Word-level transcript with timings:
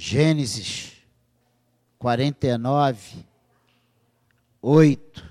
Gênesis 0.00 0.92
49, 1.98 3.26
8. 4.62 5.24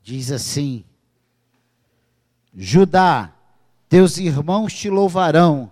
Diz 0.00 0.30
assim: 0.30 0.84
Judá, 2.54 3.34
teus 3.88 4.18
irmãos 4.18 4.72
te 4.72 4.88
louvarão, 4.88 5.68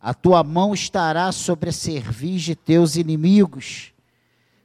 a 0.00 0.14
tua 0.14 0.44
mão 0.44 0.72
estará 0.72 1.32
sobre 1.32 1.70
a 1.70 1.72
cerviz 1.72 2.42
de 2.42 2.54
teus 2.54 2.94
inimigos, 2.94 3.92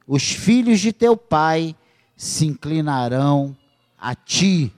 os 0.06 0.30
filhos 0.30 0.78
de 0.78 0.92
teu 0.92 1.16
pai 1.16 1.74
se 2.16 2.46
inclinarão 2.46 3.56
a 3.98 4.14
ti. 4.14 4.72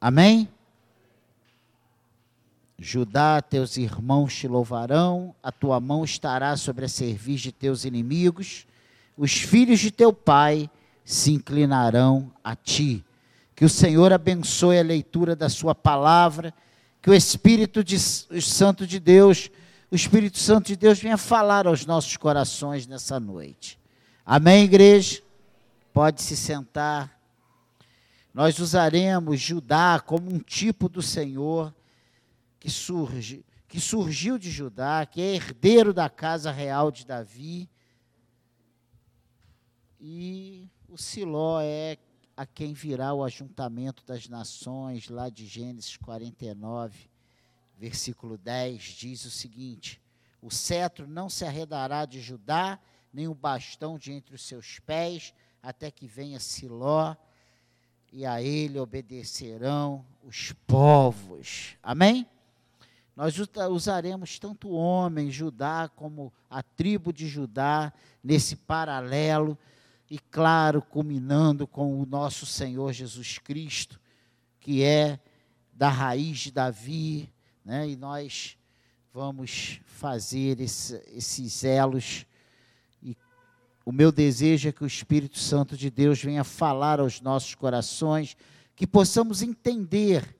Amém? 0.00 0.48
Judá, 2.78 3.40
teus 3.40 3.76
irmãos 3.76 4.34
te 4.34 4.48
louvarão, 4.48 5.34
a 5.42 5.52
tua 5.52 5.78
mão 5.78 6.04
estará 6.04 6.56
sobre 6.56 6.84
a 6.84 6.88
cerviz 6.88 7.40
de 7.40 7.52
teus 7.52 7.84
inimigos, 7.84 8.66
os 9.16 9.32
filhos 9.32 9.78
de 9.78 9.90
teu 9.90 10.12
pai 10.12 10.68
se 11.04 11.32
inclinarão 11.32 12.32
a 12.42 12.56
ti. 12.56 13.04
Que 13.54 13.64
o 13.64 13.68
Senhor 13.68 14.12
abençoe 14.12 14.78
a 14.78 14.82
leitura 14.82 15.36
da 15.36 15.48
sua 15.48 15.74
palavra, 15.74 16.52
que 17.00 17.08
o 17.08 17.14
Espírito 17.14 17.84
de, 17.84 17.96
o 17.96 18.42
Santo 18.42 18.86
de 18.86 18.98
Deus, 18.98 19.50
o 19.90 19.94
Espírito 19.94 20.38
Santo 20.38 20.66
de 20.66 20.76
Deus 20.76 20.98
venha 20.98 21.16
falar 21.16 21.68
aos 21.68 21.86
nossos 21.86 22.16
corações 22.16 22.88
nessa 22.88 23.20
noite. 23.20 23.78
Amém, 24.26 24.64
igreja? 24.64 25.22
Pode 25.92 26.22
se 26.22 26.36
sentar. 26.36 27.14
Nós 28.32 28.58
usaremos 28.58 29.38
Judá 29.38 30.02
como 30.04 30.34
um 30.34 30.40
tipo 30.40 30.88
do 30.88 31.00
Senhor 31.00 31.72
que 32.64 32.70
surge, 32.70 33.44
que 33.68 33.78
surgiu 33.78 34.38
de 34.38 34.50
Judá, 34.50 35.04
que 35.04 35.20
é 35.20 35.34
herdeiro 35.34 35.92
da 35.92 36.08
casa 36.08 36.50
real 36.50 36.90
de 36.90 37.04
Davi. 37.04 37.68
E 40.00 40.66
o 40.88 40.96
Siló 40.96 41.60
é 41.60 41.98
a 42.34 42.46
quem 42.46 42.72
virá 42.72 43.12
o 43.12 43.22
ajuntamento 43.22 44.02
das 44.06 44.30
nações, 44.30 45.10
lá 45.10 45.28
de 45.28 45.44
Gênesis 45.44 45.98
49, 45.98 47.10
versículo 47.76 48.38
10, 48.38 48.82
diz 48.82 49.26
o 49.26 49.30
seguinte: 49.30 50.00
O 50.40 50.50
cetro 50.50 51.06
não 51.06 51.28
se 51.28 51.44
arredará 51.44 52.06
de 52.06 52.18
Judá, 52.18 52.80
nem 53.12 53.28
o 53.28 53.34
bastão 53.34 53.98
de 53.98 54.10
entre 54.10 54.34
os 54.34 54.42
seus 54.42 54.78
pés, 54.78 55.34
até 55.62 55.90
que 55.90 56.06
venha 56.06 56.40
Siló, 56.40 57.14
e 58.10 58.24
a 58.24 58.40
ele 58.40 58.78
obedecerão 58.78 60.02
os 60.22 60.52
povos. 60.66 61.76
Amém? 61.82 62.26
Nós 63.16 63.36
usaremos 63.70 64.38
tanto 64.38 64.68
o 64.68 64.74
homem, 64.74 65.30
Judá, 65.30 65.88
como 65.94 66.32
a 66.50 66.62
tribo 66.62 67.12
de 67.12 67.28
Judá, 67.28 67.92
nesse 68.22 68.56
paralelo, 68.56 69.56
e 70.10 70.18
claro, 70.18 70.82
culminando 70.82 71.66
com 71.66 72.00
o 72.00 72.04
nosso 72.04 72.44
Senhor 72.44 72.92
Jesus 72.92 73.38
Cristo, 73.38 74.00
que 74.58 74.82
é 74.82 75.20
da 75.72 75.88
raiz 75.88 76.38
de 76.38 76.52
Davi, 76.52 77.32
né? 77.64 77.88
e 77.88 77.96
nós 77.96 78.56
vamos 79.12 79.80
fazer 79.86 80.60
esse, 80.60 81.00
esses 81.12 81.62
elos. 81.62 82.26
E 83.00 83.16
o 83.84 83.92
meu 83.92 84.10
desejo 84.10 84.68
é 84.68 84.72
que 84.72 84.82
o 84.82 84.88
Espírito 84.88 85.38
Santo 85.38 85.76
de 85.76 85.88
Deus 85.88 86.20
venha 86.20 86.42
falar 86.42 86.98
aos 86.98 87.20
nossos 87.20 87.54
corações, 87.54 88.36
que 88.74 88.86
possamos 88.86 89.40
entender 89.40 90.36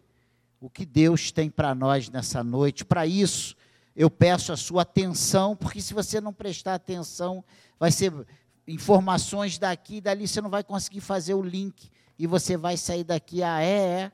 o 0.65 0.71
que 0.71 0.87
Deus 0.87 1.31
tem 1.31 1.51
para 1.51 1.75
nós 1.75 2.09
nessa 2.09 2.43
noite. 2.43 2.87
Para 2.87 3.07
isso, 3.07 3.55
eu 3.95 4.11
peço 4.11 4.51
a 4.51 4.57
sua 4.57 4.81
atenção, 4.81 5.55
porque 5.55 5.79
se 5.79 5.93
você 5.93 6.23
não 6.23 6.33
prestar 6.33 6.73
atenção, 6.73 7.45
vai 7.79 7.93
ser 7.93 8.11
informações 8.67 9.59
daqui 9.59 9.97
e 9.97 10.01
dali, 10.01 10.27
você 10.27 10.41
não 10.41 10.49
vai 10.49 10.65
conseguir 10.65 11.03
fazer 11.03 11.35
o 11.35 11.43
link 11.43 11.91
e 12.19 12.27
você 12.27 12.57
vai 12.57 12.79
sair 12.79 13.05
daqui, 13.05 13.43
ah, 13.43 13.61
é, 13.61 14.05
é. 14.05 14.13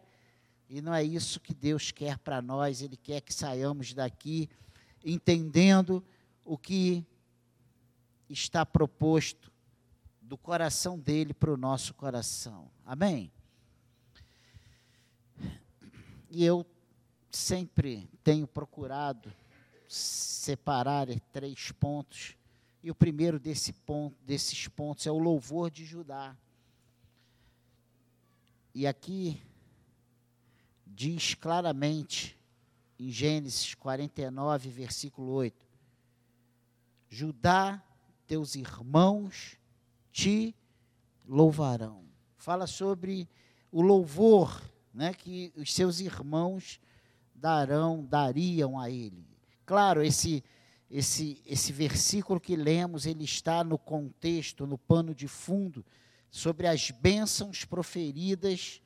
E 0.68 0.80
não 0.80 0.92
é 0.92 1.04
isso 1.04 1.38
que 1.38 1.54
Deus 1.54 1.92
quer 1.92 2.18
para 2.18 2.42
nós, 2.42 2.82
Ele 2.82 2.96
quer 2.96 3.20
que 3.20 3.32
saiamos 3.32 3.94
daqui 3.94 4.48
entendendo 5.04 6.04
o 6.44 6.58
que 6.58 7.06
está 8.28 8.66
proposto 8.66 9.52
do 10.20 10.36
coração 10.36 10.98
dele 10.98 11.32
para 11.32 11.52
o 11.52 11.56
nosso 11.56 11.94
coração. 11.94 12.68
Amém? 12.84 13.30
E 16.30 16.44
eu 16.44 16.64
sempre 17.28 18.08
tenho 18.22 18.46
procurado 18.46 19.32
separar 19.88 21.08
três 21.32 21.72
pontos. 21.72 22.36
E 22.82 22.90
o 22.90 22.94
primeiro 22.94 23.38
desse 23.38 23.72
ponto, 23.72 24.16
desses 24.24 24.68
pontos 24.68 25.06
é 25.06 25.10
o 25.10 25.18
louvor 25.18 25.70
de 25.70 25.84
Judá. 25.84 26.36
E 28.72 28.86
aqui 28.86 29.42
diz 30.86 31.34
claramente 31.34 32.38
em 32.96 33.10
Gênesis 33.10 33.74
49, 33.74 34.70
versículo 34.70 35.32
8: 35.32 35.66
Judá, 37.08 37.82
teus 38.26 38.54
irmãos 38.54 39.58
te 40.12 40.54
louvarão. 41.26 42.04
Fala 42.36 42.68
sobre 42.68 43.28
o 43.72 43.82
louvor 43.82 44.62
né, 45.00 45.14
que 45.14 45.50
os 45.56 45.72
seus 45.72 45.98
irmãos 45.98 46.78
darão, 47.34 48.04
dariam 48.04 48.78
a 48.78 48.90
ele. 48.90 49.26
Claro, 49.64 50.02
esse 50.02 50.44
esse 50.90 51.40
esse 51.46 51.72
versículo 51.72 52.38
que 52.38 52.54
lemos, 52.54 53.06
ele 53.06 53.24
está 53.24 53.64
no 53.64 53.78
contexto, 53.78 54.66
no 54.66 54.76
pano 54.76 55.14
de 55.14 55.26
fundo 55.26 55.82
sobre 56.30 56.66
as 56.66 56.90
bênçãos 56.90 57.64
proferidas 57.64 58.82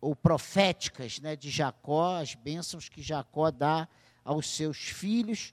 ou 0.00 0.14
proféticas, 0.14 1.18
né, 1.18 1.34
de 1.34 1.50
Jacó, 1.50 2.20
as 2.20 2.36
bênçãos 2.36 2.88
que 2.88 3.02
Jacó 3.02 3.50
dá 3.50 3.88
aos 4.22 4.48
seus 4.48 4.76
filhos 4.76 5.52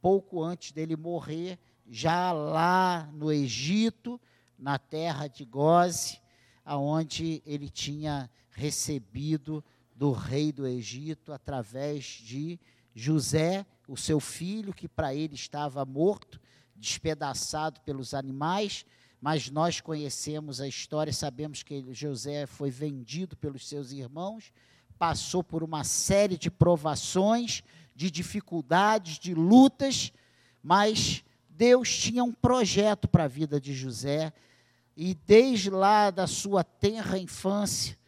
pouco 0.00 0.44
antes 0.44 0.70
dele 0.70 0.94
morrer, 0.94 1.58
já 1.88 2.30
lá 2.30 3.10
no 3.14 3.32
Egito, 3.32 4.20
na 4.56 4.78
terra 4.78 5.26
de 5.26 5.44
Goze, 5.44 6.20
aonde 6.64 7.42
ele 7.44 7.68
tinha 7.68 8.30
recebido 8.50 9.64
do 9.94 10.12
rei 10.12 10.52
do 10.52 10.66
Egito 10.66 11.32
através 11.32 12.04
de 12.04 12.58
José, 12.94 13.66
o 13.86 13.96
seu 13.96 14.20
filho, 14.20 14.72
que 14.72 14.88
para 14.88 15.14
ele 15.14 15.34
estava 15.34 15.84
morto, 15.84 16.40
despedaçado 16.74 17.80
pelos 17.82 18.14
animais, 18.14 18.84
mas 19.20 19.50
nós 19.50 19.80
conhecemos 19.80 20.60
a 20.60 20.66
história, 20.66 21.12
sabemos 21.12 21.62
que 21.62 21.92
José 21.92 22.46
foi 22.46 22.70
vendido 22.70 23.36
pelos 23.36 23.68
seus 23.68 23.92
irmãos, 23.92 24.52
passou 24.98 25.44
por 25.44 25.62
uma 25.62 25.84
série 25.84 26.38
de 26.38 26.50
provações, 26.50 27.62
de 27.94 28.10
dificuldades, 28.10 29.18
de 29.18 29.34
lutas, 29.34 30.12
mas 30.62 31.22
Deus 31.50 31.94
tinha 31.94 32.24
um 32.24 32.32
projeto 32.32 33.06
para 33.06 33.24
a 33.24 33.28
vida 33.28 33.60
de 33.60 33.74
José, 33.74 34.32
e 34.96 35.14
desde 35.14 35.68
lá 35.68 36.10
da 36.10 36.26
sua 36.26 36.64
tenra 36.64 37.18
infância, 37.18 37.98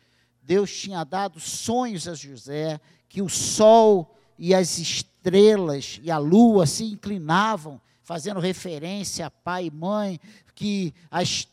Deus 0.43 0.75
tinha 0.77 1.05
dado 1.05 1.39
sonhos 1.39 2.09
a 2.09 2.15
José, 2.15 2.81
que 3.09 3.23
o 3.23 3.29
sol 3.29 4.17
e 4.37 4.55
as 4.55 4.79
estrelas 4.79 6.01
e 6.03 6.11
a 6.11 6.19
lua 6.19 6.67
se 6.67 6.85
inclinavam, 6.85 7.81
fazendo 8.03 8.41
referência 8.41 9.27
a 9.27 9.31
pai 9.31 9.67
e 9.67 9.71
mãe, 9.71 10.21
que 10.55 10.93
as, 11.11 11.47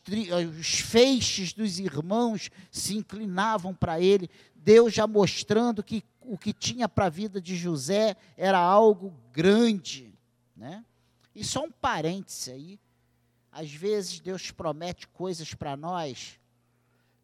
os 0.58 0.80
feixes 0.80 1.52
dos 1.52 1.78
irmãos 1.78 2.50
se 2.70 2.96
inclinavam 2.96 3.72
para 3.72 4.00
ele. 4.00 4.28
Deus 4.56 4.92
já 4.92 5.06
mostrando 5.06 5.82
que 5.82 6.02
o 6.20 6.36
que 6.36 6.52
tinha 6.52 6.88
para 6.88 7.06
a 7.06 7.10
vida 7.10 7.40
de 7.40 7.56
José 7.56 8.16
era 8.36 8.58
algo 8.58 9.14
grande. 9.32 10.12
Né? 10.56 10.84
E 11.34 11.44
só 11.44 11.64
um 11.64 11.70
parêntese 11.70 12.50
aí. 12.50 12.80
Às 13.52 13.72
vezes 13.72 14.20
Deus 14.20 14.50
promete 14.50 15.06
coisas 15.08 15.54
para 15.54 15.76
nós 15.76 16.39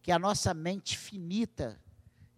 que 0.06 0.12
a 0.12 0.20
nossa 0.20 0.54
mente 0.54 0.96
finita 0.96 1.76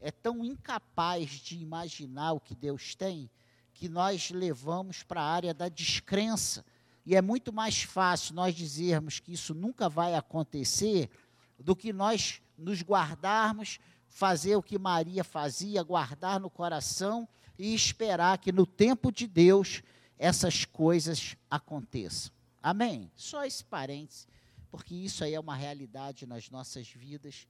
é 0.01 0.11
tão 0.11 0.43
incapaz 0.43 1.29
de 1.33 1.59
imaginar 1.59 2.33
o 2.33 2.41
que 2.41 2.55
Deus 2.55 2.95
tem, 2.95 3.29
que 3.75 3.91
nós 3.91 4.31
levamos 4.31 5.03
para 5.03 5.21
a 5.21 5.31
área 5.31 5.53
da 5.53 5.69
descrença. 5.69 6.65
E 7.05 7.15
é 7.15 7.21
muito 7.21 7.53
mais 7.53 7.83
fácil 7.83 8.35
nós 8.35 8.55
dizermos 8.55 9.21
que 9.21 9.35
isso 9.35 9.55
nunca 9.55 9.87
vai 9.87 10.15
acontecer 10.15 11.11
do 11.59 11.77
que 11.77 11.93
nós 11.93 12.41
nos 12.57 12.81
guardarmos, 12.81 13.79
fazer 14.07 14.57
o 14.57 14.63
que 14.63 14.79
Maria 14.79 15.23
fazia, 15.23 15.83
guardar 15.83 16.41
no 16.41 16.49
coração 16.49 17.29
e 17.59 17.75
esperar 17.75 18.39
que 18.39 18.51
no 18.51 18.65
tempo 18.65 19.13
de 19.13 19.27
Deus 19.27 19.83
essas 20.19 20.65
coisas 20.65 21.37
aconteçam. 21.51 22.33
Amém? 22.63 23.13
Só 23.15 23.45
esse 23.45 23.63
parênteses, 23.63 24.27
porque 24.71 24.95
isso 24.95 25.23
aí 25.23 25.35
é 25.35 25.41
uma 25.41 25.55
realidade 25.55 26.25
nas 26.25 26.49
nossas 26.49 26.89
vidas 26.89 27.47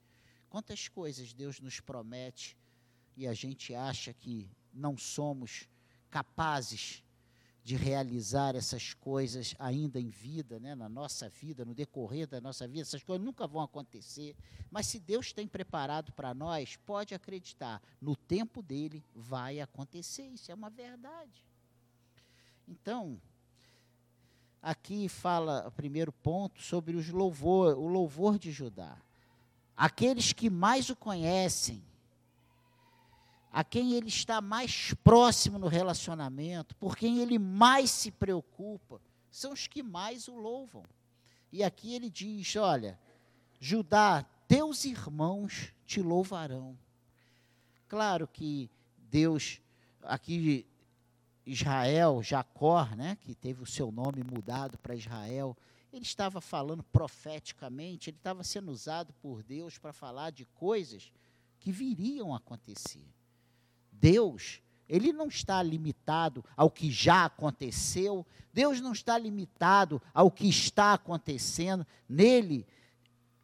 Quantas 0.49 0.87
coisas 0.87 1.33
Deus 1.33 1.59
nos 1.59 1.79
promete 1.79 2.57
e 3.15 3.27
a 3.27 3.33
gente 3.33 3.73
acha 3.75 4.13
que 4.13 4.49
não 4.73 4.97
somos 4.97 5.67
capazes 6.09 7.03
de 7.63 7.75
realizar 7.75 8.55
essas 8.55 8.95
coisas 8.95 9.53
ainda 9.59 9.99
em 9.99 10.09
vida, 10.09 10.59
né, 10.59 10.73
na 10.73 10.89
nossa 10.89 11.29
vida, 11.29 11.63
no 11.63 11.75
decorrer 11.75 12.27
da 12.27 12.41
nossa 12.41 12.67
vida, 12.67 12.81
essas 12.81 13.03
coisas 13.03 13.23
nunca 13.23 13.45
vão 13.45 13.61
acontecer. 13.61 14.35
Mas 14.71 14.87
se 14.87 14.99
Deus 14.99 15.31
tem 15.33 15.47
preparado 15.47 16.11
para 16.13 16.33
nós, 16.33 16.77
pode 16.77 17.13
acreditar, 17.13 17.79
no 18.01 18.15
tempo 18.15 18.63
dele 18.63 19.03
vai 19.13 19.59
acontecer. 19.59 20.23
Isso 20.23 20.51
é 20.51 20.55
uma 20.55 20.69
verdade. 20.69 21.45
Então, 22.67 23.21
aqui 24.61 25.07
fala 25.07 25.67
o 25.67 25.71
primeiro 25.71 26.11
ponto 26.11 26.61
sobre 26.63 26.95
os 26.95 27.09
louvor, 27.09 27.77
o 27.77 27.87
louvor 27.87 28.39
de 28.39 28.51
Judá. 28.51 28.97
Aqueles 29.79 30.33
que 30.33 30.49
mais 30.49 30.89
o 30.89 30.95
conhecem, 30.95 31.81
a 33.49 33.63
quem 33.63 33.93
ele 33.93 34.09
está 34.09 34.41
mais 34.41 34.93
próximo 35.05 35.57
no 35.57 35.69
relacionamento, 35.69 36.75
por 36.75 36.97
quem 36.97 37.19
ele 37.19 37.39
mais 37.39 37.89
se 37.89 38.11
preocupa, 38.11 38.99
são 39.31 39.53
os 39.53 39.67
que 39.67 39.81
mais 39.81 40.27
o 40.27 40.35
louvam. 40.35 40.83
E 41.49 41.63
aqui 41.63 41.95
ele 41.95 42.09
diz: 42.09 42.57
Olha, 42.57 42.99
Judá, 43.57 44.25
teus 44.49 44.83
irmãos 44.83 45.73
te 45.85 46.01
louvarão. 46.01 46.77
Claro 47.87 48.27
que 48.27 48.69
Deus, 49.09 49.61
aqui 50.03 50.67
Israel, 51.45 52.21
Jacó, 52.21 52.83
né, 52.97 53.17
que 53.21 53.33
teve 53.33 53.63
o 53.63 53.65
seu 53.65 53.93
nome 53.93 54.25
mudado 54.25 54.77
para 54.79 54.93
Israel, 54.93 55.55
ele 55.91 56.05
estava 56.05 56.39
falando 56.39 56.83
profeticamente, 56.83 58.09
ele 58.09 58.17
estava 58.17 58.43
sendo 58.43 58.71
usado 58.71 59.13
por 59.13 59.43
Deus 59.43 59.77
para 59.77 59.91
falar 59.91 60.31
de 60.31 60.45
coisas 60.45 61.11
que 61.59 61.71
viriam 61.71 62.33
a 62.33 62.37
acontecer. 62.37 63.07
Deus, 63.91 64.61
ele 64.87 65.11
não 65.11 65.27
está 65.27 65.61
limitado 65.61 66.43
ao 66.55 66.69
que 66.69 66.91
já 66.91 67.25
aconteceu, 67.25 68.25
Deus 68.53 68.79
não 68.79 68.91
está 68.91 69.17
limitado 69.17 70.01
ao 70.13 70.31
que 70.31 70.47
está 70.47 70.93
acontecendo, 70.93 71.85
nele 72.07 72.65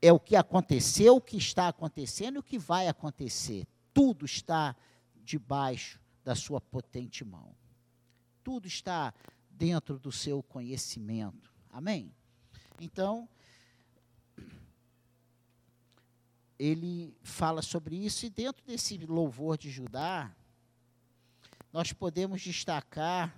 é 0.02 0.12
o 0.14 0.20
que 0.20 0.36
aconteceu, 0.36 1.16
o 1.16 1.22
que 1.22 1.38
está 1.38 1.68
acontecendo 1.68 2.36
e 2.36 2.40
o 2.40 2.44
que 2.44 2.60
vai 2.60 2.88
acontecer. 2.88 3.68
Tudo 3.94 4.26
está 4.26 4.76
debaixo 5.24 6.00
da 6.24 6.36
sua 6.36 6.62
potente 6.62 7.26
mão. 7.26 7.56
Tudo 8.44 8.68
está 8.68 9.14
dentro 9.50 9.98
do 9.98 10.12
seu 10.12 10.44
conhecimento. 10.44 11.52
Amém? 11.72 12.14
Então, 12.80 13.28
ele 16.58 17.16
fala 17.24 17.62
sobre 17.62 17.96
isso, 17.96 18.26
e 18.26 18.30
dentro 18.30 18.66
desse 18.66 18.98
louvor 18.98 19.58
de 19.58 19.70
Judá, 19.70 20.34
nós 21.72 21.92
podemos 21.92 22.42
destacar 22.42 23.36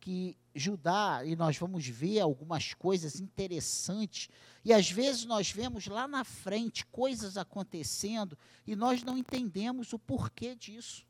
que 0.00 0.36
Judá, 0.54 1.22
e 1.24 1.36
nós 1.36 1.56
vamos 1.56 1.86
ver 1.86 2.20
algumas 2.20 2.74
coisas 2.74 3.20
interessantes, 3.20 4.28
e 4.64 4.72
às 4.72 4.90
vezes 4.90 5.24
nós 5.24 5.50
vemos 5.50 5.86
lá 5.86 6.08
na 6.08 6.24
frente 6.24 6.84
coisas 6.86 7.36
acontecendo 7.36 8.36
e 8.66 8.74
nós 8.74 9.02
não 9.02 9.16
entendemos 9.16 9.92
o 9.92 9.98
porquê 9.98 10.54
disso. 10.54 11.06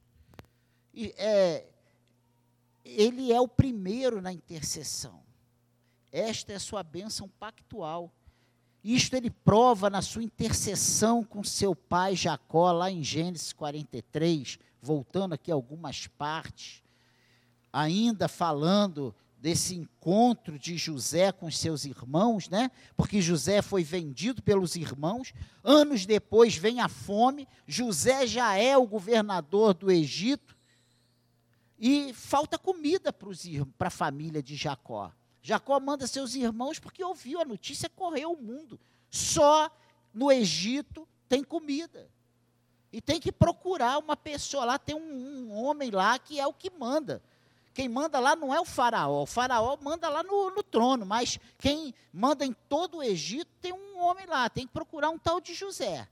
E, 0.92 1.14
é, 1.16 1.66
ele 2.84 3.32
é 3.32 3.40
o 3.40 3.48
primeiro 3.48 4.20
na 4.20 4.32
intercessão. 4.32 5.27
Esta 6.12 6.52
é 6.52 6.56
a 6.56 6.60
sua 6.60 6.82
bênção 6.82 7.28
pactual. 7.38 8.12
Isto 8.82 9.16
ele 9.16 9.30
prova 9.30 9.90
na 9.90 10.00
sua 10.00 10.22
intercessão 10.22 11.24
com 11.24 11.42
seu 11.42 11.74
pai 11.74 12.14
Jacó, 12.14 12.70
lá 12.72 12.90
em 12.90 13.02
Gênesis 13.02 13.52
43, 13.52 14.58
voltando 14.80 15.34
aqui 15.34 15.50
algumas 15.50 16.06
partes, 16.06 16.82
ainda 17.72 18.28
falando 18.28 19.14
desse 19.40 19.74
encontro 19.74 20.58
de 20.58 20.76
José 20.76 21.30
com 21.32 21.50
seus 21.50 21.84
irmãos, 21.84 22.48
né? 22.48 22.70
Porque 22.96 23.20
José 23.20 23.62
foi 23.62 23.84
vendido 23.84 24.42
pelos 24.42 24.74
irmãos. 24.74 25.32
Anos 25.62 26.06
depois 26.06 26.56
vem 26.56 26.80
a 26.80 26.88
fome. 26.88 27.46
José 27.66 28.26
já 28.26 28.56
é 28.56 28.76
o 28.76 28.86
governador 28.86 29.74
do 29.74 29.90
Egito 29.90 30.56
e 31.78 32.12
falta 32.12 32.58
comida 32.58 33.12
para 33.12 33.88
a 33.88 33.90
família 33.90 34.42
de 34.42 34.56
Jacó. 34.56 35.12
Jacó 35.42 35.78
manda 35.80 36.06
seus 36.06 36.34
irmãos 36.34 36.78
porque 36.78 37.02
ouviu 37.02 37.40
a 37.40 37.44
notícia, 37.44 37.88
correu 37.88 38.32
o 38.32 38.42
mundo. 38.42 38.78
Só 39.10 39.70
no 40.12 40.30
Egito 40.30 41.08
tem 41.28 41.42
comida. 41.44 42.10
E 42.92 43.00
tem 43.00 43.20
que 43.20 43.30
procurar 43.30 43.98
uma 43.98 44.16
pessoa 44.16 44.64
lá, 44.64 44.78
tem 44.78 44.96
um, 44.96 45.50
um, 45.50 45.62
homem 45.62 45.90
lá 45.90 46.18
que 46.18 46.40
é 46.40 46.46
o 46.46 46.54
que 46.54 46.70
manda. 46.70 47.22
Quem 47.74 47.88
manda 47.88 48.18
lá 48.18 48.34
não 48.34 48.52
é 48.52 48.60
o 48.60 48.64
faraó, 48.64 49.22
o 49.22 49.26
faraó 49.26 49.76
manda 49.80 50.08
lá 50.08 50.22
no, 50.22 50.50
no 50.50 50.62
trono, 50.62 51.06
mas 51.06 51.38
quem 51.58 51.94
manda 52.12 52.44
em 52.44 52.52
todo 52.68 52.98
o 52.98 53.02
Egito 53.02 53.50
tem 53.60 53.72
um 53.72 53.98
homem 54.00 54.26
lá, 54.26 54.48
tem 54.48 54.66
que 54.66 54.72
procurar 54.72 55.10
um 55.10 55.18
tal 55.18 55.40
de 55.40 55.54
José. 55.54 56.08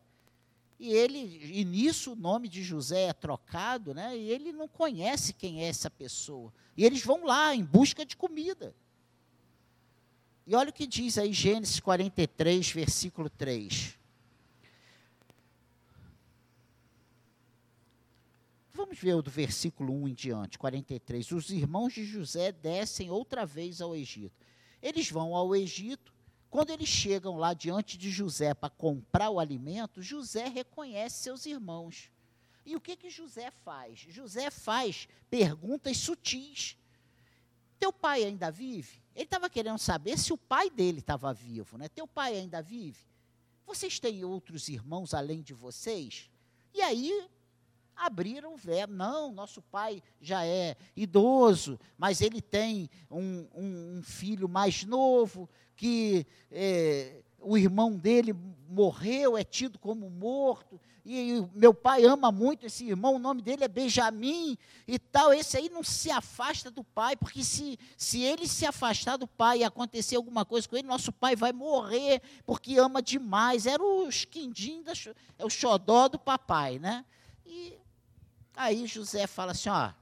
E 0.78 0.92
ele, 0.92 1.18
e 1.58 1.64
nisso 1.64 2.12
o 2.12 2.16
nome 2.16 2.48
de 2.48 2.62
José 2.62 3.04
é 3.04 3.12
trocado, 3.12 3.94
né? 3.94 4.16
E 4.16 4.30
ele 4.30 4.52
não 4.52 4.68
conhece 4.68 5.32
quem 5.32 5.64
é 5.64 5.68
essa 5.68 5.90
pessoa. 5.90 6.52
E 6.76 6.84
eles 6.84 7.02
vão 7.02 7.24
lá 7.24 7.54
em 7.54 7.64
busca 7.64 8.04
de 8.04 8.14
comida. 8.14 8.74
E 10.46 10.54
olha 10.54 10.70
o 10.70 10.72
que 10.72 10.86
diz 10.86 11.18
aí 11.18 11.32
Gênesis 11.32 11.80
43, 11.80 12.70
versículo 12.70 13.28
3. 13.28 13.98
Vamos 18.72 18.96
ver 18.98 19.14
o 19.14 19.22
do 19.22 19.30
versículo 19.30 19.92
1 20.02 20.08
em 20.08 20.14
diante, 20.14 20.58
43. 20.58 21.32
Os 21.32 21.50
irmãos 21.50 21.94
de 21.94 22.04
José 22.04 22.52
descem 22.52 23.10
outra 23.10 23.44
vez 23.44 23.80
ao 23.80 23.96
Egito. 23.96 24.46
Eles 24.80 25.10
vão 25.10 25.34
ao 25.34 25.56
Egito. 25.56 26.14
Quando 26.48 26.70
eles 26.70 26.88
chegam 26.88 27.36
lá 27.36 27.52
diante 27.52 27.98
de 27.98 28.10
José 28.10 28.54
para 28.54 28.70
comprar 28.70 29.30
o 29.30 29.40
alimento, 29.40 30.00
José 30.00 30.46
reconhece 30.46 31.24
seus 31.24 31.44
irmãos. 31.44 32.08
E 32.64 32.76
o 32.76 32.80
que 32.80 32.94
que 32.94 33.10
José 33.10 33.50
faz? 33.50 33.98
José 34.08 34.50
faz 34.50 35.08
perguntas 35.28 35.96
sutis. 35.96 36.76
Teu 37.78 37.92
pai 37.92 38.24
ainda 38.24 38.50
vive? 38.50 39.02
Ele 39.14 39.24
estava 39.24 39.48
querendo 39.48 39.78
saber 39.78 40.18
se 40.18 40.32
o 40.32 40.38
pai 40.38 40.70
dele 40.70 40.98
estava 40.98 41.32
vivo, 41.32 41.78
né? 41.78 41.88
Teu 41.88 42.06
pai 42.06 42.36
ainda 42.36 42.62
vive? 42.62 43.00
Vocês 43.66 43.98
têm 43.98 44.24
outros 44.24 44.68
irmãos 44.68 45.14
além 45.14 45.42
de 45.42 45.54
vocês? 45.54 46.30
E 46.72 46.80
aí 46.82 47.28
abriram 47.96 48.54
o 48.54 48.56
verbo. 48.56 48.94
Não, 48.94 49.32
nosso 49.32 49.62
pai 49.62 50.02
já 50.20 50.44
é 50.44 50.76
idoso, 50.94 51.78
mas 51.96 52.20
ele 52.20 52.40
tem 52.40 52.90
um, 53.10 53.48
um, 53.54 53.98
um 53.98 54.02
filho 54.02 54.48
mais 54.48 54.84
novo 54.84 55.48
que 55.74 56.26
é, 56.50 57.22
o 57.40 57.56
irmão 57.56 57.96
dele 57.96 58.34
morreu, 58.68 59.36
é 59.36 59.44
tido 59.44 59.78
como 59.78 60.10
morto, 60.10 60.80
e, 61.04 61.40
meu 61.54 61.72
pai 61.72 62.04
ama 62.04 62.32
muito 62.32 62.66
esse 62.66 62.84
irmão, 62.84 63.14
o 63.14 63.18
nome 63.18 63.40
dele 63.40 63.62
é 63.62 63.68
Benjamim 63.68 64.58
e 64.88 64.98
tal. 64.98 65.32
Esse 65.32 65.56
aí 65.56 65.68
não 65.68 65.84
se 65.84 66.10
afasta 66.10 66.68
do 66.68 66.82
pai, 66.82 67.14
porque 67.14 67.44
se, 67.44 67.78
se 67.96 68.22
ele 68.22 68.48
se 68.48 68.66
afastar 68.66 69.16
do 69.16 69.26
pai 69.28 69.58
e 69.58 69.64
acontecer 69.64 70.16
alguma 70.16 70.44
coisa 70.44 70.68
com 70.68 70.76
ele, 70.76 70.88
nosso 70.88 71.12
pai 71.12 71.36
vai 71.36 71.52
morrer, 71.52 72.20
porque 72.44 72.76
ama 72.76 73.00
demais. 73.00 73.66
Era 73.66 73.80
o 73.80 74.08
esquindim, 74.08 74.82
da, 74.82 74.92
é 75.38 75.44
o 75.44 75.50
xodó 75.50 76.08
do 76.08 76.18
papai, 76.18 76.80
né? 76.80 77.04
E 77.46 77.78
Aí 78.56 78.86
José 78.86 79.26
fala 79.26 79.52
assim: 79.52 79.68
ó, 79.68 79.92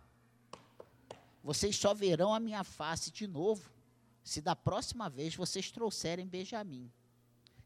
vocês 1.42 1.76
só 1.76 1.92
verão 1.92 2.32
a 2.32 2.38
minha 2.38 2.62
face 2.62 3.10
de 3.10 3.26
novo 3.26 3.68
se 4.22 4.40
da 4.40 4.54
próxima 4.54 5.10
vez 5.10 5.34
vocês 5.34 5.70
trouxerem 5.70 6.26
Benjamim. 6.26 6.90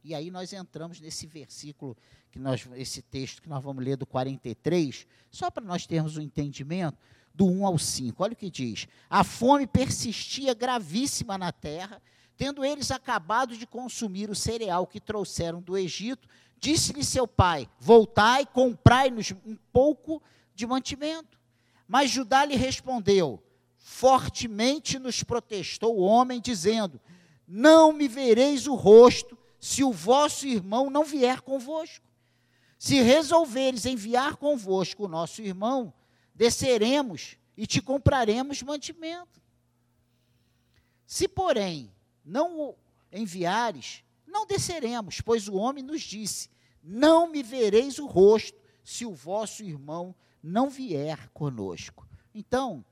E 0.08 0.14
aí 0.14 0.30
nós 0.30 0.54
entramos 0.54 0.98
nesse 1.02 1.26
versículo, 1.26 1.94
que 2.30 2.38
nós, 2.38 2.66
esse 2.76 3.02
texto 3.02 3.42
que 3.42 3.48
nós 3.48 3.62
vamos 3.62 3.84
ler 3.84 3.94
do 3.94 4.06
43, 4.06 5.06
só 5.30 5.50
para 5.50 5.62
nós 5.62 5.86
termos 5.86 6.16
um 6.16 6.22
entendimento, 6.22 6.96
do 7.34 7.44
1 7.44 7.66
ao 7.66 7.78
5. 7.78 8.22
Olha 8.22 8.32
o 8.32 8.36
que 8.36 8.48
diz: 8.48 8.88
A 9.10 9.22
fome 9.22 9.66
persistia 9.66 10.54
gravíssima 10.54 11.36
na 11.36 11.52
terra, 11.52 12.00
tendo 12.38 12.64
eles 12.64 12.90
acabado 12.90 13.54
de 13.54 13.66
consumir 13.66 14.30
o 14.30 14.34
cereal 14.34 14.86
que 14.86 14.98
trouxeram 14.98 15.60
do 15.60 15.76
Egito, 15.76 16.26
disse-lhe 16.58 17.04
seu 17.04 17.28
pai: 17.28 17.68
Voltai, 17.78 18.46
comprai-nos 18.46 19.32
um 19.44 19.58
pouco 19.70 20.22
de 20.54 20.66
mantimento. 20.66 21.38
Mas 21.86 22.10
Judá 22.10 22.46
lhe 22.46 22.56
respondeu: 22.56 23.42
Fortemente 23.76 24.98
nos 24.98 25.22
protestou 25.22 25.98
o 25.98 26.02
homem, 26.02 26.40
dizendo: 26.40 26.98
Não 27.46 27.92
me 27.92 28.08
vereis 28.08 28.66
o 28.66 28.74
rosto 28.74 29.36
se 29.60 29.82
o 29.82 29.92
vosso 29.92 30.46
irmão 30.46 30.88
não 30.90 31.04
vier 31.04 31.40
convosco. 31.40 32.06
Se 32.78 33.00
resolveres 33.02 33.86
enviar 33.86 34.36
convosco 34.36 35.04
o 35.04 35.08
nosso 35.08 35.42
irmão, 35.42 35.92
desceremos 36.34 37.36
e 37.56 37.66
te 37.66 37.82
compraremos 37.82 38.62
mantimento. 38.62 39.42
Se, 41.04 41.26
porém, 41.26 41.92
não 42.24 42.60
o 42.60 42.74
enviares, 43.12 44.04
não 44.26 44.46
desceremos, 44.46 45.20
pois 45.20 45.48
o 45.48 45.54
homem 45.54 45.82
nos 45.82 46.02
disse: 46.02 46.50
Não 46.82 47.26
me 47.26 47.42
vereis 47.42 47.98
o 47.98 48.06
rosto 48.06 48.58
se 48.84 49.04
o 49.04 49.12
vosso 49.12 49.64
irmão 49.64 50.14
não 50.42 50.70
vier 50.70 51.28
conosco. 51.30 52.06
Então, 52.32 52.84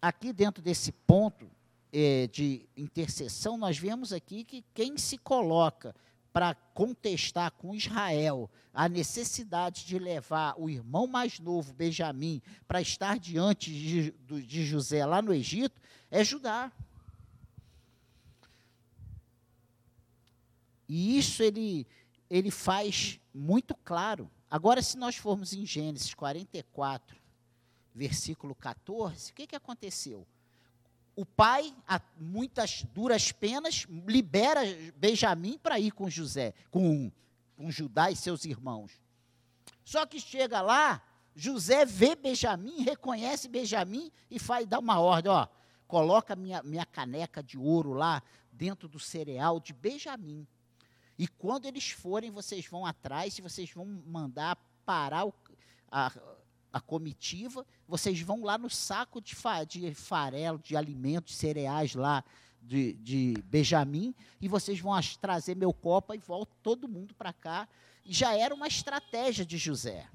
aqui 0.00 0.32
dentro 0.32 0.62
desse 0.62 0.92
ponto 0.92 1.50
é, 1.96 2.26
de 2.26 2.68
intercessão, 2.76 3.56
nós 3.56 3.78
vemos 3.78 4.12
aqui 4.12 4.42
que 4.42 4.64
quem 4.74 4.98
se 4.98 5.16
coloca 5.16 5.94
para 6.32 6.52
contestar 6.52 7.52
com 7.52 7.72
Israel 7.72 8.50
a 8.72 8.88
necessidade 8.88 9.86
de 9.86 9.96
levar 9.96 10.56
o 10.58 10.68
irmão 10.68 11.06
mais 11.06 11.38
novo, 11.38 11.72
Benjamim, 11.72 12.42
para 12.66 12.82
estar 12.82 13.16
diante 13.16 13.70
de, 13.70 14.10
de 14.42 14.66
José 14.66 15.06
lá 15.06 15.22
no 15.22 15.32
Egito, 15.32 15.80
é 16.10 16.24
Judá. 16.24 16.72
E 20.88 21.16
isso 21.16 21.44
ele, 21.44 21.86
ele 22.28 22.50
faz 22.50 23.20
muito 23.32 23.72
claro. 23.72 24.28
Agora, 24.50 24.82
se 24.82 24.98
nós 24.98 25.14
formos 25.14 25.52
em 25.52 25.64
Gênesis 25.64 26.12
44, 26.12 27.16
versículo 27.94 28.52
14, 28.56 29.30
o 29.30 29.34
que, 29.34 29.46
que 29.46 29.54
aconteceu? 29.54 30.26
O 31.16 31.24
pai, 31.24 31.74
a 31.86 32.00
muitas 32.18 32.82
duras 32.92 33.30
penas, 33.30 33.86
libera 34.06 34.60
Benjamim 34.96 35.58
para 35.58 35.78
ir 35.78 35.92
com 35.92 36.10
José, 36.10 36.54
com, 36.70 37.10
com 37.56 37.70
Judá 37.70 38.10
e 38.10 38.16
seus 38.16 38.44
irmãos. 38.44 38.92
Só 39.84 40.04
que 40.06 40.18
chega 40.18 40.60
lá, 40.60 41.00
José 41.36 41.84
vê 41.84 42.16
Benjamim, 42.16 42.82
reconhece 42.82 43.48
Benjamim 43.48 44.10
e 44.30 44.38
faz 44.38 44.66
dar 44.66 44.80
uma 44.80 44.98
ordem, 44.98 45.30
ó, 45.30 45.46
coloca 45.86 46.34
minha, 46.34 46.62
minha 46.62 46.86
caneca 46.86 47.42
de 47.42 47.56
ouro 47.58 47.92
lá 47.92 48.22
dentro 48.50 48.88
do 48.88 48.98
cereal 48.98 49.60
de 49.60 49.72
Benjamim. 49.72 50.46
E 51.18 51.28
quando 51.28 51.66
eles 51.66 51.90
forem, 51.90 52.30
vocês 52.30 52.66
vão 52.66 52.84
atrás 52.84 53.38
e 53.38 53.42
vocês 53.42 53.70
vão 53.70 53.84
mandar 53.84 54.56
parar 54.84 55.26
o, 55.26 55.34
a, 55.90 56.12
a 56.74 56.80
comitiva, 56.80 57.64
vocês 57.86 58.20
vão 58.20 58.42
lá 58.42 58.58
no 58.58 58.68
saco 58.68 59.20
de, 59.20 59.32
fa, 59.32 59.62
de 59.62 59.94
farelo, 59.94 60.58
de 60.58 60.76
alimentos, 60.76 61.36
cereais 61.36 61.94
lá 61.94 62.24
de, 62.60 62.94
de 62.94 63.34
Benjamim, 63.44 64.12
e 64.40 64.48
vocês 64.48 64.80
vão 64.80 64.92
trazer 65.20 65.54
meu 65.54 65.72
copo 65.72 66.12
e 66.12 66.18
volta 66.18 66.52
todo 66.64 66.88
mundo 66.88 67.14
para 67.14 67.32
cá. 67.32 67.68
E 68.04 68.12
já 68.12 68.36
era 68.36 68.52
uma 68.52 68.66
estratégia 68.66 69.46
de 69.46 69.56
José. 69.56 70.08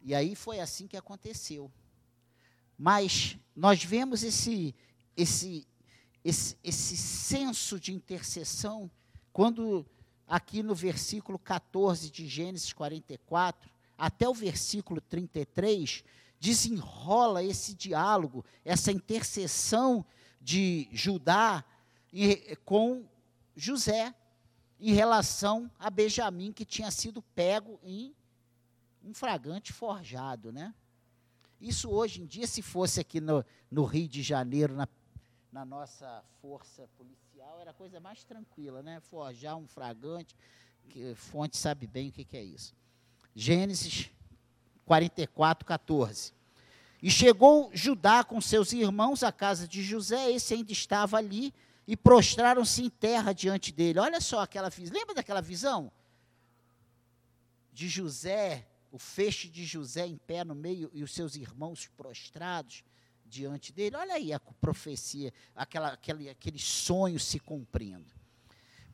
E 0.00 0.14
aí 0.14 0.34
foi 0.34 0.58
assim 0.58 0.86
que 0.86 0.96
aconteceu. 0.96 1.70
Mas 2.78 3.36
nós 3.54 3.84
vemos 3.84 4.22
esse, 4.22 4.74
esse, 5.14 5.68
esse, 6.24 6.56
esse 6.64 6.96
senso 6.96 7.78
de 7.78 7.92
intercessão 7.92 8.90
quando 9.34 9.84
aqui 10.26 10.62
no 10.62 10.74
versículo 10.74 11.38
14 11.38 12.10
de 12.10 12.26
Gênesis 12.26 12.72
44, 12.72 13.70
até 13.96 14.28
o 14.28 14.34
versículo 14.34 15.00
33, 15.00 16.04
desenrola 16.40 17.42
esse 17.42 17.74
diálogo, 17.74 18.44
essa 18.64 18.90
intercessão 18.90 20.04
de 20.40 20.88
Judá 20.90 21.64
com 22.64 23.04
José 23.54 24.14
em 24.80 24.92
relação 24.92 25.70
a 25.78 25.88
Benjamim, 25.88 26.52
que 26.52 26.64
tinha 26.64 26.90
sido 26.90 27.22
pego 27.22 27.78
em 27.84 28.12
um 29.04 29.14
fragante 29.14 29.72
forjado, 29.72 30.52
né? 30.52 30.74
Isso 31.60 31.88
hoje 31.88 32.20
em 32.20 32.26
dia, 32.26 32.46
se 32.46 32.60
fosse 32.60 32.98
aqui 32.98 33.20
no, 33.20 33.44
no 33.70 33.84
Rio 33.84 34.08
de 34.08 34.22
Janeiro, 34.22 34.74
na, 34.74 34.88
na 35.52 35.64
nossa 35.64 36.24
força 36.40 36.88
policial, 36.96 37.60
era 37.60 37.72
coisa 37.72 38.00
mais 38.00 38.24
tranquila, 38.24 38.82
né? 38.82 38.98
Forjar 38.98 39.56
um 39.56 39.68
fragante, 39.68 40.34
que 40.88 41.14
fonte 41.14 41.56
sabe 41.56 41.86
bem 41.86 42.08
o 42.08 42.12
que, 42.12 42.24
que 42.24 42.36
é 42.36 42.42
isso. 42.42 42.74
Gênesis 43.34 44.10
44, 44.84 45.66
14. 45.66 46.32
E 47.02 47.10
chegou 47.10 47.70
Judá 47.72 48.22
com 48.22 48.40
seus 48.40 48.72
irmãos 48.72 49.22
à 49.22 49.32
casa 49.32 49.66
de 49.66 49.82
José, 49.82 50.30
esse 50.30 50.54
ainda 50.54 50.70
estava 50.70 51.16
ali, 51.16 51.52
e 51.86 51.96
prostraram-se 51.96 52.82
em 52.82 52.90
terra 52.90 53.32
diante 53.32 53.72
dele. 53.72 53.98
Olha 53.98 54.20
só 54.20 54.40
aquela 54.40 54.70
visão. 54.70 54.94
Lembra 54.94 55.14
daquela 55.14 55.42
visão? 55.42 55.90
De 57.72 57.88
José, 57.88 58.68
o 58.92 58.98
feixe 58.98 59.48
de 59.48 59.64
José 59.64 60.06
em 60.06 60.16
pé 60.16 60.44
no 60.44 60.54
meio 60.54 60.90
e 60.92 61.02
os 61.02 61.12
seus 61.12 61.34
irmãos 61.34 61.88
prostrados 61.96 62.84
diante 63.26 63.72
dele. 63.72 63.96
Olha 63.96 64.14
aí 64.14 64.32
a 64.32 64.38
profecia, 64.38 65.32
aquela, 65.56 65.88
aquele, 65.88 66.28
aquele 66.28 66.58
sonho 66.58 67.18
se 67.18 67.40
cumprindo. 67.40 68.12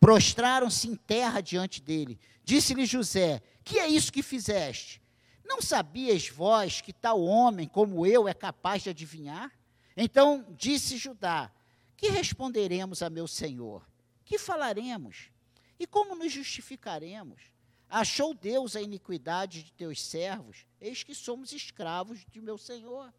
Prostraram-se 0.00 0.88
em 0.88 0.96
terra 0.96 1.40
diante 1.40 1.80
dele. 1.80 2.18
Disse-lhe 2.44 2.86
José: 2.86 3.42
Que 3.64 3.78
é 3.78 3.88
isso 3.88 4.12
que 4.12 4.22
fizeste? 4.22 5.02
Não 5.44 5.62
sabias 5.62 6.28
vós 6.28 6.80
que 6.80 6.92
tal 6.92 7.22
homem 7.22 7.66
como 7.66 8.06
eu 8.06 8.28
é 8.28 8.34
capaz 8.34 8.82
de 8.82 8.90
adivinhar? 8.90 9.52
Então 9.96 10.46
disse 10.56 10.96
Judá: 10.96 11.50
Que 11.96 12.08
responderemos 12.08 13.02
a 13.02 13.10
meu 13.10 13.26
senhor? 13.26 13.86
Que 14.24 14.38
falaremos? 14.38 15.30
E 15.78 15.86
como 15.86 16.14
nos 16.14 16.32
justificaremos? 16.32 17.40
Achou 17.88 18.34
Deus 18.34 18.76
a 18.76 18.82
iniquidade 18.82 19.62
de 19.62 19.72
teus 19.72 20.02
servos? 20.02 20.66
Eis 20.80 21.02
que 21.02 21.14
somos 21.14 21.52
escravos 21.52 22.24
de 22.30 22.40
meu 22.40 22.58
senhor 22.58 23.12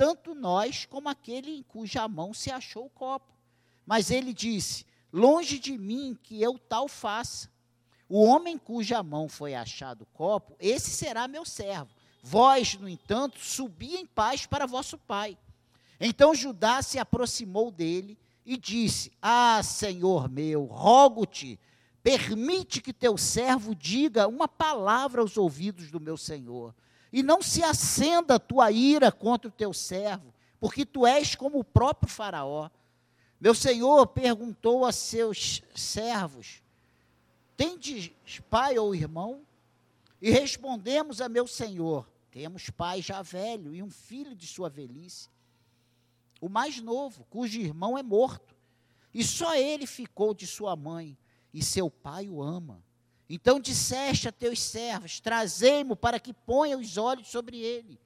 tanto 0.00 0.34
nós 0.34 0.86
como 0.86 1.10
aquele 1.10 1.54
em 1.54 1.62
cuja 1.62 2.08
mão 2.08 2.32
se 2.32 2.50
achou 2.50 2.86
o 2.86 2.88
copo. 2.88 3.36
Mas 3.84 4.10
ele 4.10 4.32
disse: 4.32 4.86
Longe 5.12 5.58
de 5.58 5.76
mim 5.76 6.16
que 6.22 6.42
eu 6.42 6.58
tal 6.58 6.88
faça. 6.88 7.48
O 8.08 8.24
homem 8.24 8.58
cuja 8.58 9.02
mão 9.02 9.28
foi 9.28 9.54
achado 9.54 10.02
o 10.02 10.06
copo, 10.06 10.56
esse 10.58 10.90
será 10.90 11.28
meu 11.28 11.44
servo. 11.44 11.90
Vós, 12.22 12.74
no 12.74 12.88
entanto, 12.88 13.38
subi 13.38 13.94
em 13.94 14.04
paz 14.04 14.46
para 14.46 14.66
vosso 14.66 14.98
pai. 14.98 15.38
Então 16.00 16.34
Judá 16.34 16.82
se 16.82 16.98
aproximou 16.98 17.70
dele 17.70 18.18
e 18.44 18.56
disse: 18.56 19.12
Ah, 19.22 19.62
Senhor 19.62 20.28
meu, 20.28 20.64
rogo-te, 20.64 21.58
permite 22.02 22.80
que 22.80 22.92
teu 22.92 23.16
servo 23.16 23.74
diga 23.74 24.26
uma 24.26 24.48
palavra 24.48 25.20
aos 25.20 25.36
ouvidos 25.36 25.90
do 25.90 26.00
meu 26.00 26.16
senhor 26.16 26.74
e 27.12 27.22
não 27.22 27.42
se 27.42 27.62
acenda 27.62 28.36
a 28.36 28.40
tua 28.40 28.70
ira 28.70 29.10
contra 29.10 29.48
o 29.48 29.52
teu 29.52 29.72
servo, 29.72 30.32
porque 30.58 30.84
tu 30.86 31.06
és 31.06 31.34
como 31.34 31.58
o 31.58 31.64
próprio 31.64 32.10
Faraó. 32.10 32.68
Meu 33.40 33.54
senhor 33.54 34.06
perguntou 34.08 34.84
a 34.84 34.92
seus 34.92 35.62
servos: 35.74 36.62
Tendes 37.56 38.12
pai 38.50 38.78
ou 38.78 38.94
irmão? 38.94 39.42
E 40.20 40.30
respondemos 40.30 41.20
a 41.20 41.28
meu 41.28 41.46
senhor: 41.46 42.06
Temos 42.30 42.68
pai 42.68 43.00
já 43.00 43.22
velho 43.22 43.74
e 43.74 43.82
um 43.82 43.90
filho 43.90 44.34
de 44.34 44.46
sua 44.46 44.68
velhice, 44.68 45.28
o 46.40 46.48
mais 46.48 46.80
novo, 46.80 47.26
cujo 47.30 47.58
irmão 47.58 47.96
é 47.96 48.02
morto, 48.02 48.54
e 49.12 49.24
só 49.24 49.54
ele 49.54 49.86
ficou 49.86 50.34
de 50.34 50.46
sua 50.46 50.76
mãe, 50.76 51.16
e 51.52 51.62
seu 51.62 51.90
pai 51.90 52.28
o 52.28 52.42
ama. 52.42 52.82
Então 53.28 53.58
disseste 53.58 54.28
a 54.28 54.32
teus 54.32 54.60
servos: 54.60 55.18
Trazei-mo 55.18 55.96
para 55.96 56.20
que 56.20 56.34
ponha 56.34 56.76
os 56.76 56.98
olhos 56.98 57.28
sobre 57.28 57.58
ele. 57.58 57.98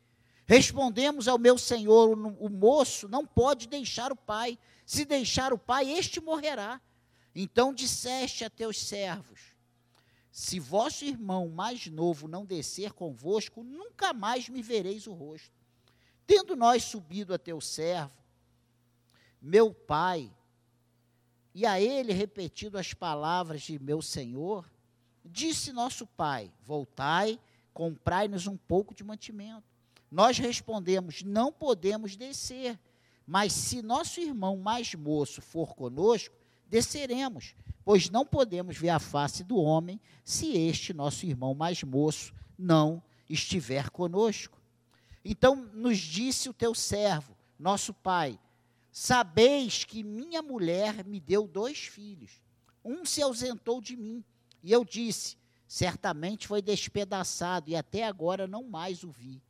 Respondemos 0.46 1.26
ao 1.26 1.38
meu 1.38 1.56
senhor: 1.56 2.10
o, 2.10 2.48
moço 2.48 3.08
não 3.08 3.26
pode 3.26 3.66
deixar 3.66 4.12
o 4.12 4.16
pai. 4.16 4.58
Se 4.84 5.04
deixar 5.04 5.52
o 5.52 5.58
pai, 5.58 5.90
este 5.90 6.20
morrerá. 6.20 6.80
Então 7.34 7.74
disseste 7.74 8.44
a 8.44 8.50
teus 8.50 8.78
servos: 8.78 9.40
Se 10.30 10.60
vosso 10.60 11.04
irmão 11.04 11.48
mais 11.48 11.86
novo 11.86 12.28
não 12.28 12.44
descer 12.44 12.92
convosco, 12.92 13.62
nunca 13.62 14.12
mais 14.12 14.48
me 14.48 14.62
vereis 14.62 15.06
o 15.06 15.12
rosto. 15.12 15.52
Tendo 16.26 16.56
nós 16.56 16.84
subido 16.84 17.34
a 17.34 17.38
teu 17.38 17.60
servo, 17.60 18.16
meu 19.40 19.74
pai, 19.74 20.32
e 21.54 21.66
a 21.66 21.80
ele 21.80 22.12
repetido 22.12 22.78
as 22.78 22.94
palavras 22.94 23.62
de 23.62 23.78
meu 23.78 24.00
senhor, 24.00 24.64
Disse 25.24 25.72
nosso 25.72 26.06
pai: 26.06 26.52
Voltai, 26.62 27.40
comprai-nos 27.72 28.46
um 28.46 28.56
pouco 28.56 28.94
de 28.94 29.02
mantimento. 29.02 29.64
Nós 30.10 30.38
respondemos: 30.38 31.22
Não 31.22 31.50
podemos 31.50 32.14
descer, 32.14 32.78
mas 33.26 33.52
se 33.52 33.82
nosso 33.82 34.20
irmão 34.20 34.56
mais 34.56 34.94
moço 34.94 35.40
for 35.40 35.74
conosco, 35.74 36.34
desceremos, 36.68 37.54
pois 37.84 38.10
não 38.10 38.24
podemos 38.24 38.76
ver 38.76 38.90
a 38.90 38.98
face 38.98 39.42
do 39.42 39.56
homem 39.56 40.00
se 40.24 40.56
este 40.56 40.92
nosso 40.92 41.24
irmão 41.26 41.54
mais 41.54 41.82
moço 41.82 42.34
não 42.58 43.02
estiver 43.28 43.90
conosco. 43.90 44.60
Então 45.24 45.56
nos 45.72 45.98
disse 45.98 46.48
o 46.48 46.54
teu 46.54 46.74
servo, 46.74 47.36
nosso 47.58 47.94
pai: 47.94 48.38
Sabeis 48.92 49.84
que 49.84 50.02
minha 50.02 50.42
mulher 50.42 51.04
me 51.04 51.18
deu 51.18 51.46
dois 51.46 51.78
filhos. 51.78 52.42
Um 52.84 53.04
se 53.04 53.22
ausentou 53.22 53.80
de 53.80 53.96
mim 53.96 54.22
e 54.62 54.70
eu 54.70 54.84
disse: 54.84 55.36
certamente 55.66 56.46
foi 56.46 56.62
despedaçado, 56.62 57.70
e 57.70 57.76
até 57.76 58.04
agora 58.04 58.46
não 58.46 58.62
mais 58.62 59.02
o 59.02 59.10
vi. 59.10 59.42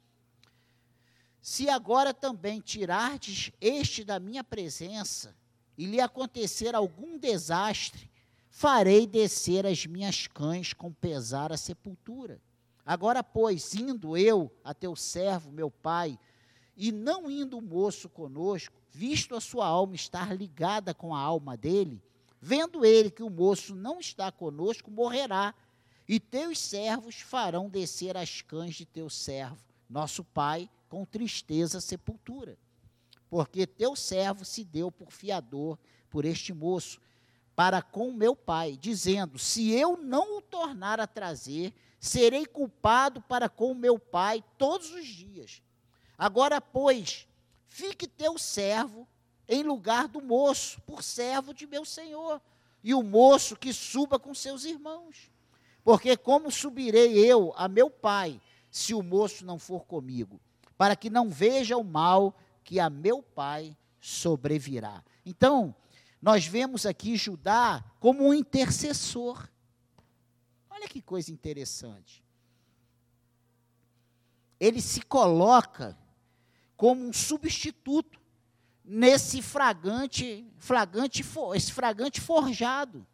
Se 1.44 1.68
agora 1.68 2.14
também 2.14 2.58
tirardes 2.58 3.52
este 3.60 4.02
da 4.02 4.18
minha 4.18 4.42
presença, 4.42 5.36
e 5.76 5.84
lhe 5.84 6.00
acontecer 6.00 6.74
algum 6.74 7.18
desastre, 7.18 8.10
farei 8.48 9.06
descer 9.06 9.66
as 9.66 9.84
minhas 9.84 10.26
cães 10.26 10.72
com 10.72 10.90
pesar 10.90 11.52
à 11.52 11.58
sepultura. 11.58 12.40
Agora, 12.82 13.22
pois, 13.22 13.74
indo 13.74 14.16
eu 14.16 14.50
a 14.64 14.72
teu 14.72 14.96
servo, 14.96 15.52
meu 15.52 15.70
pai, 15.70 16.18
E 16.74 16.90
não 16.90 17.30
indo 17.30 17.58
o 17.58 17.62
moço 17.62 18.08
conosco, 18.08 18.74
visto 18.90 19.36
a 19.36 19.40
sua 19.40 19.66
alma 19.66 19.94
estar 19.94 20.34
ligada 20.34 20.94
com 20.94 21.14
a 21.14 21.20
alma 21.20 21.58
dele, 21.58 22.02
vendo 22.40 22.86
ele 22.86 23.10
que 23.10 23.22
o 23.22 23.28
moço 23.28 23.74
não 23.74 24.00
está 24.00 24.32
conosco, 24.32 24.90
morrerá. 24.90 25.54
E 26.08 26.18
teus 26.18 26.58
servos 26.58 27.16
farão 27.16 27.68
descer 27.68 28.16
as 28.16 28.40
cães 28.40 28.76
de 28.76 28.86
teu 28.86 29.10
servo, 29.10 29.62
nosso 29.90 30.24
pai, 30.24 30.70
com 30.94 31.04
tristeza 31.04 31.80
sepultura. 31.80 32.56
Porque 33.28 33.66
teu 33.66 33.96
servo 33.96 34.44
se 34.44 34.64
deu 34.64 34.92
por 34.92 35.10
fiador 35.10 35.76
por 36.08 36.24
este 36.24 36.52
moço, 36.52 37.00
para 37.56 37.82
com 37.82 38.12
meu 38.12 38.36
pai, 38.36 38.76
dizendo: 38.80 39.36
Se 39.36 39.72
eu 39.72 39.96
não 39.96 40.38
o 40.38 40.40
tornar 40.40 41.00
a 41.00 41.06
trazer, 41.08 41.74
serei 41.98 42.46
culpado 42.46 43.20
para 43.22 43.48
com 43.48 43.74
meu 43.74 43.98
pai 43.98 44.44
todos 44.56 44.92
os 44.92 45.04
dias. 45.04 45.60
Agora, 46.16 46.60
pois, 46.60 47.26
fique 47.66 48.06
teu 48.06 48.38
servo 48.38 49.08
em 49.48 49.64
lugar 49.64 50.06
do 50.06 50.22
moço, 50.22 50.80
por 50.82 51.02
servo 51.02 51.52
de 51.52 51.66
meu 51.66 51.84
senhor, 51.84 52.40
e 52.84 52.94
o 52.94 53.02
moço 53.02 53.56
que 53.56 53.72
suba 53.72 54.16
com 54.16 54.32
seus 54.32 54.64
irmãos. 54.64 55.28
Porque 55.82 56.16
como 56.16 56.52
subirei 56.52 57.18
eu 57.18 57.52
a 57.56 57.66
meu 57.66 57.90
pai, 57.90 58.40
se 58.70 58.94
o 58.94 59.02
moço 59.02 59.44
não 59.44 59.58
for 59.58 59.84
comigo, 59.84 60.40
para 60.76 60.96
que 60.96 61.10
não 61.10 61.28
veja 61.28 61.76
o 61.76 61.84
mal 61.84 62.36
que 62.62 62.80
a 62.80 62.90
meu 62.90 63.22
pai 63.22 63.76
sobrevirá. 64.00 65.02
Então, 65.24 65.74
nós 66.20 66.46
vemos 66.46 66.86
aqui 66.86 67.16
Judá 67.16 67.84
como 68.00 68.26
um 68.26 68.34
intercessor. 68.34 69.48
Olha 70.70 70.88
que 70.88 71.00
coisa 71.00 71.30
interessante. 71.30 72.24
Ele 74.58 74.80
se 74.80 75.02
coloca 75.02 75.96
como 76.76 77.06
um 77.06 77.12
substituto 77.12 78.20
nesse 78.84 79.40
fragante, 79.40 80.46
fragante, 80.58 81.24
esse 81.54 81.72
fragante 81.72 82.20
forjado. 82.20 83.06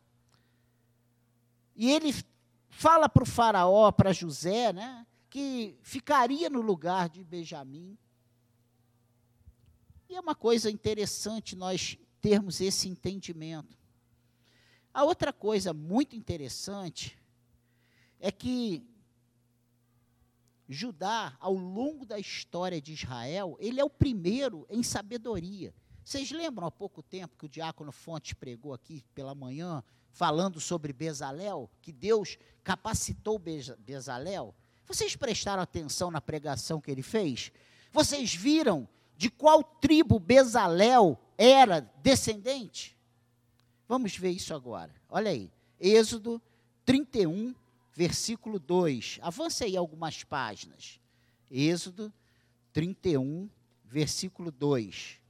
E 1.76 1.90
ele 1.90 2.14
fala 2.68 3.08
para 3.08 3.22
o 3.22 3.26
faraó, 3.26 3.92
para 3.92 4.12
José, 4.12 4.72
né, 4.72 5.06
que 5.30 5.78
ficaria 5.82 6.50
no 6.50 6.60
lugar 6.60 7.08
de 7.08 7.22
Benjamim. 7.22 7.96
E 10.08 10.16
é 10.16 10.20
uma 10.20 10.34
coisa 10.34 10.68
interessante 10.68 11.54
nós 11.54 11.96
termos 12.20 12.60
esse 12.60 12.88
entendimento. 12.88 13.78
A 14.92 15.04
outra 15.04 15.32
coisa 15.32 15.72
muito 15.72 16.16
interessante 16.16 17.16
é 18.18 18.32
que 18.32 18.84
Judá, 20.68 21.36
ao 21.40 21.54
longo 21.54 22.04
da 22.04 22.18
história 22.18 22.80
de 22.80 22.92
Israel, 22.92 23.56
ele 23.60 23.80
é 23.80 23.84
o 23.84 23.90
primeiro 23.90 24.66
em 24.68 24.82
sabedoria. 24.82 25.72
Vocês 26.04 26.32
lembram 26.32 26.66
há 26.66 26.70
pouco 26.72 27.02
tempo 27.02 27.36
que 27.36 27.46
o 27.46 27.48
diácono 27.48 27.92
Fontes 27.92 28.32
pregou 28.32 28.72
aqui 28.74 29.04
pela 29.14 29.34
manhã, 29.34 29.82
falando 30.10 30.60
sobre 30.60 30.92
Bezalel, 30.92 31.70
que 31.80 31.92
Deus 31.92 32.36
capacitou 32.64 33.40
Bezalel? 33.78 34.54
Vocês 34.90 35.14
prestaram 35.14 35.62
atenção 35.62 36.10
na 36.10 36.20
pregação 36.20 36.80
que 36.80 36.90
ele 36.90 37.00
fez? 37.00 37.52
Vocês 37.92 38.34
viram 38.34 38.88
de 39.16 39.30
qual 39.30 39.62
tribo 39.62 40.18
Bezalel 40.18 41.16
era 41.38 41.78
descendente? 42.02 42.98
Vamos 43.86 44.16
ver 44.16 44.30
isso 44.30 44.52
agora. 44.52 44.92
Olha 45.08 45.30
aí. 45.30 45.48
Êxodo 45.78 46.42
31, 46.84 47.54
versículo 47.92 48.58
2. 48.58 49.20
Avance 49.22 49.62
aí 49.62 49.76
algumas 49.76 50.24
páginas. 50.24 50.98
Êxodo 51.48 52.12
31, 52.72 53.48
versículo 53.84 54.50
2. 54.50 55.20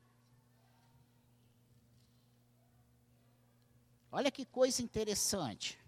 Olha 4.11 4.31
que 4.31 4.47
coisa 4.47 4.81
interessante. 4.81 5.79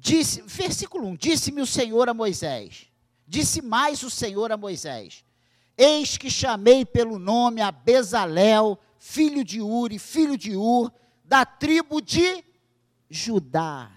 Disse, 0.00 0.40
versículo 0.46 1.06
1: 1.08 1.16
Disse-me 1.16 1.60
o 1.60 1.66
Senhor 1.66 2.08
a 2.08 2.14
Moisés. 2.14 2.88
Disse 3.28 3.60
mais 3.60 4.02
o 4.02 4.08
Senhor 4.08 4.50
a 4.50 4.56
Moisés: 4.56 5.22
Eis 5.76 6.16
que 6.16 6.30
chamei 6.30 6.86
pelo 6.86 7.18
nome 7.18 7.60
a 7.60 7.70
Bezalel, 7.70 8.78
filho 8.98 9.44
de 9.44 9.60
Uri, 9.60 9.98
filho 9.98 10.38
de 10.38 10.56
Ur, 10.56 10.90
da 11.22 11.44
tribo 11.44 12.00
de 12.00 12.42
Judá. 13.10 13.90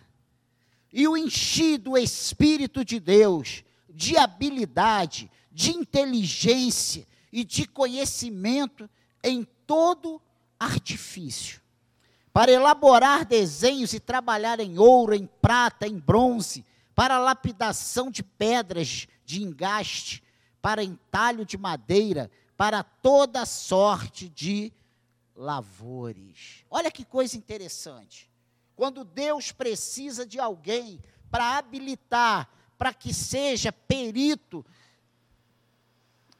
E 0.91 1.07
o 1.07 1.15
enchi 1.15 1.77
do 1.77 1.97
Espírito 1.97 2.83
de 2.83 2.99
Deus, 2.99 3.63
de 3.89 4.17
habilidade, 4.17 5.31
de 5.51 5.71
inteligência 5.71 7.07
e 7.31 7.45
de 7.45 7.65
conhecimento 7.65 8.89
em 9.23 9.47
todo 9.65 10.21
artifício, 10.59 11.61
para 12.33 12.51
elaborar 12.51 13.23
desenhos 13.23 13.93
e 13.93 13.99
trabalhar 13.99 14.59
em 14.59 14.79
ouro, 14.79 15.13
em 15.13 15.27
prata, 15.27 15.87
em 15.87 15.99
bronze, 15.99 16.65
para 16.95 17.19
lapidação 17.19 18.09
de 18.09 18.23
pedras 18.23 19.07
de 19.23 19.43
engaste, 19.43 20.23
para 20.59 20.83
entalho 20.83 21.45
de 21.45 21.57
madeira, 21.57 22.31
para 22.57 22.83
toda 22.83 23.45
sorte 23.45 24.27
de 24.27 24.73
lavores. 25.35 26.65
Olha 26.71 26.89
que 26.89 27.05
coisa 27.05 27.37
interessante. 27.37 28.29
Quando 28.75 29.03
Deus 29.03 29.51
precisa 29.51 30.25
de 30.25 30.39
alguém 30.39 30.99
para 31.29 31.57
habilitar, 31.57 32.49
para 32.77 32.93
que 32.93 33.13
seja 33.13 33.71
perito 33.71 34.65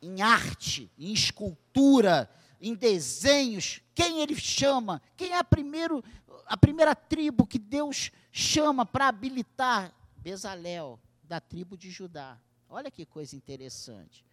em 0.01 0.21
arte, 0.21 0.89
em 0.97 1.13
escultura, 1.13 2.29
em 2.63 2.73
desenhos, 2.73 3.81
quem 3.93 4.21
ele 4.21 4.37
chama? 4.37 5.01
Quem 5.17 5.33
é 5.33 5.37
a, 5.37 5.43
primeiro, 5.43 6.01
a 6.45 6.55
primeira 6.55 6.95
tribo 6.95 7.45
que 7.45 7.59
Deus 7.59 8.09
chama 8.31 8.85
para 8.85 9.09
habilitar? 9.09 9.93
Bezalel, 10.15 10.97
da 11.21 11.41
tribo 11.41 11.77
de 11.77 11.91
Judá. 11.91 12.39
Olha 12.69 12.89
que 12.89 13.05
coisa 13.05 13.35
interessante. 13.35 14.25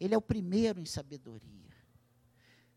Ele 0.00 0.14
é 0.14 0.16
o 0.16 0.22
primeiro 0.22 0.80
em 0.80 0.86
sabedoria. 0.86 1.68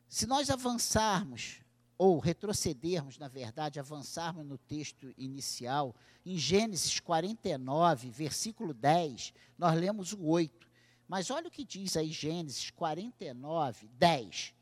Se 0.09 0.27
nós 0.27 0.49
avançarmos, 0.49 1.61
ou 1.97 2.19
retrocedermos, 2.19 3.17
na 3.17 3.29
verdade, 3.29 3.79
avançarmos 3.79 4.45
no 4.45 4.57
texto 4.57 5.13
inicial, 5.17 5.95
em 6.25 6.37
Gênesis 6.37 6.99
49, 6.99 8.09
versículo 8.09 8.73
10, 8.73 9.33
nós 9.57 9.79
lemos 9.79 10.11
o 10.11 10.25
8. 10.25 10.70
Mas 11.11 11.29
olha 11.29 11.49
o 11.49 11.51
que 11.51 11.65
diz 11.65 11.97
aí 11.97 12.09
Gênesis 12.09 12.69
49, 12.69 13.89
10. 13.95 14.53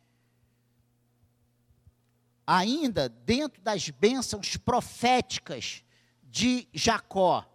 Ainda 2.47 3.07
dentro 3.07 3.61
das 3.61 3.87
bênçãos 3.91 4.57
proféticas 4.57 5.83
de 6.23 6.67
Jacó. 6.73 7.45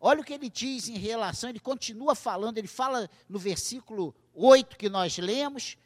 Olha 0.00 0.20
o 0.20 0.24
que 0.24 0.32
ele 0.32 0.50
diz 0.50 0.88
em 0.88 0.98
relação, 0.98 1.48
ele 1.48 1.60
continua 1.60 2.16
falando, 2.16 2.58
ele 2.58 2.66
fala 2.66 3.08
no 3.28 3.38
versículo 3.38 4.12
8 4.34 4.76
que 4.76 4.88
nós 4.88 5.16
lemos, 5.16 5.76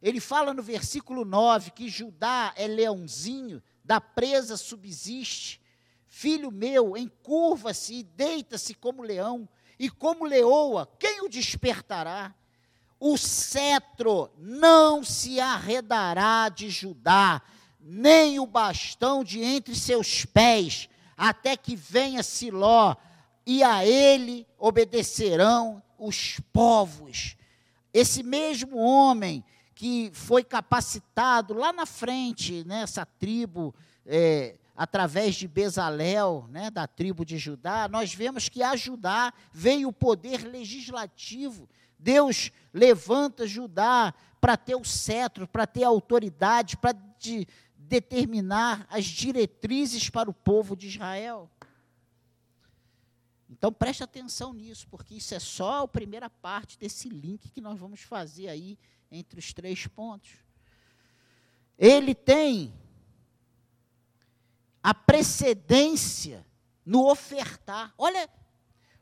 ele 0.00 0.20
fala 0.20 0.54
no 0.54 0.62
versículo 0.62 1.24
9 1.24 1.72
que 1.72 1.88
Judá 1.88 2.54
é 2.54 2.68
leãozinho, 2.68 3.60
da 3.82 4.00
presa 4.00 4.56
subsiste. 4.56 5.60
Filho 6.06 6.52
meu, 6.52 6.96
encurva-se 6.96 7.94
e 7.94 8.02
deita-se 8.04 8.72
como 8.72 9.02
leão, 9.02 9.48
e 9.78 9.88
como 9.88 10.24
leoa, 10.24 10.88
quem 10.98 11.22
o 11.22 11.28
despertará? 11.28 12.34
O 12.98 13.16
cetro 13.16 14.28
não 14.36 15.04
se 15.04 15.38
arredará 15.38 16.48
de 16.48 16.68
Judá, 16.68 17.40
nem 17.80 18.40
o 18.40 18.46
bastão 18.46 19.22
de 19.22 19.40
entre 19.40 19.76
seus 19.76 20.24
pés, 20.24 20.88
até 21.16 21.56
que 21.56 21.76
venha 21.76 22.22
Siló, 22.22 22.96
e 23.46 23.62
a 23.62 23.86
ele 23.86 24.46
obedecerão 24.58 25.82
os 25.96 26.40
povos. 26.52 27.36
Esse 27.94 28.22
mesmo 28.22 28.76
homem 28.76 29.44
que 29.74 30.10
foi 30.12 30.42
capacitado 30.42 31.54
lá 31.54 31.72
na 31.72 31.86
frente, 31.86 32.64
nessa 32.66 33.02
né, 33.02 33.06
tribo, 33.18 33.72
é, 34.04 34.56
através 34.78 35.34
de 35.34 35.48
Bezalel, 35.48 36.46
né, 36.50 36.70
da 36.70 36.86
tribo 36.86 37.24
de 37.24 37.36
Judá, 37.36 37.88
nós 37.88 38.14
vemos 38.14 38.48
que 38.48 38.62
a 38.62 38.76
Judá 38.76 39.34
veio 39.52 39.88
o 39.88 39.92
poder 39.92 40.44
legislativo. 40.46 41.68
Deus 41.98 42.52
levanta 42.72 43.44
Judá 43.44 44.14
para 44.40 44.56
ter 44.56 44.76
o 44.76 44.84
cetro, 44.84 45.48
para 45.48 45.66
ter 45.66 45.82
a 45.82 45.88
autoridade, 45.88 46.76
para 46.76 46.92
de, 47.18 47.44
determinar 47.76 48.86
as 48.88 49.04
diretrizes 49.04 50.08
para 50.08 50.30
o 50.30 50.34
povo 50.34 50.76
de 50.76 50.86
Israel. 50.86 51.50
Então 53.50 53.72
preste 53.72 54.04
atenção 54.04 54.52
nisso, 54.52 54.86
porque 54.88 55.16
isso 55.16 55.34
é 55.34 55.40
só 55.40 55.82
a 55.82 55.88
primeira 55.88 56.30
parte 56.30 56.78
desse 56.78 57.08
link 57.08 57.50
que 57.50 57.60
nós 57.60 57.80
vamos 57.80 58.02
fazer 58.02 58.46
aí 58.46 58.78
entre 59.10 59.40
os 59.40 59.52
três 59.52 59.88
pontos. 59.88 60.36
Ele 61.76 62.14
tem 62.14 62.72
a 64.82 64.94
precedência 64.94 66.46
no 66.84 67.10
ofertar. 67.10 67.92
Olha 67.98 68.28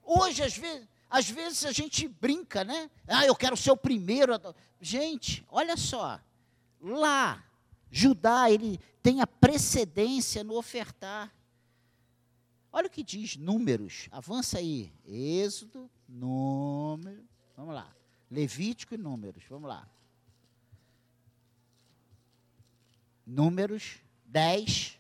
Hoje, 0.07 0.45
às 0.45 0.57
vezes, 0.57 0.89
às 1.11 1.29
vezes 1.29 1.67
a 1.67 1.73
gente 1.73 2.07
brinca, 2.07 2.63
né? 2.63 2.89
Ah, 3.09 3.27
eu 3.27 3.35
quero 3.35 3.57
ser 3.57 3.73
o 3.73 3.77
primeiro. 3.77 4.33
Gente, 4.81 5.45
olha 5.49 5.77
só. 5.77 6.21
Lá, 6.81 7.45
Judá, 7.91 8.49
ele 8.49 8.79
tem 9.03 9.21
a 9.21 9.27
precedência 9.27 10.45
no 10.45 10.57
ofertar. 10.57 11.35
Olha 12.73 12.87
o 12.87 12.91
que 12.91 13.03
diz 13.03 13.37
Números. 13.37 14.07
Avança 14.13 14.59
aí. 14.59 14.93
Êxodo, 15.05 15.91
Número. 16.09 17.25
Vamos 17.57 17.75
lá. 17.75 17.93
Levítico 18.31 18.95
e 18.95 18.99
Números. 18.99 19.43
Vamos 19.49 19.69
lá. 19.69 19.89
Números 23.27 23.97
10. 24.27 24.96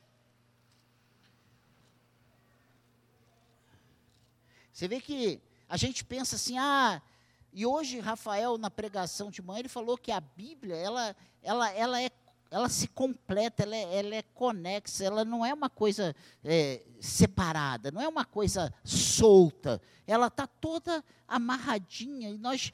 Você 4.76 4.86
vê 4.86 5.00
que 5.00 5.40
a 5.70 5.78
gente 5.78 6.04
pensa 6.04 6.36
assim, 6.36 6.58
ah, 6.58 7.00
e 7.50 7.64
hoje 7.64 7.98
Rafael 7.98 8.58
na 8.58 8.70
pregação 8.70 9.30
de 9.30 9.40
manhã 9.40 9.60
ele 9.60 9.70
falou 9.70 9.96
que 9.96 10.12
a 10.12 10.20
Bíblia 10.20 10.76
ela, 10.76 11.16
ela, 11.42 11.70
ela 11.70 12.02
é 12.02 12.10
ela 12.50 12.68
se 12.68 12.86
completa, 12.86 13.62
ela 13.62 13.74
é, 13.74 13.98
ela 13.98 14.14
é 14.14 14.22
conexa, 14.34 15.02
ela 15.02 15.24
não 15.24 15.46
é 15.46 15.54
uma 15.54 15.70
coisa 15.70 16.14
é, 16.44 16.82
separada, 17.00 17.90
não 17.90 18.02
é 18.02 18.06
uma 18.06 18.26
coisa 18.26 18.70
solta, 18.84 19.80
ela 20.06 20.26
está 20.26 20.46
toda 20.46 21.02
amarradinha 21.26 22.28
e 22.28 22.36
nós 22.36 22.70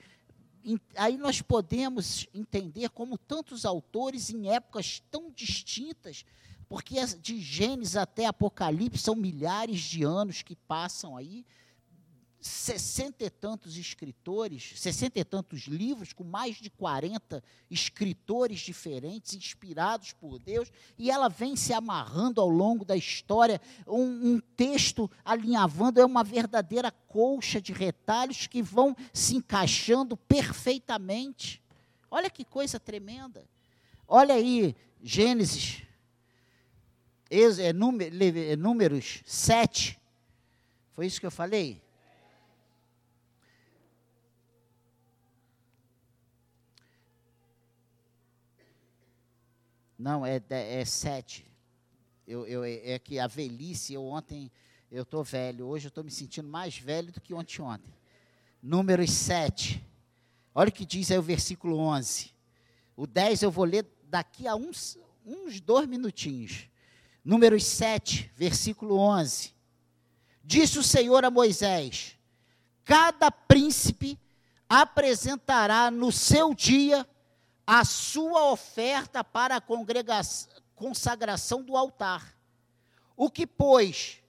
aí 0.97 1.17
nós 1.17 1.41
podemos 1.41 2.27
entender 2.35 2.89
como 2.91 3.17
tantos 3.17 3.65
autores 3.65 4.29
em 4.29 4.51
épocas 4.51 5.01
tão 5.09 5.31
distintas, 5.31 6.25
porque 6.69 6.97
de 7.21 7.41
Gênesis 7.41 7.97
até 7.97 8.27
Apocalipse 8.27 9.05
são 9.05 9.15
milhares 9.15 9.81
de 9.83 10.03
anos 10.03 10.43
que 10.43 10.57
passam 10.57 11.17
aí, 11.17 11.47
sessenta 12.43 13.25
e 13.25 13.31
tantos 13.31 13.77
escritores, 13.77 14.73
sessenta 14.77 15.21
e 15.21 15.25
tantos 15.25 15.69
livros, 15.69 16.13
com 16.13 16.25
mais 16.25 16.57
de 16.57 16.69
40 16.69 17.43
escritores 17.71 18.59
diferentes, 18.59 19.35
inspirados 19.35 20.13
por 20.13 20.41
Deus, 20.41 20.71
e 20.99 21.09
ela 21.09 21.29
vem 21.29 21.55
se 21.55 21.73
amarrando 21.73 22.41
ao 22.41 22.49
longo 22.49 22.85
da 22.85 22.97
história, 22.97 23.61
um, 23.87 24.35
um 24.35 24.41
texto 24.57 25.09
alinhavando, 25.25 26.01
é 26.01 26.05
uma 26.05 26.25
verdadeira 26.25 26.91
colcha 26.91 27.61
de 27.61 27.73
retalhos 27.73 28.49
que 28.49 28.61
vão 28.61 28.97
se 29.15 29.37
encaixando 29.37 30.17
perfeitamente. 30.17 31.63
Olha 32.11 32.29
que 32.29 32.45
coisa 32.45 32.81
tremenda. 32.81 33.49
Olha 34.09 34.35
aí, 34.35 34.75
Gênesis, 35.01 35.83
é, 37.31 37.73
números 38.57 39.23
7, 39.25 39.97
foi 40.93 41.07
isso 41.07 41.21
que 41.21 41.27
eu 41.27 41.31
falei? 41.31 41.81
Não, 50.03 50.27
é, 50.27 50.43
é 50.51 50.85
sete. 50.85 51.47
Eu, 52.27 52.45
eu, 52.45 52.65
é 52.65 52.99
que 52.99 53.21
a 53.21 53.29
velhice, 53.29 53.95
eu 53.95 54.05
ontem, 54.05 54.51
eu 54.91 55.05
estou 55.05 55.23
velho, 55.23 55.65
hoje 55.65 55.87
eu 55.87 55.91
estou 55.91 56.03
me 56.03 56.11
sentindo 56.11 56.49
mais 56.49 56.77
velho 56.77 57.13
do 57.13 57.21
que 57.21 57.33
ontem 57.33 57.63
ontem. 57.63 57.95
Números 58.61 59.13
7. 59.13 59.81
Olha 60.53 60.71
o 60.71 60.73
que 60.73 60.85
diz 60.85 61.13
aí 61.13 61.19
o 61.19 61.23
versículo 61.23 61.79
11. 61.79 62.33
O 62.97 63.07
10 63.07 63.43
eu 63.43 63.51
vou 63.53 63.65
ler 63.65 63.87
daqui 64.03 64.49
a 64.49 64.57
uns, 64.57 64.99
uns 65.25 65.61
dois 65.61 65.87
minutinhos. 65.87 66.67
Números 67.25 67.65
7, 67.65 68.29
versículo 68.35 68.99
11. 68.99 69.55
Disse 70.43 70.81
o 70.81 70.83
Senhor 70.83 71.25
a 71.25 71.31
Moisés: 71.31 72.19
Cada 72.85 73.31
príncipe 73.31 74.19
apresentará 74.69 75.93
no 75.93 76.11
seu 76.11 76.53
dia 76.53 77.07
a 77.75 77.87
sua 77.87 78.53
oferta 78.53 79.25
para 79.25 79.57
a 79.57 79.63
consagração 80.75 81.63
do 81.63 81.75
altar. 81.75 82.37
O 83.17 83.31
que, 83.31 83.47
pois, 83.47 84.23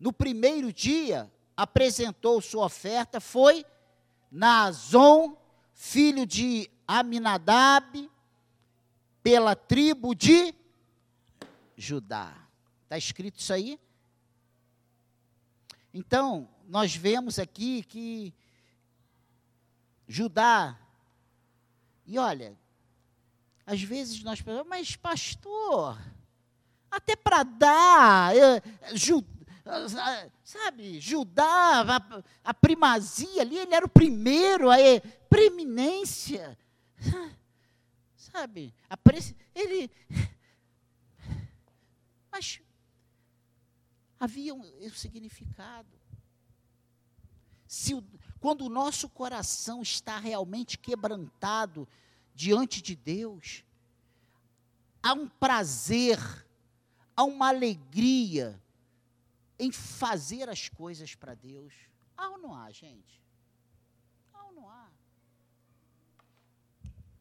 no 0.00 0.12
primeiro 0.12 0.72
dia 0.72 1.30
apresentou 1.56 2.40
sua 2.40 2.64
oferta 2.64 3.20
foi 3.20 3.64
Nazon, 4.32 5.36
filho 5.74 6.26
de 6.26 6.68
Aminadab, 6.88 8.10
pela 9.22 9.54
tribo 9.54 10.12
de 10.12 10.52
Judá. 11.76 12.34
Está 12.82 12.98
escrito 12.98 13.38
isso 13.38 13.52
aí? 13.52 13.78
Então, 15.94 16.48
nós 16.66 16.96
vemos 16.96 17.38
aqui 17.38 17.84
que 17.84 18.34
Judá 20.08 20.76
e 22.06 22.18
olha, 22.18 22.56
às 23.66 23.82
vezes 23.82 24.22
nós 24.22 24.40
pensamos, 24.40 24.68
mas 24.68 24.94
pastor, 24.94 25.98
até 26.90 27.16
para 27.16 27.42
dar, 27.42 28.32
ju, 28.94 29.24
sabe, 30.44 31.00
Judá, 31.00 31.82
a, 31.82 32.22
a, 32.44 32.54
primazia 32.54 33.42
ali, 33.42 33.58
ele 33.58 33.74
era 33.74 33.84
o 33.84 33.88
primeiro, 33.88 34.70
a 34.70 34.76
preeminência, 35.28 36.56
sabe, 38.16 38.72
a, 38.88 38.96
ele, 39.52 39.90
mas 42.30 42.60
havia 44.20 44.54
um, 44.54 44.62
um 44.80 44.90
significado. 44.90 45.88
Se 47.76 47.92
quando 48.40 48.62
o 48.64 48.70
nosso 48.70 49.06
coração 49.06 49.82
está 49.82 50.18
realmente 50.18 50.78
quebrantado 50.78 51.86
diante 52.34 52.80
de 52.80 52.96
Deus, 52.96 53.64
há 55.02 55.12
um 55.12 55.28
prazer, 55.28 56.18
há 57.14 57.22
uma 57.24 57.48
alegria 57.48 58.58
em 59.58 59.70
fazer 59.70 60.48
as 60.48 60.70
coisas 60.70 61.14
para 61.14 61.34
Deus. 61.34 61.74
Há 62.16 62.30
ou 62.30 62.38
não 62.38 62.54
há, 62.54 62.70
gente? 62.70 63.22
Há 64.32 64.44
ou 64.46 64.52
não 64.52 64.70
há? 64.70 64.88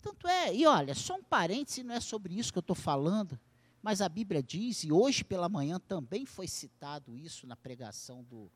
Tanto 0.01 0.25
é, 0.25 0.55
e 0.55 0.65
olha, 0.65 0.95
só 0.95 1.15
um 1.15 1.23
parêntese, 1.23 1.83
não 1.83 1.95
é 1.95 1.99
sobre 1.99 2.33
isso 2.33 2.53
que 2.53 2.59
eu 2.59 2.61
estou 2.61 2.77
falando, 2.77 3.37
mas 3.83 3.99
a 3.99 4.07
Bíblia 4.07 4.41
diz, 4.41 4.85
e 4.85 4.91
hoje 4.91 5.21
pela 5.21 5.49
manhã 5.49 5.81
também 5.81 6.25
foi 6.25 6.47
citado 6.47 7.17
isso 7.17 7.45
na 7.45 7.57
pregação 7.57 8.23
do, 8.23 8.49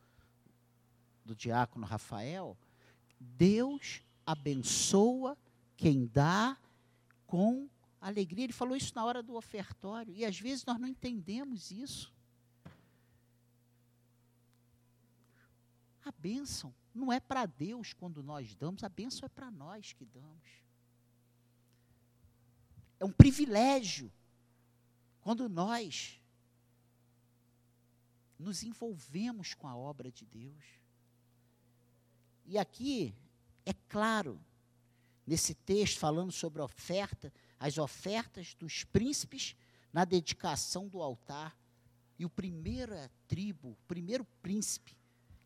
do 1.30 1.36
diácono 1.36 1.86
Rafael, 1.86 2.58
Deus 3.20 4.02
abençoa 4.26 5.38
quem 5.78 6.08
dá 6.08 6.58
com 7.28 7.70
alegria. 8.02 8.46
Ele 8.46 8.54
falou 8.54 8.76
isso 8.76 8.94
na 8.96 9.06
hora 9.06 9.22
do 9.22 9.36
ofertório, 9.36 10.14
e 10.16 10.26
às 10.26 10.40
vezes 10.40 10.66
nós 10.66 10.80
não 10.80 10.88
entendemos 10.88 11.70
isso. 11.70 12.12
A 16.04 16.12
bênção 16.12 16.74
não 16.96 17.14
é 17.14 17.20
para 17.20 17.46
Deus 17.46 17.94
quando 17.94 18.24
nós 18.24 18.56
damos, 18.56 18.84
a 18.84 18.90
bênção 18.90 19.28
é 19.28 19.30
para 19.30 19.52
nós 19.52 19.94
que 19.94 20.06
damos. 20.06 20.50
É 23.00 23.06
um 23.06 23.12
privilégio 23.12 24.12
quando 25.22 25.48
nós 25.48 26.20
nos 28.40 28.64
envolvemos 28.64 29.54
com 29.54 29.68
a 29.68 29.76
obra 29.76 30.12
de 30.12 30.26
Deus. 30.26 30.79
E 32.50 32.58
aqui 32.58 33.14
é 33.64 33.74
claro, 33.88 34.42
nesse 35.24 35.54
texto 35.54 36.00
falando 36.00 36.32
sobre 36.32 36.64
a 36.64 36.66
oferta, 36.66 37.32
as 37.60 37.78
ofertas 37.78 38.56
dos 38.56 38.84
príncipes 38.84 39.56
na 39.94 40.04
dedicação 40.04 40.88
do 40.88 41.00
altar. 41.00 41.56
E 42.18 42.26
o 42.26 42.30
primeiro 42.30 42.92
é 42.96 43.08
tribo, 43.28 43.70
o 43.70 43.78
primeiro 43.88 44.26
príncipe 44.42 44.98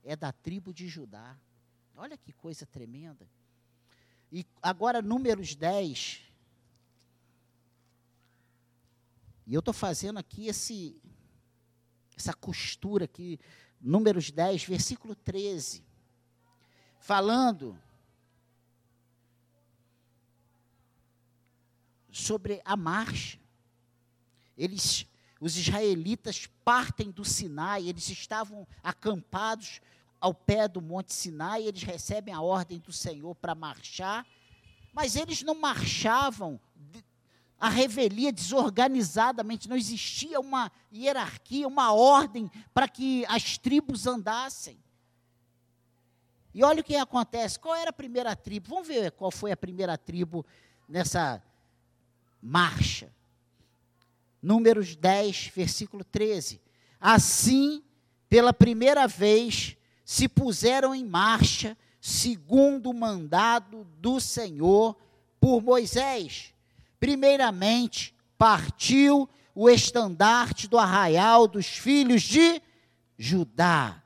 é 0.01 0.15
da 0.15 0.31
tribo 0.31 0.73
de 0.73 0.87
Judá. 0.87 1.37
Olha 1.93 2.17
que 2.17 2.31
coisa 2.31 2.65
tremenda. 2.65 3.29
E 4.31 4.45
agora, 4.61 5.01
números 5.01 5.55
10. 5.55 6.21
E 9.45 9.53
eu 9.53 9.59
estou 9.59 9.73
fazendo 9.73 10.19
aqui 10.19 10.47
esse, 10.47 10.95
essa 12.15 12.33
costura 12.33 13.03
aqui, 13.03 13.41
números 13.81 14.31
10, 14.31 14.63
versículo 14.63 15.13
13 15.15 15.91
falando 17.03 17.77
sobre 22.09 22.61
a 22.63 22.77
marcha. 22.77 23.37
Eles, 24.57 25.05
os 25.41 25.57
israelitas 25.57 26.47
partem 26.63 27.11
do 27.11 27.25
Sinai, 27.25 27.89
eles 27.89 28.07
estavam 28.07 28.65
acampados 28.81 29.81
ao 30.21 30.33
pé 30.33 30.65
do 30.69 30.81
Monte 30.81 31.13
Sinai, 31.13 31.63
eles 31.63 31.83
recebem 31.83 32.33
a 32.33 32.39
ordem 32.39 32.79
do 32.79 32.93
Senhor 32.93 33.35
para 33.35 33.53
marchar, 33.53 34.25
mas 34.93 35.17
eles 35.17 35.41
não 35.41 35.55
marchavam 35.55 36.57
a 37.59 37.67
revelia 37.67 38.31
desorganizadamente, 38.31 39.67
não 39.67 39.75
existia 39.75 40.39
uma 40.39 40.71
hierarquia, 40.93 41.67
uma 41.67 41.91
ordem 41.91 42.49
para 42.73 42.87
que 42.87 43.25
as 43.25 43.57
tribos 43.57 44.07
andassem. 44.07 44.81
E 46.53 46.63
olha 46.63 46.81
o 46.81 46.83
que 46.83 46.95
acontece. 46.95 47.59
Qual 47.59 47.75
era 47.75 47.89
a 47.89 47.93
primeira 47.93 48.35
tribo? 48.35 48.69
Vamos 48.69 48.87
ver 48.87 49.11
qual 49.11 49.31
foi 49.31 49.51
a 49.51 49.57
primeira 49.57 49.97
tribo 49.97 50.45
nessa 50.87 51.41
marcha. 52.41 53.11
Números 54.41 54.95
10, 54.95 55.51
versículo 55.55 56.03
13. 56.03 56.61
Assim, 56.99 57.81
pela 58.29 58.53
primeira 58.53 59.07
vez, 59.07 59.77
se 60.03 60.27
puseram 60.27 60.93
em 60.93 61.05
marcha, 61.05 61.77
segundo 61.99 62.89
o 62.89 62.93
mandado 62.93 63.87
do 63.97 64.19
Senhor 64.19 64.97
por 65.39 65.61
Moisés. 65.61 66.53
Primeiramente, 66.99 68.13
partiu 68.37 69.29
o 69.55 69.69
estandarte 69.69 70.67
do 70.67 70.77
arraial 70.77 71.47
dos 71.47 71.65
filhos 71.65 72.21
de 72.21 72.61
Judá, 73.17 74.02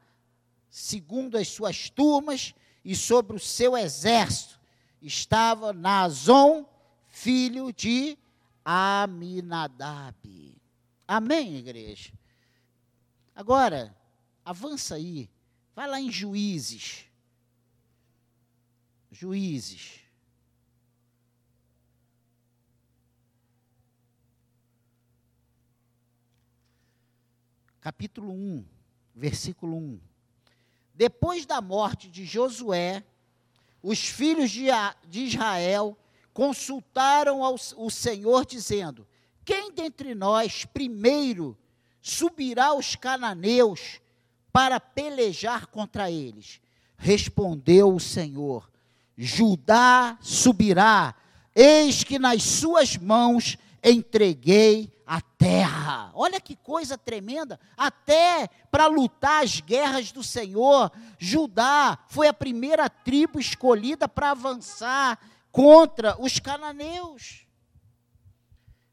segundo 0.77 1.39
as 1.39 1.47
suas 1.47 1.89
turmas 1.89 2.53
e 2.85 2.95
sobre 2.95 3.35
o 3.35 3.39
seu 3.39 3.75
exército, 3.75 4.59
estava 5.01 5.73
Nazon, 5.73 6.69
filho 7.07 7.73
de 7.73 8.15
Aminadab. 8.63 10.15
Amém, 11.07 11.55
igreja? 11.55 12.13
Agora, 13.33 13.97
avança 14.45 14.93
aí, 14.93 15.27
vai 15.75 15.87
lá 15.87 15.99
em 15.99 16.11
Juízes. 16.11 17.05
Juízes. 19.11 20.01
Capítulo 27.81 28.31
1, 28.31 28.63
versículo 29.15 29.75
1. 29.75 30.06
Depois 30.97 31.45
da 31.45 31.61
morte 31.61 32.09
de 32.09 32.25
Josué, 32.25 33.03
os 33.83 33.99
filhos 33.99 34.49
de, 34.49 34.67
Israel 35.13 35.95
consultaram 36.33 37.41
o 37.41 37.89
Senhor, 37.91 38.43
dizendo: 38.43 39.07
Quem 39.45 39.71
dentre 39.71 40.15
nós 40.15 40.65
primeiro 40.65 41.55
subirá 42.01 42.69
aos 42.69 42.95
cananeus 42.95 44.01
para 44.51 44.79
pelejar 44.79 45.67
contra 45.67 46.09
eles? 46.09 46.59
Respondeu 46.97 47.93
o 47.93 47.99
Senhor: 47.99 48.67
Judá 49.15 50.17
subirá, 50.19 51.13
eis 51.53 52.03
que 52.03 52.17
nas 52.17 52.41
suas 52.41 52.97
mãos 52.97 53.55
entreguei 53.83 54.91
a 55.07 55.21
terra. 55.21 56.11
Olha 56.13 56.41
que 56.41 56.55
coisa 56.57 56.97
tremenda. 56.97 57.57
Até 57.77 58.47
para 58.69 58.87
lutar 58.87 59.43
as 59.43 59.61
guerras 59.61 60.11
do 60.11 60.21
Senhor, 60.21 60.91
Judá 61.17 61.97
foi 62.09 62.27
a 62.27 62.33
primeira 62.33 62.89
tribo 62.89 63.39
escolhida 63.39 64.07
para 64.07 64.31
avançar 64.31 65.17
contra 65.49 66.21
os 66.21 66.37
cananeus. 66.39 67.47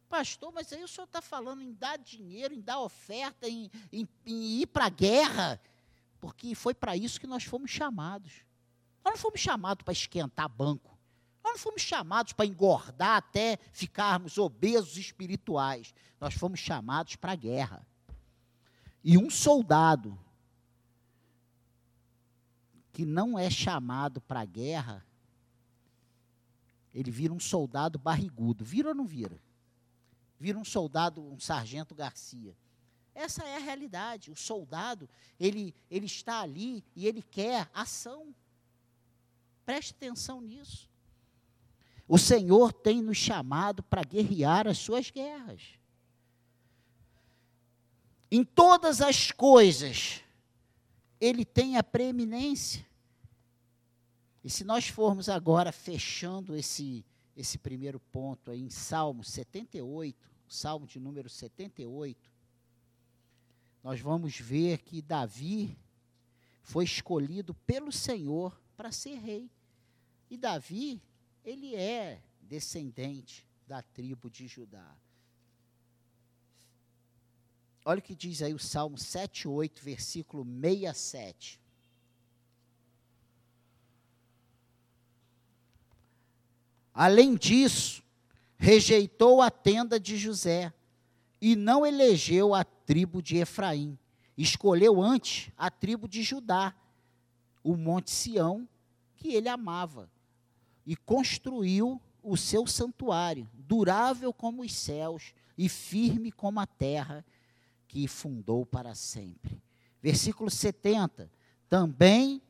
Pastor, 0.08 0.52
mas 0.52 0.72
aí 0.72 0.84
o 0.84 0.86
senhor 0.86 1.06
está 1.06 1.20
falando 1.20 1.60
em 1.60 1.72
dar 1.72 1.98
dinheiro, 1.98 2.54
em 2.54 2.60
dar 2.60 2.78
oferta, 2.78 3.48
em, 3.48 3.68
em, 3.92 4.08
em 4.24 4.60
ir 4.60 4.66
para 4.68 4.86
a 4.86 4.88
guerra, 4.88 5.60
porque 6.20 6.54
foi 6.54 6.72
para 6.72 6.96
isso 6.96 7.18
que 7.18 7.26
nós 7.26 7.42
fomos 7.42 7.72
chamados. 7.72 8.44
Nós 9.04 9.14
não 9.14 9.20
fomos 9.20 9.40
chamados 9.40 9.82
para 9.82 9.92
esquentar 9.92 10.48
banco. 10.48 10.93
Nós 11.44 11.52
não 11.52 11.58
fomos 11.58 11.82
chamados 11.82 12.32
para 12.32 12.46
engordar 12.46 13.18
até 13.18 13.58
ficarmos 13.70 14.38
obesos 14.38 14.96
espirituais. 14.96 15.94
Nós 16.18 16.32
fomos 16.32 16.58
chamados 16.58 17.16
para 17.16 17.32
a 17.32 17.36
guerra. 17.36 17.86
E 19.04 19.18
um 19.18 19.28
soldado 19.28 20.18
que 22.94 23.04
não 23.04 23.38
é 23.38 23.50
chamado 23.50 24.22
para 24.22 24.40
a 24.40 24.44
guerra, 24.46 25.04
ele 26.94 27.10
vira 27.10 27.34
um 27.34 27.40
soldado 27.40 27.98
barrigudo. 27.98 28.64
Vira 28.64 28.88
ou 28.88 28.94
não 28.94 29.04
vira? 29.04 29.38
Vira 30.40 30.58
um 30.58 30.64
soldado, 30.64 31.22
um 31.22 31.38
sargento 31.38 31.94
Garcia. 31.94 32.56
Essa 33.14 33.44
é 33.44 33.56
a 33.56 33.60
realidade. 33.60 34.30
O 34.30 34.36
soldado, 34.36 35.10
ele, 35.38 35.74
ele 35.90 36.06
está 36.06 36.40
ali 36.40 36.82
e 36.96 37.06
ele 37.06 37.20
quer 37.20 37.68
ação. 37.74 38.34
Preste 39.66 39.92
atenção 39.92 40.40
nisso. 40.40 40.88
O 42.06 42.18
Senhor 42.18 42.72
tem 42.72 43.02
nos 43.02 43.16
chamado 43.16 43.82
para 43.82 44.02
guerrear 44.02 44.66
as 44.66 44.78
suas 44.78 45.10
guerras. 45.10 45.62
Em 48.30 48.44
todas 48.44 49.00
as 49.00 49.30
coisas, 49.30 50.20
Ele 51.20 51.44
tem 51.44 51.76
a 51.76 51.82
preeminência. 51.82 52.84
E 54.42 54.50
se 54.50 54.64
nós 54.64 54.88
formos 54.88 55.28
agora 55.28 55.72
fechando 55.72 56.54
esse, 56.54 57.04
esse 57.34 57.56
primeiro 57.56 57.98
ponto 57.98 58.50
aí 58.50 58.60
em 58.60 58.68
Salmo 58.68 59.24
78, 59.24 60.18
Salmo 60.46 60.86
de 60.86 61.00
número 61.00 61.30
78, 61.30 62.30
nós 63.82 64.00
vamos 64.00 64.38
ver 64.38 64.78
que 64.78 65.00
Davi 65.00 65.78
foi 66.62 66.84
escolhido 66.84 67.54
pelo 67.66 67.90
Senhor 67.90 68.58
para 68.76 68.92
ser 68.92 69.16
rei. 69.16 69.50
E 70.30 70.36
Davi 70.36 71.02
ele 71.44 71.74
é 71.74 72.20
descendente 72.40 73.46
da 73.66 73.82
tribo 73.82 74.30
de 74.30 74.46
Judá. 74.46 74.96
Olha 77.84 77.98
o 77.98 78.02
que 78.02 78.14
diz 78.14 78.40
aí 78.40 78.54
o 78.54 78.58
Salmo 78.58 78.96
7, 78.96 79.46
8, 79.46 79.82
versículo 79.82 80.44
67. 80.44 81.60
Além 86.94 87.34
disso, 87.34 88.02
rejeitou 88.56 89.42
a 89.42 89.50
tenda 89.50 90.00
de 90.00 90.16
José 90.16 90.72
e 91.40 91.54
não 91.54 91.84
elegeu 91.84 92.54
a 92.54 92.64
tribo 92.64 93.20
de 93.20 93.36
Efraim. 93.36 93.98
Escolheu 94.38 95.02
antes 95.02 95.52
a 95.58 95.70
tribo 95.70 96.08
de 96.08 96.22
Judá, 96.22 96.74
o 97.62 97.76
monte 97.76 98.10
Sião, 98.10 98.66
que 99.16 99.34
ele 99.34 99.48
amava, 99.48 100.08
e 100.86 100.96
construiu 100.96 102.00
o 102.22 102.36
seu 102.36 102.66
santuário, 102.66 103.48
durável 103.54 104.32
como 104.32 104.62
os 104.62 104.74
céus 104.74 105.34
e 105.56 105.68
firme 105.68 106.32
como 106.32 106.60
a 106.60 106.66
terra 106.66 107.24
que 107.86 108.08
fundou 108.08 108.64
para 108.64 108.94
sempre. 108.94 109.62
Versículo 110.02 110.50
70. 110.50 111.30
Também 111.68 112.42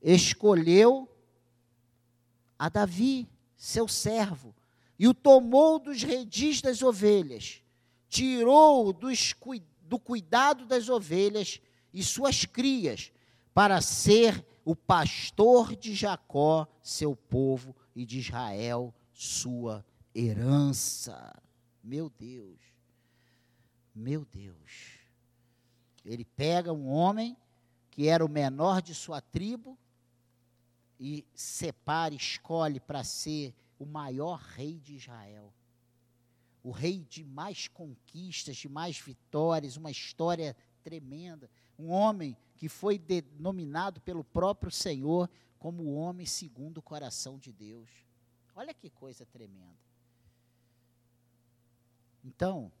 escolheu 0.00 1.08
a 2.58 2.68
Davi, 2.68 3.28
seu 3.56 3.88
servo, 3.88 4.54
e 4.98 5.08
o 5.08 5.14
tomou 5.14 5.78
dos 5.78 6.02
redis 6.02 6.60
das 6.62 6.82
ovelhas, 6.82 7.62
tirou 8.08 8.92
do 8.92 9.98
cuidado 9.98 10.66
das 10.66 10.88
ovelhas 10.88 11.60
e 11.92 12.02
suas 12.02 12.44
crias, 12.44 13.10
para 13.52 13.80
ser 13.80 14.44
o 14.64 14.74
pastor 14.74 15.76
de 15.76 15.94
Jacó, 15.94 16.66
seu 16.82 17.14
povo, 17.14 17.76
e 17.94 18.04
de 18.04 18.18
Israel, 18.18 18.94
sua 19.12 19.84
herança. 20.14 21.34
Meu 21.82 22.08
Deus, 22.10 22.58
meu 23.94 24.24
Deus. 24.24 24.98
Ele 26.04 26.24
pega 26.24 26.72
um 26.72 26.88
homem 26.88 27.36
que 27.90 28.08
era 28.08 28.24
o 28.24 28.28
menor 28.28 28.82
de 28.82 28.94
sua 28.94 29.20
tribo 29.20 29.78
e 30.98 31.26
separa, 31.34 32.14
escolhe 32.14 32.80
para 32.80 33.04
ser 33.04 33.54
o 33.78 33.86
maior 33.86 34.38
rei 34.38 34.80
de 34.80 34.96
Israel. 34.96 35.52
O 36.62 36.70
rei 36.70 37.04
de 37.04 37.22
mais 37.22 37.68
conquistas, 37.68 38.56
de 38.56 38.68
mais 38.68 38.98
vitórias, 38.98 39.76
uma 39.76 39.90
história 39.90 40.56
tremenda. 40.82 41.50
Um 41.78 41.90
homem 41.90 42.36
que 42.64 42.68
foi 42.70 42.98
denominado 42.98 44.00
pelo 44.00 44.24
próprio 44.24 44.72
Senhor 44.72 45.28
como 45.58 45.82
o 45.82 45.96
homem 45.96 46.24
segundo 46.24 46.78
o 46.78 46.82
coração 46.82 47.38
de 47.38 47.52
Deus. 47.52 47.90
Olha 48.56 48.72
que 48.72 48.88
coisa 48.88 49.26
tremenda. 49.26 49.76
Então, 52.24 52.72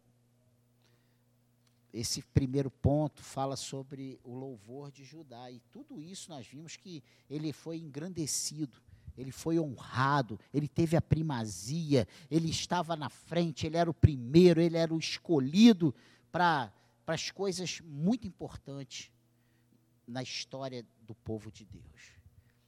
esse 1.92 2.22
primeiro 2.22 2.70
ponto 2.70 3.22
fala 3.22 3.56
sobre 3.56 4.18
o 4.24 4.34
louvor 4.34 4.90
de 4.90 5.04
Judá. 5.04 5.50
E 5.50 5.60
tudo 5.70 6.00
isso 6.00 6.30
nós 6.30 6.46
vimos 6.46 6.78
que 6.78 7.04
ele 7.28 7.52
foi 7.52 7.76
engrandecido, 7.76 8.80
ele 9.18 9.32
foi 9.32 9.60
honrado, 9.60 10.40
ele 10.50 10.66
teve 10.66 10.96
a 10.96 11.02
primazia, 11.02 12.08
ele 12.30 12.48
estava 12.48 12.96
na 12.96 13.10
frente, 13.10 13.66
ele 13.66 13.76
era 13.76 13.90
o 13.90 13.92
primeiro, 13.92 14.62
ele 14.62 14.78
era 14.78 14.94
o 14.94 14.98
escolhido 14.98 15.94
para 16.32 16.72
as 17.06 17.30
coisas 17.30 17.82
muito 17.82 18.26
importantes 18.26 19.12
na 20.06 20.22
história 20.22 20.86
do 21.02 21.14
povo 21.14 21.50
de 21.50 21.64
Deus. 21.64 22.12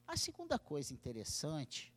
A 0.06 0.16
segunda 0.16 0.58
coisa 0.58 0.94
interessante 0.94 1.92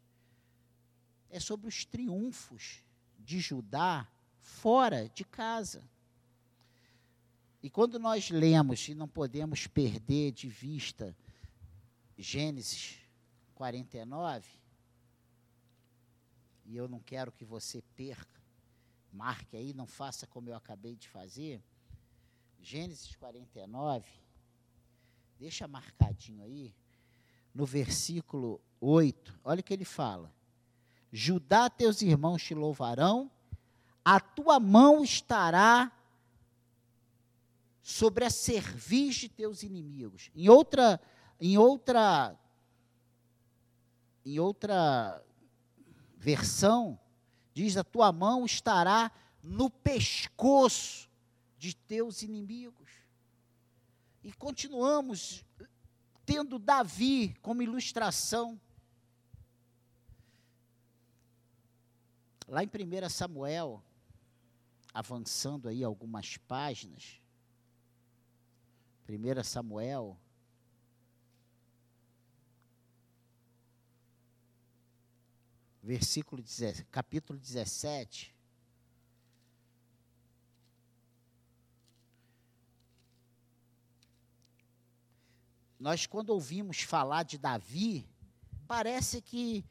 é 1.30 1.40
sobre 1.40 1.68
os 1.68 1.86
triunfos 1.86 2.84
de 3.20 3.40
Judá 3.40 4.08
fora 4.40 5.08
de 5.10 5.24
casa. 5.24 5.84
E 7.62 7.70
quando 7.70 8.00
nós 8.00 8.30
lemos, 8.30 8.88
e 8.88 8.96
não 8.96 9.08
podemos 9.08 9.68
perder 9.68 10.32
de 10.32 10.48
vista 10.48 11.16
Gênesis, 12.18 12.98
49, 13.56 14.48
e 16.66 16.76
eu 16.76 16.88
não 16.88 17.00
quero 17.00 17.32
que 17.32 17.46
você 17.46 17.82
perca, 17.96 18.42
marque 19.12 19.56
aí, 19.56 19.74
não 19.74 19.88
faça 19.88 20.28
como 20.28 20.50
eu 20.50 20.56
acabei 20.56 20.96
de 20.96 21.08
fazer. 21.08 21.62
Gênesis 22.62 23.16
49, 23.16 24.08
deixa 25.40 25.68
marcadinho 25.68 26.44
aí, 26.44 26.76
no 27.56 27.66
versículo 27.66 28.62
8, 28.82 29.40
olha 29.44 29.62
o 29.62 29.64
que 29.64 29.74
ele 29.74 29.86
fala: 29.86 30.32
Judá, 31.12 31.70
teus 31.70 32.02
irmãos 32.02 32.44
te 32.44 32.54
louvarão, 32.54 33.32
a 34.04 34.20
tua 34.20 34.60
mão 34.60 35.02
estará 35.02 35.92
sobre 37.82 38.26
a 38.26 38.30
cerviz 38.30 39.16
de 39.16 39.30
teus 39.30 39.64
inimigos. 39.64 40.30
Em 40.36 40.50
outra, 40.50 41.02
em 41.40 41.58
outra, 41.58 42.38
em 44.26 44.40
outra 44.40 45.24
versão, 46.18 47.00
diz: 47.54 47.78
a 47.78 47.84
tua 47.84 48.12
mão 48.12 48.46
estará 48.46 49.10
no 49.42 49.70
pescoço 49.70 51.10
de 51.58 51.74
teus 51.74 52.24
inimigos. 52.24 52.90
E 54.24 54.34
continuamos 54.34 55.46
tendo 56.26 56.60
Davi 56.60 57.34
como 57.42 57.62
ilustração. 57.62 58.60
Lá 62.48 62.64
em 62.64 62.68
1 62.68 63.10
Samuel, 63.10 63.84
avançando 64.94 65.70
aí 65.70 65.84
algumas 65.84 66.38
páginas, 66.38 67.22
1 69.08 69.44
Samuel, 69.44 70.18
versículo 75.82 76.42
17, 76.42 76.86
capítulo 76.86 77.40
17. 77.40 78.36
Nós, 85.80 86.06
quando 86.06 86.32
ouvimos 86.32 86.82
falar 86.82 87.24
de 87.24 87.38
Davi, 87.38 88.06
parece 88.68 89.22
que 89.22 89.64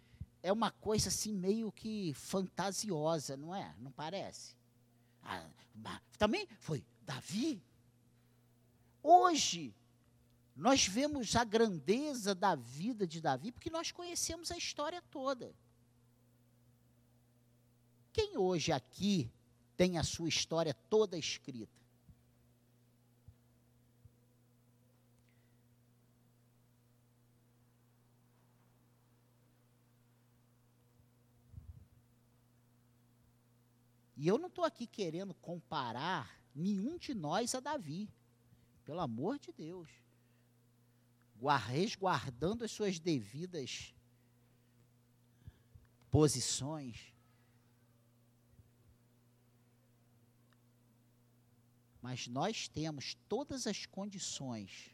é 0.42 0.51
uma 0.51 0.71
coisa 0.71 1.09
assim 1.09 1.33
meio 1.33 1.71
que 1.71 2.14
fantasiosa, 2.14 3.37
não 3.37 3.55
é? 3.55 3.75
Não 3.79 3.92
parece? 3.92 4.57
Ah, 5.23 5.47
também 6.16 6.49
foi 6.59 6.83
Davi? 7.03 7.62
Hoje, 9.03 9.75
nós 10.57 10.87
vemos 10.87 11.37
a 11.37 11.44
grandeza 11.44 12.35
da 12.35 12.55
vida 12.55 13.07
de 13.07 13.21
Davi 13.21 13.53
porque 13.53 13.71
nós 13.71 13.92
conhecemos 13.92 14.51
a 14.51 14.57
história 14.57 15.03
toda. 15.11 15.55
Quem 18.12 18.37
hoje 18.37 18.73
aqui 18.73 19.31
tem 19.77 19.99
a 19.99 20.03
sua 20.03 20.29
história 20.29 20.75
toda 20.88 21.16
escrita? 21.16 21.78
E 34.19 34.27
eu 34.27 34.37
não 34.37 34.49
estou 34.49 34.65
aqui 34.65 34.85
querendo 34.85 35.33
comparar 35.33 36.43
nenhum 36.53 36.99
de 36.99 37.15
nós 37.15 37.55
a 37.55 37.61
Davi. 37.61 38.13
Pelo 38.85 38.99
amor 38.99 39.39
de 39.39 39.53
Deus. 39.53 39.89
Resguardando 41.69 42.65
as 42.65 42.73
suas 42.73 42.99
devidas 42.99 43.95
posições. 46.11 47.15
Mas 52.03 52.27
nós 52.27 52.67
temos 52.67 53.17
todas 53.29 53.69
as 53.69 53.87
condições 53.87 54.91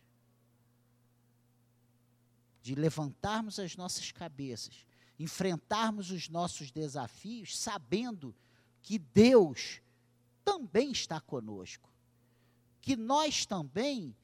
de 2.60 2.74
levantarmos 2.74 3.58
as 3.58 3.74
nossas 3.74 4.12
cabeças, 4.12 4.86
enfrentarmos 5.18 6.10
os 6.10 6.28
nossos 6.28 6.70
desafios, 6.70 7.56
sabendo 7.56 8.36
que 8.84 9.00
Deus 9.00 9.80
também 10.44 10.92
está 10.92 11.20
conosco 11.20 11.92
que 12.84 12.96
nós 12.96 13.46
também 13.46 14.14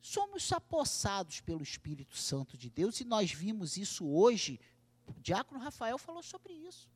somos 0.00 0.52
apossados 0.52 1.40
pelo 1.40 1.60
Espírito 1.60 2.16
Santo 2.16 2.56
de 2.56 2.70
Deus, 2.70 3.00
e 3.00 3.04
nós 3.04 3.32
vimos 3.32 3.76
isso 3.76 4.06
hoje. 4.06 4.60
O 5.04 5.20
diácono 5.20 5.58
Rafael 5.58 5.98
falou 5.98 6.22
sobre 6.22 6.52
isso. 6.52 6.88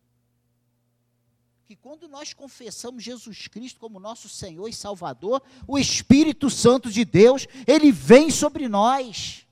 Que 1.67 1.75
quando 1.75 2.07
nós 2.07 2.33
confessamos 2.33 3.03
Jesus 3.03 3.49
Cristo 3.49 3.81
como 3.81 3.99
nosso 3.99 4.29
Senhor 4.29 4.69
e 4.69 4.73
Salvador, 4.73 5.43
o 5.67 5.77
Espírito 5.77 6.49
Santo 6.49 6.93
de 6.93 7.05
Deus, 7.05 7.49
ele 7.67 7.91
vem 7.91 8.31
sobre 8.31 8.69
nós. 8.69 9.45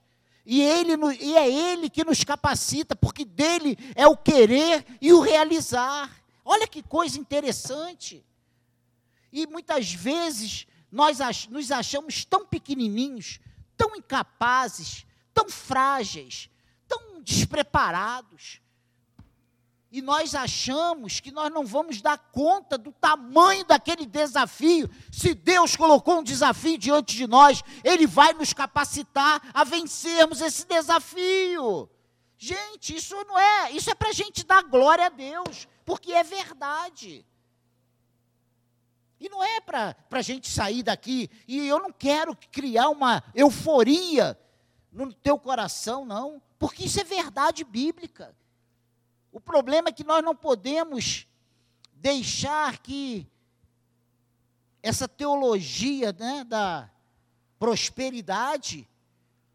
E, 0.47 0.63
ele, 0.63 0.93
e 1.21 1.37
é 1.37 1.51
Ele 1.53 1.91
que 1.91 2.05
nos 2.05 2.23
capacita, 2.23 2.95
porque 2.95 3.25
dele 3.25 3.77
é 3.97 4.07
o 4.07 4.17
querer 4.17 4.87
e 5.01 5.13
o 5.13 5.21
realizar. 5.21 6.20
Olha 6.45 6.67
que 6.67 6.83
coisa 6.83 7.19
interessante. 7.19 8.25
E 9.33 9.47
muitas 9.47 9.93
vezes 9.93 10.67
nós 10.91 11.19
nos 11.49 11.71
achamos 11.71 12.25
tão 12.25 12.47
pequenininhos, 12.47 13.39
tão 13.77 13.95
incapazes, 13.95 15.07
tão 15.33 15.49
frágeis, 15.49 16.51
tão 16.89 17.23
despreparados. 17.23 18.61
E 19.93 20.01
nós 20.01 20.37
achamos 20.37 21.19
que 21.19 21.33
nós 21.33 21.53
não 21.53 21.67
vamos 21.67 22.01
dar 22.01 22.17
conta 22.17 22.79
do 22.79 22.93
tamanho 22.93 23.65
daquele 23.65 24.07
desafio. 24.07 24.89
Se 25.11 25.35
Deus 25.35 25.75
colocou 25.75 26.21
um 26.21 26.23
desafio 26.23 26.79
diante 26.79 27.17
de 27.17 27.27
nós, 27.27 27.63
Ele 27.83 28.07
vai 28.07 28.33
nos 28.33 28.53
capacitar 28.53 29.43
a 29.53 29.65
vencermos 29.65 30.41
esse 30.41 30.65
desafio. 30.65 31.91
Gente, 32.39 32.95
isso 32.95 33.17
não 33.25 33.39
é, 33.39 33.73
isso 33.73 33.91
é 33.91 33.95
para 33.95 34.11
a 34.11 34.13
gente 34.13 34.47
dar 34.47 34.63
glória 34.63 35.07
a 35.07 35.11
Deus, 35.11 35.67
porque 35.91 36.13
é 36.13 36.23
verdade. 36.23 37.27
E 39.19 39.29
não 39.29 39.43
é 39.43 39.61
para 39.61 39.97
a 40.09 40.23
gente 40.23 40.49
sair 40.49 40.85
daqui, 40.85 41.29
e 41.49 41.67
eu 41.67 41.81
não 41.81 41.91
quero 41.91 42.37
criar 42.53 42.91
uma 42.91 43.25
euforia 43.35 44.39
no 44.93 45.13
teu 45.13 45.37
coração, 45.37 46.05
não, 46.05 46.41
porque 46.61 46.85
isso 46.85 47.01
é 47.01 47.03
verdade 47.03 47.65
bíblica. 47.65 48.37
O 49.33 49.41
problema 49.41 49.89
é 49.89 49.93
que 49.93 50.05
nós 50.05 50.23
não 50.23 50.33
podemos 50.33 51.27
deixar 51.95 52.79
que 52.79 53.27
essa 54.81 55.09
teologia 55.09 56.13
né, 56.13 56.45
da 56.45 56.89
prosperidade 57.59 58.89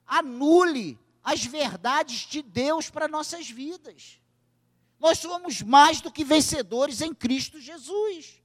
anule 0.06 1.00
as 1.24 1.46
verdades 1.46 2.28
de 2.28 2.42
Deus 2.42 2.90
para 2.90 3.08
nossas 3.08 3.50
vidas. 3.50 4.20
Nós 5.06 5.20
somos 5.20 5.62
mais 5.62 6.02
do 6.02 6.12
que 6.12 6.24
vencedores 6.24 7.00
em 7.00 7.14
Cristo 7.14 7.62
Jesus. 7.62 8.42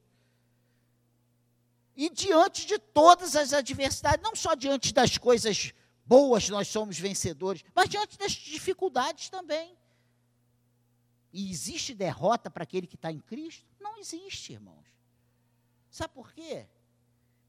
E 1.96 2.10
diante 2.10 2.66
de 2.66 2.78
todas 2.78 3.34
as 3.34 3.54
adversidades, 3.54 4.22
não 4.22 4.36
só 4.36 4.54
diante 4.54 4.92
das 4.92 5.16
coisas 5.16 5.72
boas 6.04 6.50
nós 6.50 6.68
somos 6.68 6.98
vencedores, 6.98 7.64
mas 7.74 7.88
diante 7.88 8.18
das 8.18 8.32
dificuldades 8.32 9.30
também. 9.30 9.74
E 11.32 11.50
existe 11.50 11.94
derrota 11.94 12.50
para 12.50 12.64
aquele 12.64 12.86
que 12.86 12.96
está 12.96 13.10
em 13.10 13.20
Cristo? 13.20 13.64
Não 13.80 13.96
existe, 13.96 14.52
irmãos. 14.52 14.84
Sabe 15.90 16.12
por 16.12 16.30
quê? 16.30 16.66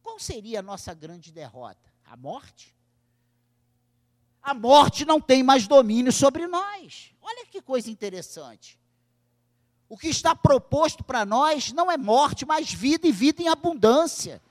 Qual 0.02 0.18
seria 0.20 0.60
a 0.60 0.64
nossa 0.64 0.94
grande 0.94 1.34
derrota? 1.34 1.92
A 2.06 2.16
morte? 2.16 2.74
A 4.42 4.54
morte 4.54 5.04
não 5.04 5.20
tem 5.20 5.44
mais 5.44 5.68
domínio 5.68 6.14
sobre 6.14 6.48
nós. 6.48 7.14
Olha 7.22 7.46
que 7.46 7.62
coisa 7.62 7.92
interessante. 7.92 8.80
O 9.92 9.98
que 9.98 10.08
está 10.08 10.34
proposto 10.34 11.04
para 11.04 11.26
nós 11.26 11.74
não 11.74 11.92
é 11.92 11.98
morte, 11.98 12.46
mas 12.46 12.72
vida 12.72 13.06
e 13.06 13.12
vida 13.12 13.44
em 13.44 13.50
abundância. 13.50 14.42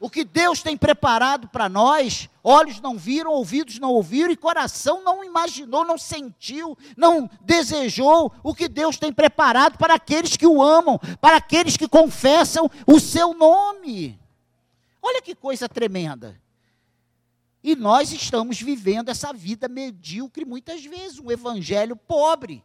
O 0.00 0.08
que 0.08 0.24
Deus 0.24 0.62
tem 0.62 0.74
preparado 0.74 1.48
para 1.48 1.68
nós, 1.68 2.30
olhos 2.42 2.80
não 2.80 2.96
viram, 2.96 3.30
ouvidos 3.30 3.78
não 3.78 3.90
ouviram 3.90 4.32
e 4.32 4.36
coração 4.36 5.04
não 5.04 5.22
imaginou, 5.22 5.84
não 5.84 5.98
sentiu, 5.98 6.78
não 6.96 7.28
desejou 7.42 8.32
o 8.42 8.54
que 8.54 8.70
Deus 8.70 8.96
tem 8.96 9.12
preparado 9.12 9.76
para 9.76 9.96
aqueles 9.96 10.34
que 10.34 10.46
o 10.46 10.62
amam, 10.62 10.98
para 11.20 11.36
aqueles 11.36 11.76
que 11.76 11.86
confessam 11.86 12.70
o 12.86 12.98
seu 12.98 13.34
nome. 13.34 14.18
Olha 15.02 15.20
que 15.20 15.34
coisa 15.34 15.68
tremenda. 15.68 16.40
E 17.62 17.76
nós 17.76 18.12
estamos 18.12 18.58
vivendo 18.58 19.10
essa 19.10 19.30
vida 19.30 19.68
medíocre 19.68 20.46
muitas 20.46 20.82
vezes, 20.82 21.18
um 21.18 21.30
evangelho 21.30 21.94
pobre. 21.94 22.64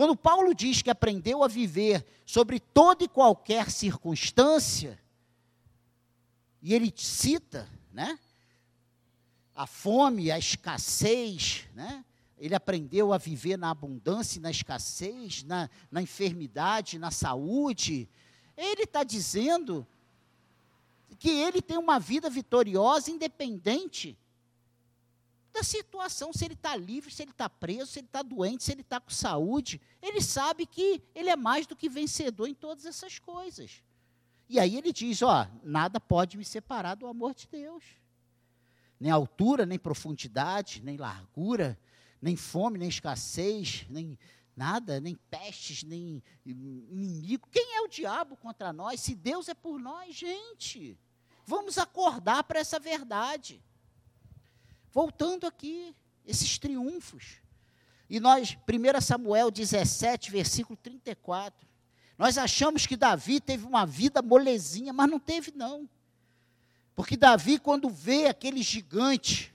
Quando 0.00 0.16
Paulo 0.16 0.54
diz 0.54 0.80
que 0.80 0.88
aprendeu 0.88 1.44
a 1.44 1.46
viver 1.46 2.06
sobre 2.24 2.58
toda 2.58 3.04
e 3.04 3.06
qualquer 3.06 3.70
circunstância, 3.70 4.98
e 6.62 6.72
ele 6.72 6.90
cita, 6.96 7.68
né? 7.92 8.18
a 9.54 9.66
fome, 9.66 10.30
a 10.30 10.38
escassez, 10.38 11.66
né? 11.74 12.02
ele 12.38 12.54
aprendeu 12.54 13.12
a 13.12 13.18
viver 13.18 13.58
na 13.58 13.68
abundância 13.68 14.38
e 14.38 14.40
na 14.40 14.50
escassez, 14.50 15.42
na, 15.42 15.68
na 15.90 16.00
enfermidade, 16.00 16.98
na 16.98 17.10
saúde. 17.10 18.08
Ele 18.56 18.84
está 18.84 19.04
dizendo 19.04 19.86
que 21.18 21.28
ele 21.28 21.60
tem 21.60 21.76
uma 21.76 22.00
vida 22.00 22.30
vitoriosa, 22.30 23.10
independente 23.10 24.16
da 25.52 25.62
situação, 25.62 26.32
se 26.32 26.44
ele 26.44 26.54
está 26.54 26.76
livre, 26.76 27.12
se 27.12 27.22
ele 27.22 27.30
está 27.30 27.48
preso, 27.48 27.92
se 27.92 27.98
ele 27.98 28.06
está 28.06 28.22
doente, 28.22 28.64
se 28.64 28.72
ele 28.72 28.82
está 28.82 29.00
com 29.00 29.10
saúde. 29.10 29.80
Ele 30.00 30.20
sabe 30.20 30.66
que 30.66 31.02
ele 31.14 31.28
é 31.28 31.36
mais 31.36 31.66
do 31.66 31.76
que 31.76 31.88
vencedor 31.88 32.46
em 32.46 32.54
todas 32.54 32.86
essas 32.86 33.18
coisas. 33.18 33.82
E 34.48 34.58
aí 34.58 34.76
ele 34.76 34.92
diz: 34.92 35.22
Ó, 35.22 35.46
nada 35.62 36.00
pode 36.00 36.36
me 36.36 36.44
separar 36.44 36.94
do 36.94 37.06
amor 37.06 37.34
de 37.34 37.46
Deus. 37.46 37.84
Nem 38.98 39.10
altura, 39.10 39.64
nem 39.64 39.78
profundidade, 39.78 40.82
nem 40.82 40.96
largura, 40.96 41.78
nem 42.20 42.36
fome, 42.36 42.78
nem 42.78 42.88
escassez, 42.88 43.86
nem 43.88 44.18
nada, 44.54 45.00
nem 45.00 45.14
pestes, 45.30 45.82
nem 45.82 46.22
inimigo. 46.44 47.48
Quem 47.50 47.76
é 47.76 47.80
o 47.80 47.88
diabo 47.88 48.36
contra 48.36 48.72
nós? 48.72 49.00
Se 49.00 49.14
Deus 49.14 49.48
é 49.48 49.54
por 49.54 49.78
nós, 49.78 50.14
gente, 50.14 50.98
vamos 51.46 51.78
acordar 51.78 52.44
para 52.44 52.60
essa 52.60 52.78
verdade. 52.78 53.62
Voltando 54.92 55.46
aqui, 55.46 55.94
esses 56.26 56.58
triunfos. 56.58 57.40
E 58.08 58.18
nós, 58.18 58.56
1 58.68 59.00
Samuel 59.00 59.50
17, 59.50 60.30
versículo 60.30 60.76
34. 60.76 61.68
Nós 62.18 62.36
achamos 62.36 62.86
que 62.86 62.96
Davi 62.96 63.40
teve 63.40 63.64
uma 63.64 63.86
vida 63.86 64.20
molezinha, 64.20 64.92
mas 64.92 65.08
não 65.08 65.18
teve, 65.18 65.52
não. 65.54 65.88
Porque 66.94 67.16
Davi, 67.16 67.58
quando 67.58 67.88
vê 67.88 68.26
aquele 68.26 68.62
gigante, 68.62 69.54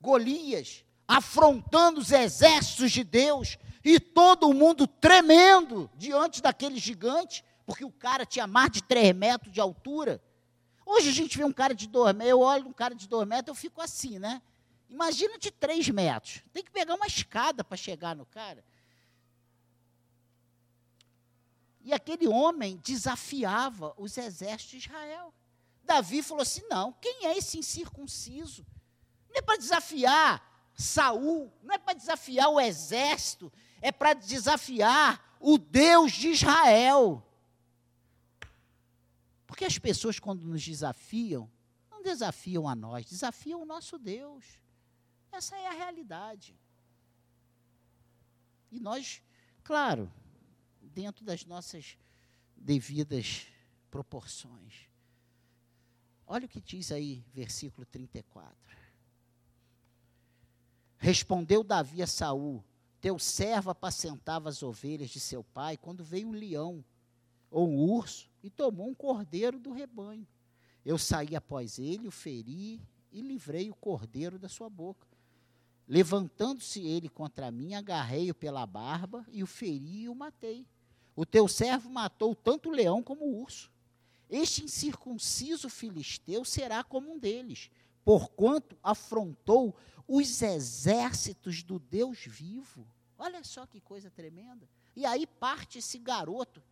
Golias, 0.00 0.84
afrontando 1.06 2.00
os 2.00 2.10
exércitos 2.10 2.90
de 2.90 3.04
Deus, 3.04 3.58
e 3.84 4.00
todo 4.00 4.52
mundo 4.52 4.86
tremendo 4.86 5.90
diante 5.96 6.42
daquele 6.42 6.78
gigante, 6.78 7.44
porque 7.66 7.84
o 7.84 7.92
cara 7.92 8.26
tinha 8.26 8.46
mais 8.46 8.70
de 8.70 8.82
3 8.82 9.14
metros 9.14 9.52
de 9.52 9.60
altura. 9.60 10.22
Hoje 10.92 11.08
a 11.08 11.12
gente 11.12 11.38
vê 11.38 11.44
um 11.44 11.52
cara 11.52 11.72
de 11.72 11.86
dois 11.86 12.12
metros, 12.12 12.30
eu 12.30 12.40
olho 12.40 12.66
um 12.66 12.72
cara 12.72 12.96
de 12.96 13.06
dois 13.06 13.26
metros, 13.26 13.46
eu 13.46 13.54
fico 13.54 13.80
assim, 13.80 14.18
né? 14.18 14.42
Imagina 14.88 15.38
de 15.38 15.52
três 15.52 15.88
metros. 15.88 16.42
Tem 16.52 16.64
que 16.64 16.70
pegar 16.72 16.96
uma 16.96 17.06
escada 17.06 17.62
para 17.62 17.76
chegar 17.76 18.16
no 18.16 18.26
cara. 18.26 18.64
E 21.82 21.92
aquele 21.92 22.26
homem 22.26 22.76
desafiava 22.82 23.94
os 23.96 24.18
exércitos 24.18 24.82
de 24.82 24.88
Israel. 24.88 25.32
Davi 25.84 26.24
falou 26.24 26.42
assim: 26.42 26.62
não, 26.68 26.92
quem 27.00 27.24
é 27.24 27.38
esse 27.38 27.56
incircunciso? 27.56 28.66
Não 29.28 29.36
é 29.36 29.42
para 29.42 29.58
desafiar 29.58 30.72
Saul, 30.74 31.52
não 31.62 31.72
é 31.72 31.78
para 31.78 31.94
desafiar 31.94 32.48
o 32.48 32.60
exército, 32.60 33.52
é 33.80 33.92
para 33.92 34.12
desafiar 34.12 35.36
o 35.38 35.56
Deus 35.56 36.10
de 36.10 36.30
Israel. 36.30 37.24
Porque 39.50 39.64
as 39.64 39.76
pessoas, 39.80 40.20
quando 40.20 40.44
nos 40.44 40.64
desafiam, 40.64 41.50
não 41.90 42.04
desafiam 42.04 42.68
a 42.68 42.74
nós, 42.76 43.04
desafiam 43.04 43.60
o 43.60 43.66
nosso 43.66 43.98
Deus. 43.98 44.44
Essa 45.32 45.56
é 45.56 45.66
a 45.66 45.72
realidade. 45.72 46.56
E 48.70 48.78
nós, 48.78 49.20
claro, 49.64 50.08
dentro 50.80 51.24
das 51.24 51.44
nossas 51.44 51.98
devidas 52.56 53.44
proporções. 53.90 54.88
Olha 56.28 56.46
o 56.46 56.48
que 56.48 56.60
diz 56.60 56.92
aí, 56.92 57.24
versículo 57.34 57.84
34. 57.84 58.56
Respondeu 60.96 61.64
Davi 61.64 62.04
a 62.04 62.06
Saul: 62.06 62.64
Teu 63.00 63.18
servo 63.18 63.70
apacentava 63.70 64.48
as 64.48 64.62
ovelhas 64.62 65.10
de 65.10 65.18
seu 65.18 65.42
pai 65.42 65.76
quando 65.76 66.04
veio 66.04 66.28
um 66.28 66.32
leão 66.32 66.84
ou 67.50 67.68
um 67.68 67.90
urso 67.90 68.29
e 68.42 68.50
tomou 68.50 68.88
um 68.88 68.94
cordeiro 68.94 69.58
do 69.58 69.72
rebanho. 69.72 70.26
Eu 70.84 70.96
saí 70.98 71.36
após 71.36 71.78
ele, 71.78 72.08
o 72.08 72.10
feri 72.10 72.80
e 73.12 73.20
livrei 73.20 73.70
o 73.70 73.74
cordeiro 73.74 74.38
da 74.38 74.48
sua 74.48 74.68
boca. 74.70 75.06
Levantando-se 75.86 76.80
ele 76.80 77.08
contra 77.08 77.50
mim, 77.50 77.74
agarrei-o 77.74 78.34
pela 78.34 78.64
barba 78.66 79.26
e 79.30 79.42
o 79.42 79.46
feri 79.46 80.02
e 80.02 80.08
o 80.08 80.14
matei. 80.14 80.66
O 81.16 81.26
teu 81.26 81.48
servo 81.48 81.90
matou 81.90 82.34
tanto 82.34 82.68
o 82.68 82.72
leão 82.72 83.02
como 83.02 83.24
o 83.24 83.42
urso. 83.42 83.70
Este 84.28 84.64
incircunciso 84.64 85.68
filisteu 85.68 86.44
será 86.44 86.84
como 86.84 87.12
um 87.12 87.18
deles, 87.18 87.68
porquanto 88.04 88.78
afrontou 88.82 89.74
os 90.06 90.40
exércitos 90.40 91.62
do 91.62 91.78
Deus 91.78 92.20
vivo. 92.24 92.86
Olha 93.18 93.42
só 93.42 93.66
que 93.66 93.80
coisa 93.80 94.10
tremenda. 94.10 94.68
E 94.94 95.04
aí 95.04 95.26
parte 95.26 95.78
esse 95.78 95.98
garoto 95.98 96.62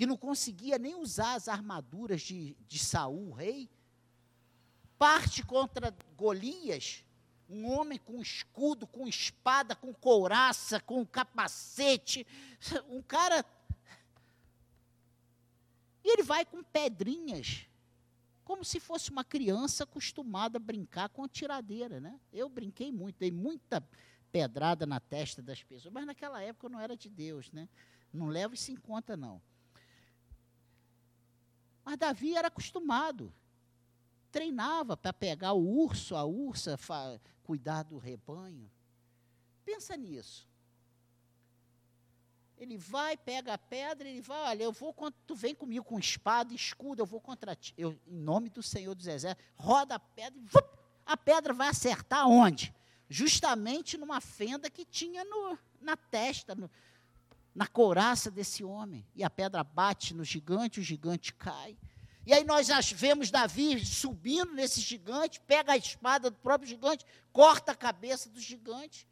que 0.00 0.06
não 0.06 0.16
conseguia 0.16 0.78
nem 0.78 0.94
usar 0.94 1.34
as 1.34 1.46
armaduras 1.46 2.22
de, 2.22 2.56
de 2.66 2.78
Saul, 2.78 3.32
rei, 3.32 3.68
parte 4.98 5.42
contra 5.42 5.94
Golias, 6.16 7.04
um 7.46 7.70
homem 7.70 7.98
com 7.98 8.18
escudo, 8.18 8.86
com 8.86 9.06
espada, 9.06 9.76
com 9.76 9.92
couraça, 9.92 10.80
com 10.80 11.04
capacete, 11.04 12.26
um 12.88 13.02
cara. 13.02 13.44
E 16.02 16.10
ele 16.10 16.22
vai 16.22 16.46
com 16.46 16.62
pedrinhas, 16.62 17.66
como 18.42 18.64
se 18.64 18.80
fosse 18.80 19.10
uma 19.10 19.22
criança 19.22 19.84
acostumada 19.84 20.56
a 20.56 20.62
brincar 20.62 21.10
com 21.10 21.24
a 21.24 21.28
tiradeira, 21.28 22.00
né? 22.00 22.18
Eu 22.32 22.48
brinquei 22.48 22.90
muito, 22.90 23.18
dei 23.18 23.30
muita 23.30 23.86
pedrada 24.32 24.86
na 24.86 24.98
testa 24.98 25.42
das 25.42 25.62
pessoas, 25.62 25.92
mas 25.92 26.06
naquela 26.06 26.40
época 26.40 26.70
não 26.70 26.80
era 26.80 26.96
de 26.96 27.10
Deus, 27.10 27.52
né? 27.52 27.68
Não 28.10 28.28
levo 28.28 28.54
isso 28.54 28.72
em 28.72 28.76
conta, 28.76 29.14
não. 29.14 29.42
Mas 31.84 31.96
Davi 31.96 32.36
era 32.36 32.48
acostumado. 32.48 33.32
Treinava 34.30 34.96
para 34.96 35.12
pegar 35.12 35.52
o 35.52 35.66
urso, 35.66 36.14
a 36.14 36.24
ursa, 36.24 36.78
cuidar 37.42 37.82
do 37.82 37.98
rebanho. 37.98 38.70
Pensa 39.64 39.96
nisso. 39.96 40.48
Ele 42.56 42.76
vai, 42.76 43.16
pega 43.16 43.54
a 43.54 43.58
pedra, 43.58 44.06
ele 44.06 44.20
vai, 44.20 44.38
olha, 44.50 44.64
eu 44.64 44.72
vou, 44.72 44.94
tu 45.26 45.34
vem 45.34 45.54
comigo 45.54 45.84
com 45.84 45.98
espada, 45.98 46.52
escudo, 46.52 47.00
eu 47.00 47.06
vou 47.06 47.20
contra 47.20 47.56
ti. 47.56 47.72
Eu, 47.76 47.98
em 48.06 48.18
nome 48.18 48.50
do 48.50 48.62
Senhor 48.62 48.94
dos 48.94 49.06
Exércitos, 49.06 49.44
roda 49.56 49.94
a 49.94 49.98
pedra 49.98 50.38
vup, 50.44 50.78
a 51.06 51.16
pedra 51.16 51.54
vai 51.54 51.68
acertar 51.68 52.28
onde? 52.28 52.74
Justamente 53.08 53.96
numa 53.96 54.20
fenda 54.20 54.68
que 54.68 54.84
tinha 54.84 55.24
no, 55.24 55.58
na 55.80 55.96
testa, 55.96 56.54
no, 56.54 56.70
na 57.54 57.66
couraça 57.66 58.30
desse 58.30 58.64
homem. 58.64 59.06
E 59.14 59.24
a 59.24 59.30
pedra 59.30 59.62
bate 59.62 60.14
no 60.14 60.24
gigante, 60.24 60.80
o 60.80 60.82
gigante 60.82 61.34
cai. 61.34 61.76
E 62.26 62.32
aí 62.32 62.44
nós 62.44 62.68
vemos 62.92 63.30
Davi 63.30 63.84
subindo 63.84 64.52
nesse 64.52 64.80
gigante, 64.80 65.40
pega 65.40 65.72
a 65.72 65.76
espada 65.76 66.30
do 66.30 66.36
próprio 66.36 66.68
gigante, 66.68 67.04
corta 67.32 67.72
a 67.72 67.76
cabeça 67.76 68.28
do 68.28 68.40
gigante. 68.40 69.06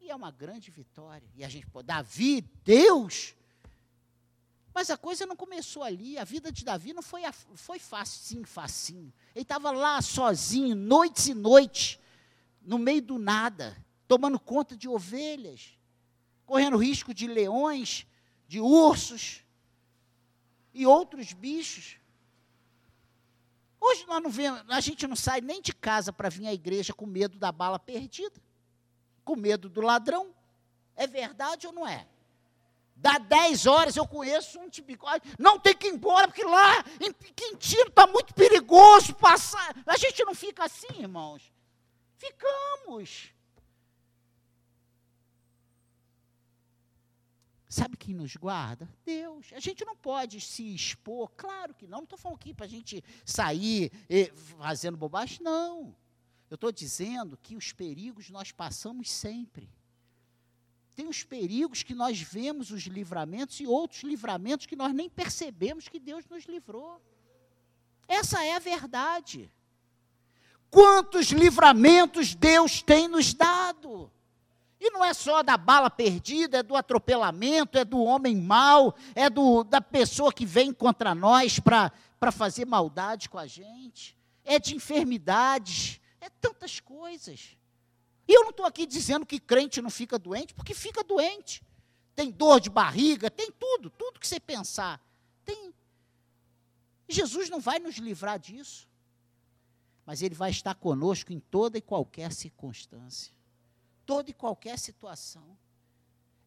E 0.00 0.10
é 0.10 0.14
uma 0.14 0.30
grande 0.30 0.70
vitória. 0.70 1.26
E 1.34 1.44
a 1.44 1.48
gente, 1.48 1.66
pô, 1.66 1.82
Davi, 1.82 2.42
Deus. 2.62 3.34
Mas 4.74 4.90
a 4.90 4.98
coisa 4.98 5.24
não 5.24 5.34
começou 5.34 5.82
ali. 5.82 6.18
A 6.18 6.24
vida 6.24 6.52
de 6.52 6.64
Davi 6.64 6.92
não 6.92 7.02
foi, 7.02 7.22
foi 7.54 7.78
facinho, 7.78 8.46
facinho. 8.46 9.12
Ele 9.34 9.42
estava 9.42 9.70
lá 9.70 10.02
sozinho, 10.02 10.74
noites 10.74 11.28
e 11.28 11.34
noites, 11.34 11.98
no 12.60 12.78
meio 12.78 13.00
do 13.00 13.18
nada, 13.18 13.76
tomando 14.06 14.38
conta 14.38 14.76
de 14.76 14.88
ovelhas 14.88 15.78
correndo 16.44 16.76
risco 16.76 17.12
de 17.12 17.26
leões, 17.26 18.06
de 18.46 18.60
ursos 18.60 19.42
e 20.72 20.86
outros 20.86 21.32
bichos. 21.32 21.96
Hoje 23.80 24.06
nós 24.06 24.22
não 24.22 24.30
vemos, 24.30 24.62
a 24.68 24.80
gente 24.80 25.06
não 25.06 25.16
sai 25.16 25.40
nem 25.40 25.60
de 25.60 25.74
casa 25.74 26.12
para 26.12 26.28
vir 26.28 26.46
à 26.46 26.52
igreja 26.52 26.94
com 26.94 27.06
medo 27.06 27.38
da 27.38 27.52
bala 27.52 27.78
perdida, 27.78 28.40
com 29.24 29.36
medo 29.36 29.68
do 29.68 29.80
ladrão. 29.80 30.34
É 30.96 31.06
verdade 31.06 31.66
ou 31.66 31.72
não 31.72 31.86
é? 31.86 32.06
Dá 32.96 33.18
10 33.18 33.66
horas, 33.66 33.96
eu 33.96 34.06
conheço 34.06 34.58
um 34.58 34.68
tipo 34.68 34.92
não 35.38 35.58
tem 35.58 35.76
que 35.76 35.88
ir 35.88 35.94
embora, 35.94 36.28
porque 36.28 36.44
lá 36.44 36.84
em 37.00 37.12
Quintino 37.12 37.88
está 37.88 38.06
muito 38.06 38.32
perigoso 38.32 39.14
passar. 39.14 39.74
A 39.84 39.96
gente 39.96 40.24
não 40.24 40.34
fica 40.34 40.64
assim, 40.64 40.86
irmãos. 41.00 41.52
Ficamos. 42.16 43.34
Sabe 47.74 47.96
quem 47.96 48.14
nos 48.14 48.36
guarda? 48.36 48.88
Deus. 49.04 49.52
A 49.52 49.58
gente 49.58 49.84
não 49.84 49.96
pode 49.96 50.40
se 50.40 50.72
expor, 50.72 51.28
claro 51.36 51.74
que 51.74 51.88
não. 51.88 51.98
Não 51.98 52.04
estou 52.04 52.16
falando 52.16 52.36
aqui 52.36 52.54
para 52.54 52.66
a 52.66 52.68
gente 52.68 53.02
sair 53.24 53.90
eh, 54.08 54.30
fazendo 54.60 54.96
bobagem, 54.96 55.40
não. 55.42 55.92
Eu 56.48 56.54
estou 56.54 56.70
dizendo 56.70 57.36
que 57.36 57.56
os 57.56 57.72
perigos 57.72 58.30
nós 58.30 58.52
passamos 58.52 59.10
sempre. 59.10 59.68
Tem 60.94 61.08
os 61.08 61.24
perigos 61.24 61.82
que 61.82 61.96
nós 61.96 62.20
vemos 62.20 62.70
os 62.70 62.84
livramentos 62.84 63.58
e 63.58 63.66
outros 63.66 64.04
livramentos 64.04 64.66
que 64.66 64.76
nós 64.76 64.94
nem 64.94 65.10
percebemos 65.10 65.88
que 65.88 65.98
Deus 65.98 66.24
nos 66.26 66.44
livrou. 66.44 67.02
Essa 68.06 68.44
é 68.44 68.54
a 68.54 68.60
verdade. 68.60 69.52
quantos 70.70 71.32
livramentos 71.32 72.36
Deus 72.36 72.80
tem 72.82 73.08
nos 73.08 73.34
dado. 73.34 74.12
E 74.86 74.90
não 74.90 75.02
é 75.02 75.14
só 75.14 75.42
da 75.42 75.56
bala 75.56 75.88
perdida, 75.88 76.58
é 76.58 76.62
do 76.62 76.76
atropelamento, 76.76 77.78
é 77.78 77.86
do 77.86 78.00
homem 78.00 78.36
mau, 78.36 78.94
é 79.14 79.30
do, 79.30 79.64
da 79.64 79.80
pessoa 79.80 80.30
que 80.30 80.44
vem 80.44 80.74
contra 80.74 81.14
nós 81.14 81.58
para 81.58 81.90
fazer 82.30 82.66
maldade 82.66 83.30
com 83.30 83.38
a 83.38 83.46
gente, 83.46 84.14
é 84.44 84.58
de 84.58 84.76
enfermidades, 84.76 86.02
é 86.20 86.28
tantas 86.28 86.80
coisas. 86.80 87.56
E 88.28 88.36
eu 88.36 88.42
não 88.42 88.50
estou 88.50 88.66
aqui 88.66 88.84
dizendo 88.84 89.24
que 89.24 89.40
crente 89.40 89.80
não 89.80 89.88
fica 89.88 90.18
doente, 90.18 90.52
porque 90.52 90.74
fica 90.74 91.02
doente. 91.02 91.62
Tem 92.14 92.30
dor 92.30 92.60
de 92.60 92.68
barriga, 92.68 93.30
tem 93.30 93.50
tudo, 93.50 93.88
tudo 93.88 94.20
que 94.20 94.28
você 94.28 94.38
pensar. 94.38 95.00
Tem. 95.46 95.72
Jesus 97.08 97.48
não 97.48 97.58
vai 97.58 97.78
nos 97.78 97.96
livrar 97.96 98.38
disso. 98.38 98.86
Mas 100.04 100.20
Ele 100.20 100.34
vai 100.34 100.50
estar 100.50 100.74
conosco 100.74 101.32
em 101.32 101.40
toda 101.40 101.78
e 101.78 101.80
qualquer 101.80 102.34
circunstância 102.34 103.32
toda 104.06 104.30
e 104.30 104.34
qualquer 104.34 104.78
situação. 104.78 105.56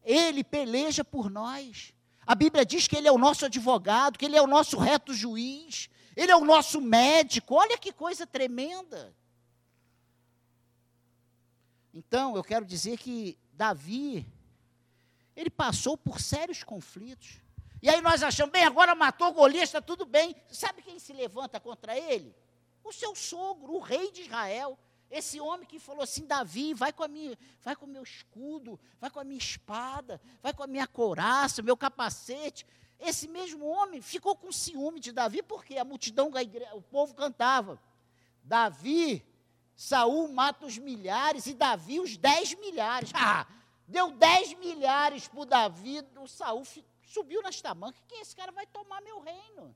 Ele 0.02 0.42
peleja 0.42 1.04
por 1.04 1.30
nós. 1.30 1.92
A 2.26 2.34
Bíblia 2.34 2.64
diz 2.64 2.86
que 2.86 2.96
Ele 2.96 3.08
é 3.08 3.12
o 3.12 3.18
nosso 3.18 3.44
advogado, 3.46 4.18
que 4.18 4.24
Ele 4.24 4.36
é 4.36 4.42
o 4.42 4.46
nosso 4.46 4.78
reto 4.78 5.12
juiz, 5.14 5.88
Ele 6.16 6.32
é 6.32 6.36
o 6.36 6.44
nosso 6.44 6.80
médico. 6.80 7.54
Olha 7.54 7.78
que 7.78 7.92
coisa 7.92 8.26
tremenda. 8.26 9.14
Então, 11.92 12.36
eu 12.36 12.44
quero 12.44 12.64
dizer 12.64 12.98
que 12.98 13.38
Davi, 13.52 14.24
ele 15.34 15.50
passou 15.50 15.96
por 15.96 16.20
sérios 16.20 16.62
conflitos. 16.62 17.40
E 17.82 17.88
aí 17.88 18.00
nós 18.00 18.22
achamos, 18.22 18.52
bem, 18.52 18.64
agora 18.64 18.94
matou 18.94 19.32
Golias, 19.32 19.64
está 19.68 19.80
tudo 19.80 20.04
bem. 20.04 20.34
Sabe 20.48 20.82
quem 20.82 20.98
se 20.98 21.12
levanta 21.12 21.58
contra 21.58 21.98
ele? 21.98 22.34
O 22.84 22.92
seu 22.92 23.14
sogro, 23.14 23.74
o 23.74 23.80
rei 23.80 24.12
de 24.12 24.22
Israel. 24.22 24.78
Esse 25.10 25.40
homem 25.40 25.66
que 25.66 25.78
falou 25.78 26.02
assim, 26.02 26.26
Davi, 26.26 26.74
vai 26.74 26.92
com 26.92 27.02
a 27.02 27.08
minha, 27.08 27.36
vai 27.62 27.74
com 27.74 27.86
o 27.86 27.88
meu 27.88 28.02
escudo, 28.02 28.78
vai 29.00 29.10
com 29.10 29.18
a 29.18 29.24
minha 29.24 29.38
espada, 29.38 30.20
vai 30.42 30.52
com 30.52 30.62
a 30.62 30.66
minha 30.66 30.86
couraça, 30.86 31.62
meu 31.62 31.76
capacete. 31.76 32.66
Esse 33.00 33.28
mesmo 33.28 33.64
homem 33.64 34.02
ficou 34.02 34.36
com 34.36 34.52
ciúme 34.52 35.00
de 35.00 35.12
Davi, 35.12 35.42
porque 35.42 35.78
a 35.78 35.84
multidão, 35.84 36.30
o 36.74 36.82
povo 36.82 37.14
cantava. 37.14 37.80
Davi, 38.42 39.24
Saul 39.76 40.28
mata 40.28 40.66
os 40.66 40.76
milhares 40.76 41.46
e 41.46 41.54
Davi 41.54 42.00
os 42.00 42.16
dez 42.16 42.54
milhares. 42.54 43.10
Ah, 43.16 43.46
deu 43.86 44.10
dez 44.10 44.52
milhares 44.54 45.28
para 45.28 45.44
Davi, 45.44 46.04
o 46.16 46.26
Saul 46.26 46.62
subiu 47.02 47.40
nas 47.42 47.60
tamancas. 47.62 48.02
Quem 48.06 48.20
esse 48.20 48.36
cara 48.36 48.52
vai 48.52 48.66
tomar 48.66 49.00
meu 49.00 49.20
reino? 49.20 49.74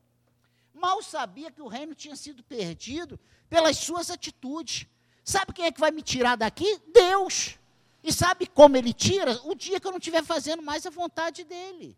Mal 0.74 1.03
sabia 1.03 1.51
que 1.51 1.62
o 1.62 1.68
reino 1.68 1.95
tinha 1.95 2.16
sido 2.16 2.43
perdido 2.43 3.18
pelas 3.49 3.76
suas 3.76 4.11
atitudes. 4.11 4.87
Sabe 5.25 5.53
quem 5.53 5.66
é 5.66 5.73
que 5.73 5.81
vai 5.81 5.91
me 5.91 6.03
tirar 6.03 6.37
daqui? 6.37 6.81
Deus. 6.93 7.59
E 8.03 8.12
sabe 8.12 8.47
como 8.47 8.77
ele 8.77 8.93
tira? 8.93 9.41
O 9.45 9.55
dia 9.55 9.79
que 9.79 9.87
eu 9.87 9.93
não 9.93 9.99
estiver 9.99 10.25
fazendo 10.25 10.62
mais 10.62 10.85
a 10.85 10.91
vontade 10.91 11.45
dele. 11.45 11.97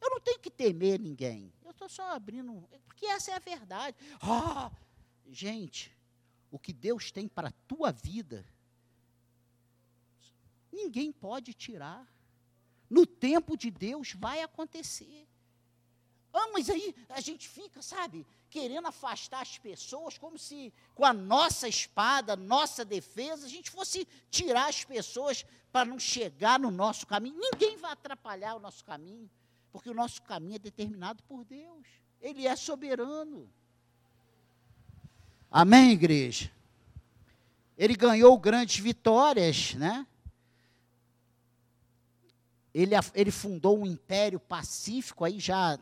Eu 0.00 0.10
não 0.10 0.20
tenho 0.20 0.38
que 0.38 0.50
temer 0.50 1.00
ninguém. 1.00 1.52
Eu 1.64 1.70
estou 1.70 1.88
só 1.88 2.12
abrindo. 2.12 2.68
Porque 2.86 3.06
essa 3.06 3.30
é 3.30 3.34
a 3.34 3.38
verdade. 3.38 3.96
Oh, 4.22 4.70
gente, 5.30 5.96
o 6.50 6.58
que 6.58 6.72
Deus 6.72 7.10
tem 7.10 7.26
para 7.26 7.48
a 7.48 7.52
tua 7.66 7.90
vida, 7.90 8.44
ninguém 10.70 11.10
pode 11.10 11.54
tirar. 11.54 12.06
No 12.90 13.06
tempo 13.06 13.56
de 13.56 13.70
Deus 13.70 14.12
vai 14.12 14.42
acontecer. 14.42 15.26
Ah, 16.32 16.48
mas 16.52 16.70
aí 16.70 16.94
a 17.10 17.20
gente 17.20 17.46
fica, 17.46 17.82
sabe, 17.82 18.26
querendo 18.48 18.86
afastar 18.86 19.42
as 19.42 19.58
pessoas, 19.58 20.16
como 20.16 20.38
se 20.38 20.72
com 20.94 21.04
a 21.04 21.12
nossa 21.12 21.68
espada, 21.68 22.34
nossa 22.36 22.84
defesa, 22.84 23.46
a 23.46 23.50
gente 23.50 23.70
fosse 23.70 24.08
tirar 24.30 24.68
as 24.68 24.82
pessoas 24.82 25.44
para 25.70 25.84
não 25.84 25.98
chegar 25.98 26.58
no 26.58 26.70
nosso 26.70 27.06
caminho. 27.06 27.38
Ninguém 27.38 27.76
vai 27.76 27.92
atrapalhar 27.92 28.54
o 28.54 28.60
nosso 28.60 28.84
caminho, 28.84 29.30
porque 29.70 29.90
o 29.90 29.94
nosso 29.94 30.22
caminho 30.22 30.56
é 30.56 30.58
determinado 30.58 31.22
por 31.24 31.44
Deus. 31.44 31.86
Ele 32.20 32.46
é 32.46 32.56
soberano. 32.56 33.48
Amém, 35.50 35.92
igreja? 35.92 36.50
Ele 37.76 37.94
ganhou 37.94 38.38
grandes 38.38 38.78
vitórias, 38.78 39.74
né? 39.74 40.06
Ele, 42.72 42.94
ele 43.14 43.30
fundou 43.30 43.78
um 43.78 43.86
império 43.86 44.40
pacífico, 44.40 45.24
aí 45.24 45.38
já 45.38 45.78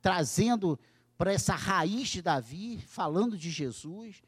trazendo 0.00 0.78
para 1.16 1.32
essa 1.32 1.54
raiz 1.54 2.08
de 2.08 2.22
Davi, 2.22 2.78
falando 2.86 3.36
de 3.36 3.50
Jesus. 3.50 4.22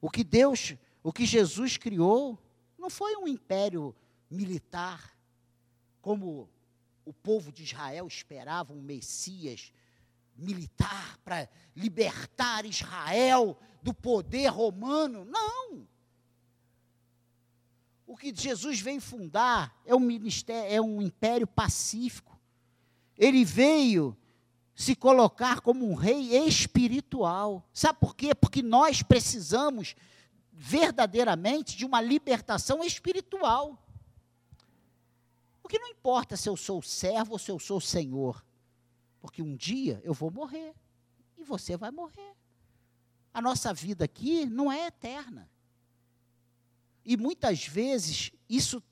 O 0.00 0.10
que 0.10 0.24
Deus, 0.24 0.74
o 1.02 1.12
que 1.12 1.26
Jesus 1.26 1.76
criou, 1.76 2.38
não 2.78 2.88
foi 2.88 3.16
um 3.16 3.28
império 3.28 3.94
militar, 4.30 5.16
como 6.00 6.48
o 7.04 7.12
povo 7.12 7.52
de 7.52 7.64
Israel 7.64 8.06
esperava 8.06 8.72
um 8.72 8.82
Messias 8.82 9.72
militar 10.36 11.18
para 11.24 11.48
libertar 11.74 12.64
Israel 12.64 13.58
do 13.82 13.94
poder 13.94 14.48
romano. 14.48 15.24
Não. 15.24 15.86
O 18.06 18.16
que 18.16 18.34
Jesus 18.34 18.80
veio 18.80 19.00
fundar 19.00 19.80
é 19.84 19.94
um 19.94 20.00
ministério, 20.00 20.72
é 20.72 20.80
um 20.80 21.02
império 21.02 21.46
pacífico. 21.46 22.38
Ele 23.16 23.44
veio 23.44 24.16
se 24.76 24.94
colocar 24.94 25.60
como 25.60 25.90
um 25.90 25.94
rei 25.94 26.36
espiritual. 26.46 27.66
Sabe 27.72 27.98
por 27.98 28.14
quê? 28.14 28.34
Porque 28.34 28.62
nós 28.62 29.02
precisamos 29.02 29.96
verdadeiramente 30.52 31.74
de 31.74 31.86
uma 31.86 31.98
libertação 32.02 32.84
espiritual. 32.84 33.82
O 35.62 35.68
que 35.68 35.78
não 35.78 35.88
importa 35.88 36.36
se 36.36 36.46
eu 36.46 36.58
sou 36.58 36.82
servo 36.82 37.32
ou 37.32 37.38
se 37.38 37.50
eu 37.50 37.58
sou 37.58 37.80
senhor, 37.80 38.44
porque 39.18 39.40
um 39.40 39.56
dia 39.56 39.98
eu 40.04 40.12
vou 40.12 40.30
morrer 40.30 40.74
e 41.38 41.42
você 41.42 41.74
vai 41.74 41.90
morrer. 41.90 42.36
A 43.32 43.40
nossa 43.40 43.72
vida 43.72 44.04
aqui 44.04 44.44
não 44.44 44.70
é 44.70 44.88
eterna. 44.88 45.50
E 47.02 47.16
muitas 47.16 47.66
vezes 47.66 48.30
isso 48.46 48.82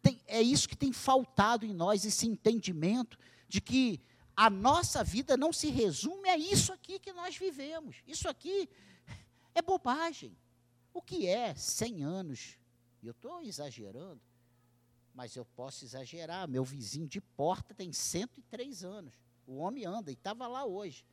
tem, 0.00 0.20
é 0.28 0.40
isso 0.40 0.68
que 0.68 0.76
tem 0.76 0.92
faltado 0.92 1.66
em 1.66 1.74
nós, 1.74 2.04
esse 2.04 2.28
entendimento 2.28 3.18
de 3.48 3.60
que 3.60 4.00
a 4.36 4.48
nossa 4.48 5.04
vida 5.04 5.36
não 5.36 5.52
se 5.52 5.70
resume 5.70 6.28
a 6.28 6.36
isso 6.36 6.72
aqui 6.72 6.98
que 6.98 7.12
nós 7.12 7.36
vivemos. 7.36 7.96
Isso 8.06 8.28
aqui 8.28 8.68
é 9.54 9.62
bobagem. 9.62 10.36
O 10.92 11.02
que 11.02 11.26
é 11.26 11.54
100 11.54 12.02
anos? 12.02 12.58
Eu 13.02 13.12
estou 13.12 13.42
exagerando, 13.42 14.20
mas 15.14 15.34
eu 15.36 15.44
posso 15.44 15.84
exagerar. 15.84 16.48
Meu 16.48 16.64
vizinho 16.64 17.08
de 17.08 17.20
porta 17.20 17.74
tem 17.74 17.92
103 17.92 18.84
anos. 18.84 19.14
O 19.46 19.56
homem 19.56 19.84
anda 19.84 20.10
e 20.10 20.14
estava 20.14 20.46
lá 20.46 20.64
hoje. 20.64 21.04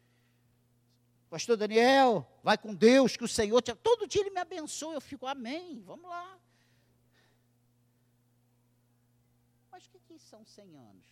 Pastor 1.30 1.58
Daniel, 1.58 2.28
vai 2.44 2.58
com 2.58 2.74
Deus, 2.74 3.16
que 3.16 3.24
o 3.24 3.28
Senhor 3.28 3.62
te. 3.62 3.74
Todo 3.76 4.08
dia 4.08 4.22
ele 4.22 4.32
me 4.32 4.40
abençoa, 4.40 4.96
eu 4.96 5.02
fico, 5.02 5.28
amém, 5.28 5.80
vamos 5.82 6.10
lá. 6.10 6.40
Mas 9.72 9.86
o 9.86 9.90
que, 9.92 10.00
que 10.00 10.20
são 10.20 10.44
100 10.44 10.76
anos? 10.76 11.06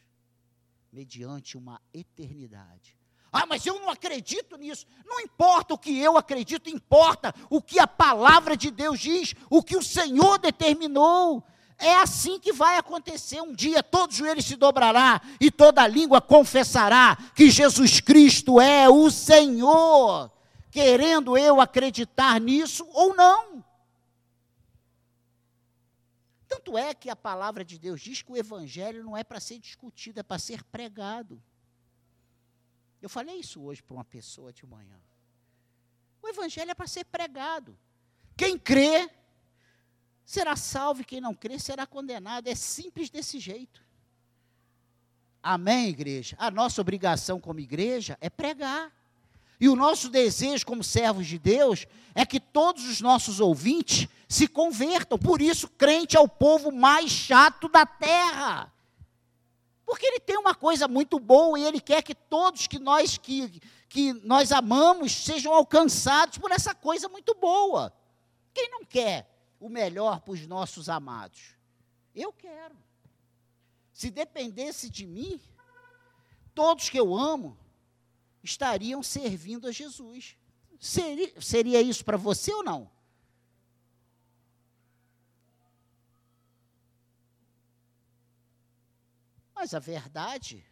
Mediante 0.91 1.57
uma 1.57 1.81
eternidade. 1.93 2.95
Ah, 3.31 3.45
mas 3.45 3.65
eu 3.65 3.79
não 3.79 3.89
acredito 3.89 4.57
nisso. 4.57 4.85
Não 5.05 5.19
importa 5.19 5.73
o 5.73 5.77
que 5.77 5.99
eu 5.99 6.17
acredito, 6.17 6.69
importa 6.69 7.33
o 7.49 7.61
que 7.61 7.79
a 7.79 7.87
palavra 7.87 8.55
de 8.55 8.71
Deus 8.71 8.99
diz, 8.99 9.35
o 9.49 9.61
que 9.61 9.77
o 9.77 9.83
Senhor 9.83 10.39
determinou. 10.39 11.43
É 11.77 11.95
assim 11.97 12.39
que 12.39 12.51
vai 12.51 12.77
acontecer. 12.77 13.41
Um 13.41 13.53
dia 13.53 13.83
todo 13.83 14.13
joelho 14.13 14.41
se 14.41 14.55
dobrará 14.55 15.21
e 15.39 15.51
toda 15.51 15.87
língua 15.87 16.19
confessará 16.19 17.17
que 17.35 17.51
Jesus 17.51 17.99
Cristo 17.99 18.59
é 18.59 18.89
o 18.89 19.11
Senhor. 19.11 20.31
Querendo 20.71 21.37
eu 21.37 21.61
acreditar 21.61 22.39
nisso 22.41 22.87
ou 22.93 23.15
não. 23.15 23.63
Tanto 26.47 26.77
é 26.77 26.93
que 26.93 27.09
a 27.09 27.15
palavra 27.15 27.63
de 27.65 27.77
Deus 27.77 28.01
diz 28.01 28.21
que 28.21 28.31
o 28.31 28.37
evangelho 28.37 29.03
não 29.03 29.17
é 29.17 29.23
para 29.23 29.39
ser 29.39 29.59
discutido, 29.59 30.19
é 30.19 30.23
para 30.23 30.39
ser 30.39 30.63
pregado. 30.63 31.41
Eu 33.01 33.09
falei 33.09 33.35
isso 33.35 33.61
hoje 33.61 33.83
para 33.83 33.95
uma 33.95 34.05
pessoa 34.05 34.51
de 34.53 34.65
manhã. 34.65 34.99
O 36.21 36.27
evangelho 36.27 36.71
é 36.71 36.75
para 36.75 36.87
ser 36.87 37.05
pregado. 37.05 37.77
Quem 38.35 38.57
crê 38.57 39.09
será 40.25 40.55
salvo, 40.55 41.03
quem 41.03 41.21
não 41.21 41.33
crê 41.33 41.59
será 41.59 41.85
condenado. 41.85 42.47
É 42.47 42.55
simples 42.55 43.09
desse 43.09 43.39
jeito. 43.39 43.85
Amém, 45.41 45.89
igreja? 45.89 46.35
A 46.39 46.49
nossa 46.49 46.81
obrigação 46.81 47.39
como 47.39 47.59
igreja 47.59 48.17
é 48.19 48.29
pregar. 48.29 48.91
E 49.59 49.67
o 49.67 49.75
nosso 49.75 50.09
desejo 50.09 50.65
como 50.65 50.83
servos 50.83 51.25
de 51.25 51.39
Deus 51.39 51.87
é 52.13 52.25
que 52.25 52.39
todos 52.39 52.87
os 52.87 53.01
nossos 53.01 53.39
ouvintes 53.39 54.07
se 54.27 54.47
convertam. 54.47 55.17
Por 55.17 55.41
isso, 55.41 55.67
crente 55.69 56.15
é 56.15 56.19
o 56.19 56.27
povo 56.27 56.71
mais 56.71 57.09
chato 57.09 57.67
da 57.67 57.85
terra. 57.85 58.71
Porque 59.85 60.05
ele 60.05 60.19
tem 60.19 60.37
uma 60.37 60.53
coisa 60.53 60.87
muito 60.87 61.17
boa 61.17 61.57
e 61.57 61.63
ele 61.63 61.79
quer 61.79 62.03
que 62.03 62.13
todos 62.13 62.67
que 62.67 62.77
nós 62.77 63.17
que, 63.17 63.61
que 63.87 64.13
nós 64.13 64.51
amamos 64.51 65.11
sejam 65.11 65.53
alcançados 65.53 66.37
por 66.37 66.51
essa 66.51 66.75
coisa 66.75 67.07
muito 67.07 67.33
boa, 67.33 67.93
Quem 68.53 68.69
não 68.69 68.83
quer 68.83 69.29
o 69.59 69.69
melhor 69.69 70.19
para 70.19 70.33
os 70.33 70.45
nossos 70.45 70.89
amados? 70.89 71.55
Eu 72.13 72.33
quero. 72.33 72.75
Se 73.93 74.11
dependesse 74.11 74.89
de 74.89 75.07
mim, 75.07 75.39
todos 76.53 76.89
que 76.89 76.99
eu 76.99 77.15
amo 77.15 77.57
estariam 78.47 79.03
servindo 79.03 79.67
a 79.67 79.71
Jesus. 79.71 80.37
Seria, 80.79 81.41
seria 81.41 81.81
isso 81.81 82.05
para 82.05 82.17
você 82.17 82.53
ou 82.53 82.63
não? 82.63 82.89
Mas 89.53 89.73
a 89.73 89.79
verdade 89.79 90.63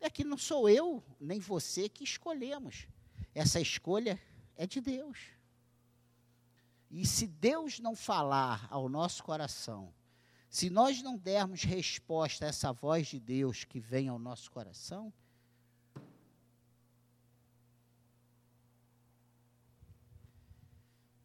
é 0.00 0.08
que 0.08 0.24
não 0.24 0.38
sou 0.38 0.68
eu 0.68 1.02
nem 1.20 1.38
você 1.38 1.88
que 1.88 2.04
escolhemos. 2.04 2.86
Essa 3.34 3.60
escolha 3.60 4.20
é 4.56 4.66
de 4.66 4.80
Deus. 4.80 5.18
E 6.90 7.06
se 7.06 7.26
Deus 7.26 7.78
não 7.78 7.94
falar 7.94 8.66
ao 8.70 8.88
nosso 8.88 9.22
coração, 9.22 9.92
se 10.48 10.70
nós 10.70 11.02
não 11.02 11.16
dermos 11.16 11.62
resposta 11.62 12.44
a 12.44 12.48
essa 12.48 12.72
voz 12.72 13.08
de 13.08 13.20
Deus 13.20 13.64
que 13.64 13.78
vem 13.78 14.08
ao 14.08 14.18
nosso 14.18 14.50
coração, 14.50 15.12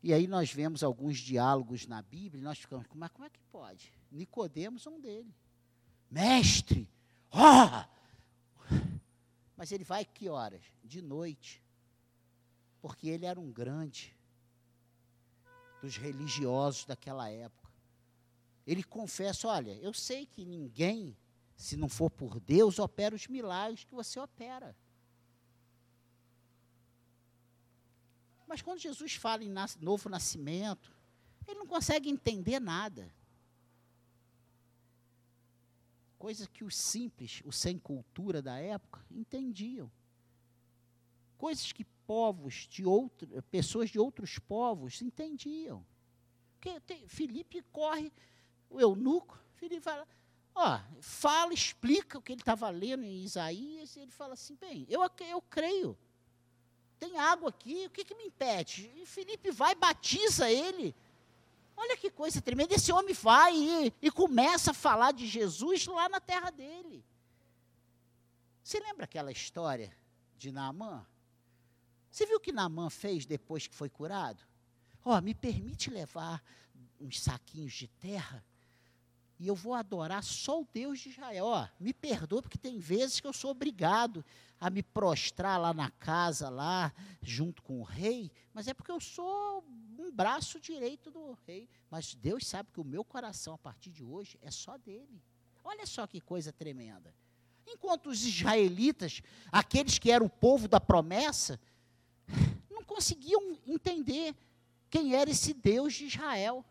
E 0.05 0.13
aí 0.13 0.27
nós 0.27 0.53
vemos 0.53 0.83
alguns 0.83 1.17
diálogos 1.17 1.87
na 1.87 1.99
Bíblia 1.99 2.39
e 2.39 2.43
nós 2.43 2.59
ficamos, 2.59 2.85
mas 2.93 3.09
como 3.09 3.25
é 3.25 3.29
que 3.31 3.39
pode? 3.51 3.91
Nicodemos 4.11 4.85
é 4.85 4.89
um 4.91 5.01
dele. 5.01 5.33
Mestre! 6.11 6.87
Oh! 7.31 8.69
Mas 9.57 9.71
ele 9.71 9.83
vai 9.83 10.05
que 10.05 10.29
horas? 10.29 10.61
De 10.83 11.01
noite. 11.01 11.59
Porque 12.83 13.09
ele 13.09 13.25
era 13.25 13.39
um 13.39 13.51
grande 13.51 14.15
dos 15.81 15.97
religiosos 15.97 16.85
daquela 16.85 17.27
época. 17.27 17.71
Ele 18.67 18.83
confessa: 18.83 19.47
olha, 19.47 19.73
eu 19.77 19.91
sei 19.91 20.27
que 20.27 20.45
ninguém, 20.45 21.17
se 21.55 21.75
não 21.75 21.89
for 21.89 22.11
por 22.11 22.39
Deus, 22.39 22.77
opera 22.77 23.15
os 23.15 23.25
milagres 23.25 23.83
que 23.83 23.95
você 23.95 24.19
opera. 24.19 24.77
Mas 28.47 28.61
quando 28.61 28.79
Jesus 28.79 29.15
fala 29.15 29.43
em 29.43 29.53
novo 29.79 30.09
nascimento, 30.09 30.93
ele 31.47 31.59
não 31.59 31.67
consegue 31.67 32.09
entender 32.09 32.59
nada. 32.59 33.11
Coisa 36.17 36.47
que 36.47 36.63
os 36.63 36.75
simples, 36.75 37.41
os 37.45 37.55
sem 37.57 37.77
cultura 37.77 38.41
da 38.41 38.57
época, 38.57 39.03
entendiam. 39.11 39.91
Coisas 41.37 41.71
que 41.71 41.83
povos 42.07 42.67
de 42.69 42.85
outro, 42.85 43.27
pessoas 43.43 43.89
de 43.89 43.99
outros 43.99 44.39
povos 44.39 45.01
entendiam. 45.01 45.85
Porque 46.53 46.79
tem, 46.81 47.07
Felipe 47.07 47.61
corre, 47.71 48.11
o 48.69 48.79
eunuco, 48.79 49.37
Felipe 49.55 49.81
fala, 49.81 50.07
ó, 50.55 50.79
fala, 51.01 51.53
explica 51.53 52.17
o 52.17 52.21
que 52.21 52.31
ele 52.31 52.41
estava 52.41 52.69
lendo 52.69 53.03
em 53.03 53.23
Isaías, 53.23 53.95
e 53.95 53.99
ele 53.99 54.11
fala 54.11 54.33
assim, 54.33 54.55
bem, 54.55 54.85
eu, 54.89 55.01
eu 55.29 55.41
creio. 55.41 55.97
Tem 56.99 57.17
água 57.17 57.49
aqui, 57.49 57.85
o 57.85 57.89
que, 57.89 58.05
que 58.05 58.15
me 58.15 58.25
impede? 58.25 58.91
E 58.95 59.05
Felipe 59.05 59.51
vai, 59.51 59.75
batiza 59.75 60.49
ele. 60.49 60.95
Olha 61.77 61.97
que 61.97 62.09
coisa 62.09 62.41
tremenda. 62.41 62.73
Esse 62.73 62.91
homem 62.91 63.13
vai 63.13 63.53
e, 63.55 63.93
e 64.01 64.11
começa 64.11 64.71
a 64.71 64.73
falar 64.73 65.11
de 65.11 65.27
Jesus 65.27 65.85
lá 65.87 66.07
na 66.07 66.19
terra 66.19 66.49
dele. 66.49 67.03
Você 68.63 68.79
lembra 68.79 69.05
aquela 69.05 69.31
história 69.31 69.95
de 70.37 70.51
Naamã? 70.51 71.05
Você 72.09 72.25
viu 72.25 72.37
o 72.37 72.39
que 72.39 72.51
Naamã 72.51 72.89
fez 72.89 73.25
depois 73.25 73.67
que 73.67 73.75
foi 73.75 73.89
curado? 73.89 74.41
Ó, 75.03 75.17
oh, 75.17 75.21
me 75.21 75.35
permite 75.35 75.89
levar 75.89 76.41
uns 76.99 77.21
saquinhos 77.21 77.73
de 77.73 77.87
terra 77.87 78.43
e 79.39 79.47
eu 79.47 79.55
vou 79.55 79.73
adorar 79.73 80.23
só 80.23 80.61
o 80.61 80.67
Deus 80.73 80.99
de 80.99 81.09
Israel. 81.09 81.45
Ó, 81.45 81.67
me 81.79 81.93
perdoa 81.93 82.41
porque 82.41 82.57
tem 82.57 82.79
vezes 82.79 83.19
que 83.19 83.27
eu 83.27 83.33
sou 83.33 83.51
obrigado 83.51 84.23
a 84.59 84.69
me 84.69 84.81
prostrar 84.81 85.59
lá 85.59 85.73
na 85.73 85.91
casa, 85.91 86.49
lá, 86.49 86.93
junto 87.21 87.61
com 87.61 87.81
o 87.81 87.83
rei, 87.83 88.31
mas 88.53 88.67
é 88.67 88.73
porque 88.73 88.91
eu 88.91 88.99
sou 88.99 89.63
um 89.99 90.11
braço 90.11 90.59
direito 90.59 91.11
do 91.11 91.37
rei. 91.45 91.69
Mas 91.89 92.15
Deus 92.15 92.47
sabe 92.47 92.69
que 92.71 92.79
o 92.79 92.85
meu 92.85 93.03
coração, 93.03 93.53
a 93.53 93.57
partir 93.57 93.91
de 93.91 94.03
hoje, 94.03 94.37
é 94.41 94.49
só 94.49 94.77
dele. 94.77 95.21
Olha 95.63 95.85
só 95.85 96.07
que 96.07 96.21
coisa 96.21 96.53
tremenda. 96.53 97.13
Enquanto 97.67 98.07
os 98.07 98.23
israelitas, 98.23 99.21
aqueles 99.51 99.97
que 99.97 100.11
eram 100.11 100.27
o 100.27 100.29
povo 100.29 100.67
da 100.67 100.79
promessa, 100.79 101.59
não 102.69 102.83
conseguiam 102.83 103.57
entender 103.65 104.35
quem 104.89 105.15
era 105.15 105.29
esse 105.29 105.53
Deus 105.53 105.93
de 105.93 106.05
Israel. 106.05 106.63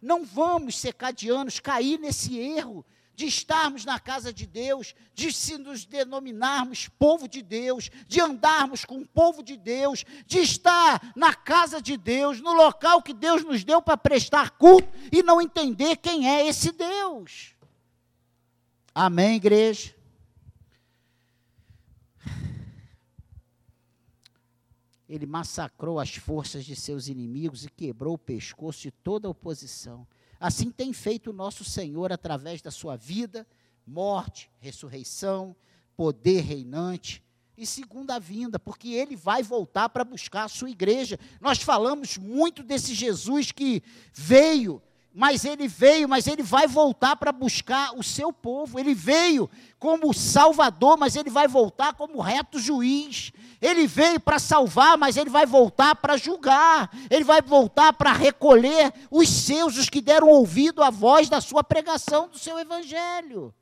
Não 0.00 0.24
vamos, 0.24 0.78
secadianos, 0.78 1.60
cair 1.60 1.98
nesse 1.98 2.38
erro 2.38 2.84
de 3.18 3.26
estarmos 3.26 3.84
na 3.84 3.98
casa 3.98 4.32
de 4.32 4.46
Deus, 4.46 4.94
de 5.12 5.32
se 5.32 5.58
nos 5.58 5.84
denominarmos 5.84 6.88
povo 6.88 7.26
de 7.26 7.42
Deus, 7.42 7.90
de 8.06 8.20
andarmos 8.20 8.84
com 8.84 8.98
o 8.98 9.06
povo 9.08 9.42
de 9.42 9.56
Deus, 9.56 10.04
de 10.24 10.38
estar 10.38 11.12
na 11.16 11.34
casa 11.34 11.82
de 11.82 11.96
Deus, 11.96 12.40
no 12.40 12.52
local 12.52 13.02
que 13.02 13.12
Deus 13.12 13.42
nos 13.42 13.64
deu 13.64 13.82
para 13.82 13.96
prestar 13.96 14.50
culto 14.50 14.88
e 15.10 15.20
não 15.20 15.42
entender 15.42 15.96
quem 15.96 16.30
é 16.30 16.46
esse 16.46 16.70
Deus. 16.70 17.56
Amém, 18.94 19.34
igreja? 19.34 19.97
Ele 25.08 25.26
massacrou 25.26 25.98
as 25.98 26.14
forças 26.14 26.64
de 26.64 26.76
seus 26.76 27.08
inimigos 27.08 27.64
e 27.64 27.70
quebrou 27.70 28.14
o 28.14 28.18
pescoço 28.18 28.82
de 28.82 28.90
toda 28.90 29.26
a 29.26 29.30
oposição. 29.30 30.06
Assim 30.38 30.70
tem 30.70 30.92
feito 30.92 31.30
o 31.30 31.32
nosso 31.32 31.64
Senhor 31.64 32.12
através 32.12 32.60
da 32.60 32.70
sua 32.70 32.96
vida, 32.96 33.46
morte, 33.86 34.50
ressurreição, 34.60 35.56
poder 35.96 36.42
reinante 36.42 37.22
e 37.56 37.66
segunda 37.66 38.20
vinda, 38.20 38.58
porque 38.58 38.90
ele 38.90 39.16
vai 39.16 39.42
voltar 39.42 39.88
para 39.88 40.04
buscar 40.04 40.44
a 40.44 40.48
sua 40.48 40.70
igreja. 40.70 41.18
Nós 41.40 41.58
falamos 41.58 42.16
muito 42.16 42.62
desse 42.62 42.94
Jesus 42.94 43.50
que 43.50 43.82
veio 44.12 44.80
mas 45.14 45.44
ele 45.44 45.66
veio, 45.66 46.08
mas 46.08 46.26
ele 46.26 46.42
vai 46.42 46.66
voltar 46.66 47.16
para 47.16 47.32
buscar 47.32 47.96
o 47.96 48.02
seu 48.02 48.32
povo. 48.32 48.78
Ele 48.78 48.94
veio 48.94 49.50
como 49.78 50.14
Salvador, 50.14 50.96
mas 50.96 51.16
ele 51.16 51.30
vai 51.30 51.48
voltar 51.48 51.94
como 51.94 52.20
reto 52.20 52.58
juiz. 52.58 53.32
Ele 53.60 53.86
veio 53.86 54.20
para 54.20 54.38
salvar, 54.38 54.96
mas 54.96 55.16
ele 55.16 55.30
vai 55.30 55.44
voltar 55.44 55.96
para 55.96 56.16
julgar. 56.16 56.90
Ele 57.10 57.24
vai 57.24 57.42
voltar 57.42 57.92
para 57.92 58.12
recolher 58.12 58.92
os 59.10 59.28
seus, 59.28 59.76
os 59.76 59.88
que 59.88 60.00
deram 60.00 60.28
ouvido 60.28 60.82
à 60.82 60.90
voz 60.90 61.28
da 61.28 61.40
sua 61.40 61.64
pregação, 61.64 62.28
do 62.28 62.38
seu 62.38 62.58
evangelho. 62.58 63.52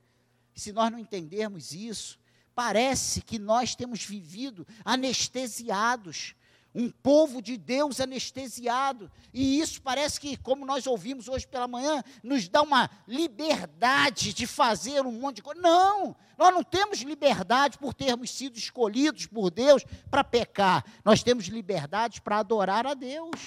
Se 0.55 0.73
nós 0.73 0.91
não 0.91 0.99
entendermos 0.99 1.73
isso, 1.73 2.19
parece 2.55 3.23
que 3.23 3.39
nós 3.39 3.75
temos 3.75 4.05
vivido 4.05 4.67
anestesiados 4.85 6.35
um 6.77 6.91
povo 6.91 7.41
de 7.41 7.57
Deus 7.57 8.01
anestesiado. 8.01 9.11
E 9.33 9.59
isso 9.59 9.81
parece 9.81 10.21
que, 10.21 10.37
como 10.37 10.67
nós 10.67 10.87
ouvimos 10.87 11.27
hoje 11.27 11.49
pela 11.49 11.67
manhã, 11.67 12.05
nos 12.23 12.49
dá 12.49 12.61
uma 12.61 12.91
liberdade 13.09 14.35
de 14.35 14.47
fazer 14.47 15.01
um 15.01 15.13
monte 15.13 15.37
de 15.37 15.43
coisa. 15.43 15.59
Não, 15.59 16.15
nós 16.37 16.53
não 16.53 16.63
temos 16.63 17.01
liberdade 17.01 17.79
por 17.79 17.95
termos 17.95 18.31
sido 18.31 18.59
escolhidos 18.59 19.25
por 19.25 19.51
Deus 19.51 19.85
para 20.11 20.23
pecar. 20.23 20.85
Nós 21.03 21.23
temos 21.23 21.47
liberdade 21.47 22.21
para 22.21 22.41
adorar 22.41 22.87
a 22.87 22.93
Deus. 22.93 23.41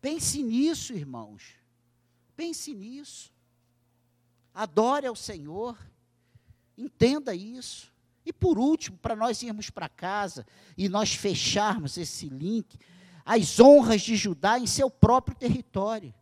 Pense 0.00 0.42
nisso, 0.42 0.92
irmãos. 0.92 1.54
Pense 2.34 2.74
nisso. 2.74 3.32
Adore 4.52 5.06
ao 5.06 5.14
Senhor. 5.14 5.78
Entenda 6.76 7.32
isso. 7.32 7.93
E 8.24 8.32
por 8.32 8.58
último, 8.58 8.96
para 8.98 9.14
nós 9.14 9.42
irmos 9.42 9.68
para 9.70 9.88
casa 9.88 10.46
e 10.76 10.88
nós 10.88 11.14
fecharmos 11.14 11.98
esse 11.98 12.28
link, 12.28 12.78
as 13.24 13.60
honras 13.60 14.02
de 14.02 14.16
Judá 14.16 14.58
em 14.58 14.66
seu 14.66 14.90
próprio 14.90 15.36
território. 15.36 16.14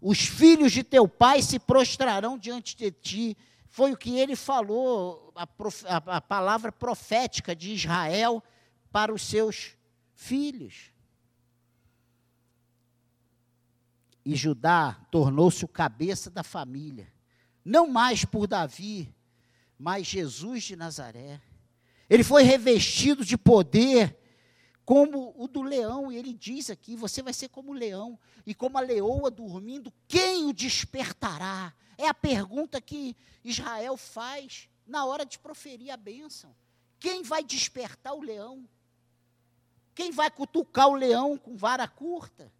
Os 0.00 0.20
filhos 0.20 0.72
de 0.72 0.84
teu 0.84 1.08
pai 1.08 1.42
se 1.42 1.58
prostrarão 1.58 2.38
diante 2.38 2.76
de 2.76 2.90
ti. 2.90 3.36
Foi 3.66 3.92
o 3.92 3.96
que 3.96 4.18
ele 4.18 4.36
falou, 4.36 5.32
a, 5.34 5.46
prof, 5.46 5.84
a, 5.86 5.96
a 6.16 6.20
palavra 6.20 6.70
profética 6.70 7.56
de 7.56 7.72
Israel 7.72 8.42
para 8.92 9.12
os 9.12 9.22
seus 9.22 9.76
filhos. 10.14 10.92
E 14.24 14.36
Judá 14.36 15.00
tornou-se 15.10 15.64
o 15.64 15.68
cabeça 15.68 16.30
da 16.30 16.42
família, 16.42 17.10
não 17.64 17.88
mais 17.88 18.24
por 18.24 18.46
Davi, 18.46 19.14
mas 19.78 20.06
Jesus 20.06 20.64
de 20.64 20.74
Nazaré. 20.76 21.40
Ele 22.10 22.24
foi 22.24 22.42
revestido 22.42 23.24
de 23.24 23.36
poder 23.38 24.16
como 24.84 25.34
o 25.36 25.46
do 25.46 25.60
leão, 25.60 26.10
e 26.10 26.16
ele 26.16 26.32
diz 26.32 26.70
aqui: 26.70 26.96
você 26.96 27.22
vai 27.22 27.32
ser 27.32 27.50
como 27.50 27.72
o 27.72 27.74
leão, 27.74 28.18
e 28.46 28.54
como 28.54 28.78
a 28.78 28.80
leoa 28.80 29.30
dormindo, 29.30 29.92
quem 30.08 30.46
o 30.46 30.52
despertará? 30.52 31.74
É 31.98 32.08
a 32.08 32.14
pergunta 32.14 32.80
que 32.80 33.14
Israel 33.44 33.96
faz 33.96 34.68
na 34.86 35.04
hora 35.04 35.26
de 35.26 35.38
proferir 35.38 35.90
a 35.90 35.96
bênção. 35.96 36.54
Quem 36.98 37.22
vai 37.22 37.44
despertar 37.44 38.14
o 38.14 38.22
leão? 38.22 38.66
Quem 39.94 40.10
vai 40.10 40.30
cutucar 40.30 40.88
o 40.88 40.94
leão 40.94 41.36
com 41.36 41.56
vara 41.56 41.86
curta? 41.86 42.52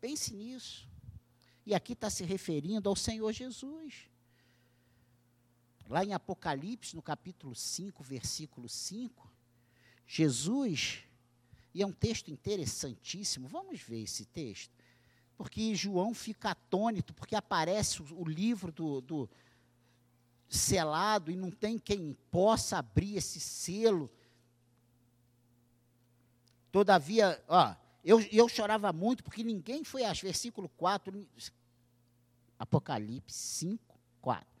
Pense 0.00 0.32
nisso. 0.32 0.88
E 1.66 1.74
aqui 1.74 1.92
está 1.92 2.08
se 2.08 2.24
referindo 2.24 2.88
ao 2.88 2.96
Senhor 2.96 3.30
Jesus. 3.32 4.08
Lá 5.88 6.04
em 6.04 6.12
Apocalipse, 6.12 6.94
no 6.94 7.00
capítulo 7.00 7.54
5, 7.54 8.04
versículo 8.04 8.68
5, 8.68 9.32
Jesus, 10.06 11.02
e 11.72 11.82
é 11.82 11.86
um 11.86 11.92
texto 11.92 12.30
interessantíssimo, 12.30 13.48
vamos 13.48 13.80
ver 13.80 14.02
esse 14.02 14.26
texto, 14.26 14.70
porque 15.36 15.74
João 15.74 16.12
fica 16.12 16.50
atônito, 16.50 17.14
porque 17.14 17.34
aparece 17.34 18.02
o, 18.02 18.24
livro 18.24 18.70
do, 18.70 19.00
do 19.00 19.30
selado 20.48 21.30
e 21.30 21.36
não 21.36 21.50
tem 21.50 21.78
quem 21.78 22.16
possa 22.30 22.78
abrir 22.78 23.16
esse 23.16 23.40
selo. 23.40 24.10
Todavia, 26.70 27.42
ó, 27.48 27.74
eu, 28.04 28.20
eu 28.32 28.48
chorava 28.48 28.92
muito 28.92 29.22
porque 29.22 29.42
ninguém 29.42 29.84
foi 29.84 30.04
a 30.04 30.12
versículo 30.12 30.68
4, 30.70 31.26
Apocalipse 32.58 33.38
5, 33.38 33.98
4. 34.20 34.57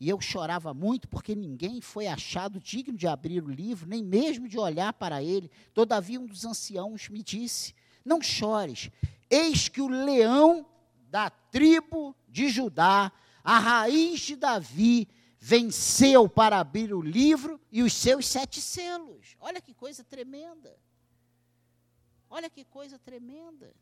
E 0.00 0.08
eu 0.08 0.20
chorava 0.20 0.74
muito 0.74 1.08
porque 1.08 1.34
ninguém 1.34 1.80
foi 1.80 2.06
achado 2.06 2.60
digno 2.60 2.96
de 2.96 3.06
abrir 3.06 3.42
o 3.42 3.50
livro, 3.50 3.88
nem 3.88 4.02
mesmo 4.02 4.48
de 4.48 4.58
olhar 4.58 4.92
para 4.92 5.22
ele. 5.22 5.50
Todavia, 5.72 6.20
um 6.20 6.26
dos 6.26 6.44
anciãos 6.44 7.08
me 7.08 7.22
disse: 7.22 7.74
Não 8.04 8.20
chores, 8.20 8.90
eis 9.30 9.68
que 9.68 9.80
o 9.80 9.88
leão 9.88 10.66
da 11.08 11.30
tribo 11.30 12.14
de 12.28 12.48
Judá, 12.48 13.12
a 13.42 13.58
raiz 13.58 14.20
de 14.20 14.36
Davi, 14.36 15.08
venceu 15.38 16.28
para 16.28 16.58
abrir 16.58 16.92
o 16.92 17.00
livro 17.00 17.60
e 17.70 17.82
os 17.82 17.92
seus 17.92 18.26
sete 18.26 18.60
selos. 18.60 19.36
Olha 19.38 19.60
que 19.60 19.74
coisa 19.74 20.02
tremenda. 20.02 20.76
Olha 22.28 22.50
que 22.50 22.64
coisa 22.64 22.98
tremenda. 22.98 23.72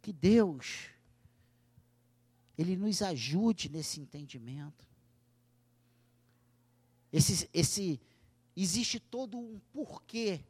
Que 0.00 0.12
Deus, 0.12 0.90
Ele 2.56 2.76
nos 2.76 3.02
ajude 3.02 3.68
nesse 3.68 4.00
entendimento. 4.00 4.86
Esse, 7.12 7.48
esse, 7.52 8.00
existe 8.56 8.98
todo 8.98 9.38
um 9.38 9.60
porquê 9.72 10.44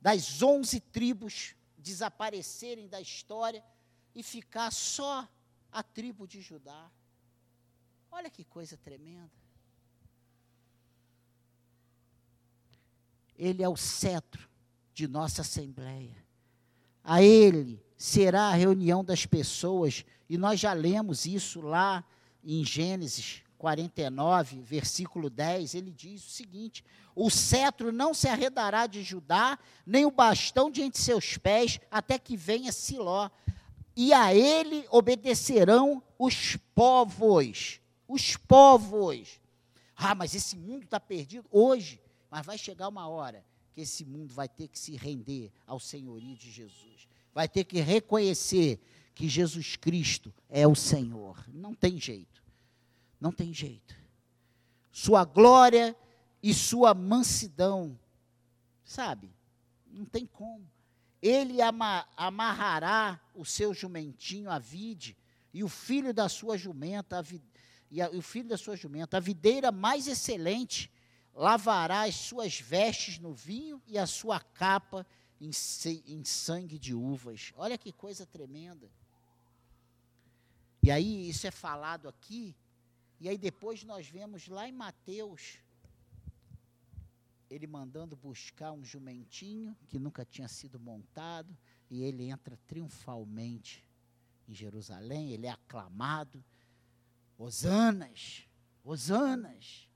das 0.00 0.42
onze 0.42 0.80
tribos 0.80 1.54
desaparecerem 1.76 2.88
da 2.88 3.00
história 3.00 3.64
e 4.14 4.22
ficar 4.22 4.70
só 4.70 5.28
a 5.70 5.82
tribo 5.82 6.26
de 6.26 6.40
Judá. 6.40 6.90
Olha 8.10 8.30
que 8.30 8.44
coisa 8.44 8.76
tremenda. 8.76 9.30
Ele 13.36 13.62
é 13.62 13.68
o 13.68 13.76
cetro 13.76 14.48
de 14.92 15.06
nossa 15.06 15.42
Assembleia. 15.42 16.16
A 17.04 17.22
Ele 17.22 17.80
será 17.96 18.48
a 18.48 18.54
reunião 18.54 19.04
das 19.04 19.24
pessoas, 19.24 20.04
e 20.28 20.36
nós 20.36 20.60
já 20.60 20.72
lemos 20.72 21.26
isso 21.26 21.60
lá 21.60 22.04
em 22.44 22.64
Gênesis 22.64 23.42
49, 23.58 24.60
versículo 24.62 25.28
10, 25.28 25.74
ele 25.74 25.90
diz 25.90 26.24
o 26.24 26.30
seguinte: 26.30 26.84
O 27.14 27.28
cetro 27.28 27.90
não 27.90 28.14
se 28.14 28.28
arredará 28.28 28.86
de 28.86 29.02
Judá, 29.02 29.58
nem 29.84 30.06
o 30.06 30.10
bastão 30.10 30.70
de 30.70 30.82
entre 30.82 31.00
seus 31.00 31.36
pés, 31.36 31.80
até 31.90 32.18
que 32.18 32.36
venha 32.36 32.70
Siló, 32.70 33.28
e 33.96 34.12
a 34.12 34.32
ele 34.32 34.86
obedecerão 34.90 36.02
os 36.18 36.56
povos. 36.74 37.80
Os 38.06 38.36
povos. 38.36 39.40
Ah, 39.96 40.14
mas 40.14 40.34
esse 40.34 40.56
mundo 40.56 40.84
está 40.84 41.00
perdido 41.00 41.46
hoje, 41.50 42.00
mas 42.30 42.46
vai 42.46 42.56
chegar 42.56 42.88
uma 42.88 43.08
hora 43.08 43.44
que 43.74 43.80
esse 43.80 44.04
mundo 44.04 44.32
vai 44.32 44.48
ter 44.48 44.68
que 44.68 44.78
se 44.78 44.96
render 44.96 45.52
ao 45.66 45.80
senhorio 45.80 46.36
de 46.36 46.50
Jesus. 46.50 47.08
Vai 47.34 47.48
ter 47.48 47.64
que 47.64 47.80
reconhecer 47.80 48.80
que 49.18 49.28
Jesus 49.28 49.74
Cristo 49.74 50.32
é 50.48 50.64
o 50.64 50.76
Senhor. 50.76 51.44
Não 51.52 51.74
tem 51.74 51.98
jeito. 51.98 52.40
Não 53.20 53.32
tem 53.32 53.52
jeito. 53.52 53.96
Sua 54.92 55.24
glória 55.24 55.96
e 56.40 56.54
sua 56.54 56.94
mansidão, 56.94 57.98
sabe? 58.84 59.34
Não 59.88 60.04
tem 60.04 60.24
como. 60.24 60.64
Ele 61.20 61.58
amarrará 62.16 63.20
o 63.34 63.44
seu 63.44 63.74
jumentinho 63.74 64.52
à 64.52 64.60
vide 64.60 65.16
e 65.52 65.64
o 65.64 65.68
filho 65.68 66.14
da 66.14 66.28
sua 66.28 66.56
jumenta, 66.56 67.20
e, 67.90 68.00
a, 68.00 68.08
e 68.12 68.18
o 68.18 68.22
filho 68.22 68.48
da 68.48 68.56
sua 68.56 68.76
jumenta, 68.76 69.16
a 69.16 69.20
videira 69.20 69.72
mais 69.72 70.06
excelente 70.06 70.92
lavará 71.34 72.02
as 72.02 72.14
suas 72.14 72.60
vestes 72.60 73.18
no 73.18 73.34
vinho 73.34 73.82
e 73.84 73.98
a 73.98 74.06
sua 74.06 74.38
capa 74.38 75.04
em, 75.40 75.50
em 76.06 76.22
sangue 76.22 76.78
de 76.78 76.94
uvas. 76.94 77.52
Olha 77.56 77.76
que 77.76 77.92
coisa 77.92 78.24
tremenda. 78.24 78.88
E 80.88 80.90
aí, 80.90 81.28
isso 81.28 81.46
é 81.46 81.50
falado 81.50 82.08
aqui, 82.08 82.56
e 83.20 83.28
aí 83.28 83.36
depois 83.36 83.84
nós 83.84 84.06
vemos 84.08 84.48
lá 84.48 84.66
em 84.66 84.72
Mateus, 84.72 85.58
ele 87.50 87.66
mandando 87.66 88.16
buscar 88.16 88.72
um 88.72 88.82
jumentinho 88.82 89.76
que 89.86 89.98
nunca 89.98 90.24
tinha 90.24 90.48
sido 90.48 90.80
montado, 90.80 91.54
e 91.90 92.02
ele 92.02 92.30
entra 92.30 92.56
triunfalmente 92.66 93.84
em 94.48 94.54
Jerusalém, 94.54 95.30
ele 95.30 95.46
é 95.46 95.50
aclamado, 95.50 96.42
Hosanas, 97.36 98.48
Hosanas 98.82 99.86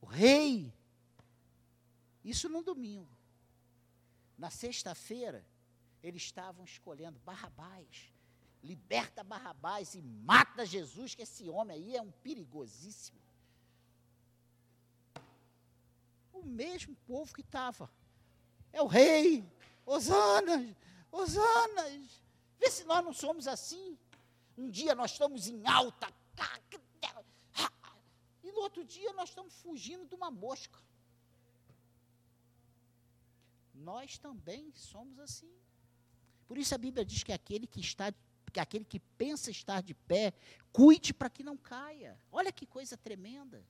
o 0.00 0.06
rei. 0.06 0.72
Isso 2.24 2.48
no 2.48 2.62
domingo. 2.62 3.14
Na 4.38 4.48
sexta-feira, 4.48 5.46
eles 6.02 6.22
estavam 6.22 6.64
escolhendo 6.64 7.18
Barrabás. 7.18 8.18
Liberta 8.62 9.24
Barrabás 9.24 9.94
e 9.94 10.02
mata 10.02 10.66
Jesus, 10.66 11.14
que 11.14 11.22
esse 11.22 11.48
homem 11.48 11.76
aí 11.76 11.96
é 11.96 12.02
um 12.02 12.10
perigosíssimo. 12.10 13.18
O 16.32 16.42
mesmo 16.42 16.94
povo 17.06 17.34
que 17.34 17.40
estava. 17.40 17.90
É 18.72 18.82
o 18.82 18.86
rei. 18.86 19.44
Osanas, 19.86 20.74
Osanas. 21.10 22.22
Vê 22.58 22.70
se 22.70 22.84
nós 22.84 23.04
não 23.04 23.12
somos 23.12 23.48
assim. 23.48 23.98
Um 24.56 24.68
dia 24.68 24.94
nós 24.94 25.12
estamos 25.12 25.48
em 25.48 25.66
alta 25.66 26.12
e 28.42 28.52
no 28.52 28.60
outro 28.60 28.84
dia 28.84 29.12
nós 29.12 29.28
estamos 29.28 29.54
fugindo 29.54 30.06
de 30.06 30.14
uma 30.14 30.30
mosca. 30.30 30.78
Nós 33.74 34.18
também 34.18 34.72
somos 34.74 35.18
assim. 35.18 35.50
Por 36.46 36.58
isso 36.58 36.74
a 36.74 36.78
Bíblia 36.78 37.04
diz 37.04 37.22
que 37.22 37.32
aquele 37.32 37.66
que 37.66 37.80
está 37.80 38.12
que 38.50 38.60
aquele 38.60 38.84
que 38.84 38.98
pensa 38.98 39.50
estar 39.50 39.82
de 39.82 39.94
pé, 39.94 40.32
cuide 40.72 41.14
para 41.14 41.30
que 41.30 41.42
não 41.42 41.56
caia. 41.56 42.18
Olha 42.30 42.52
que 42.52 42.66
coisa 42.66 42.96
tremenda. 42.96 43.64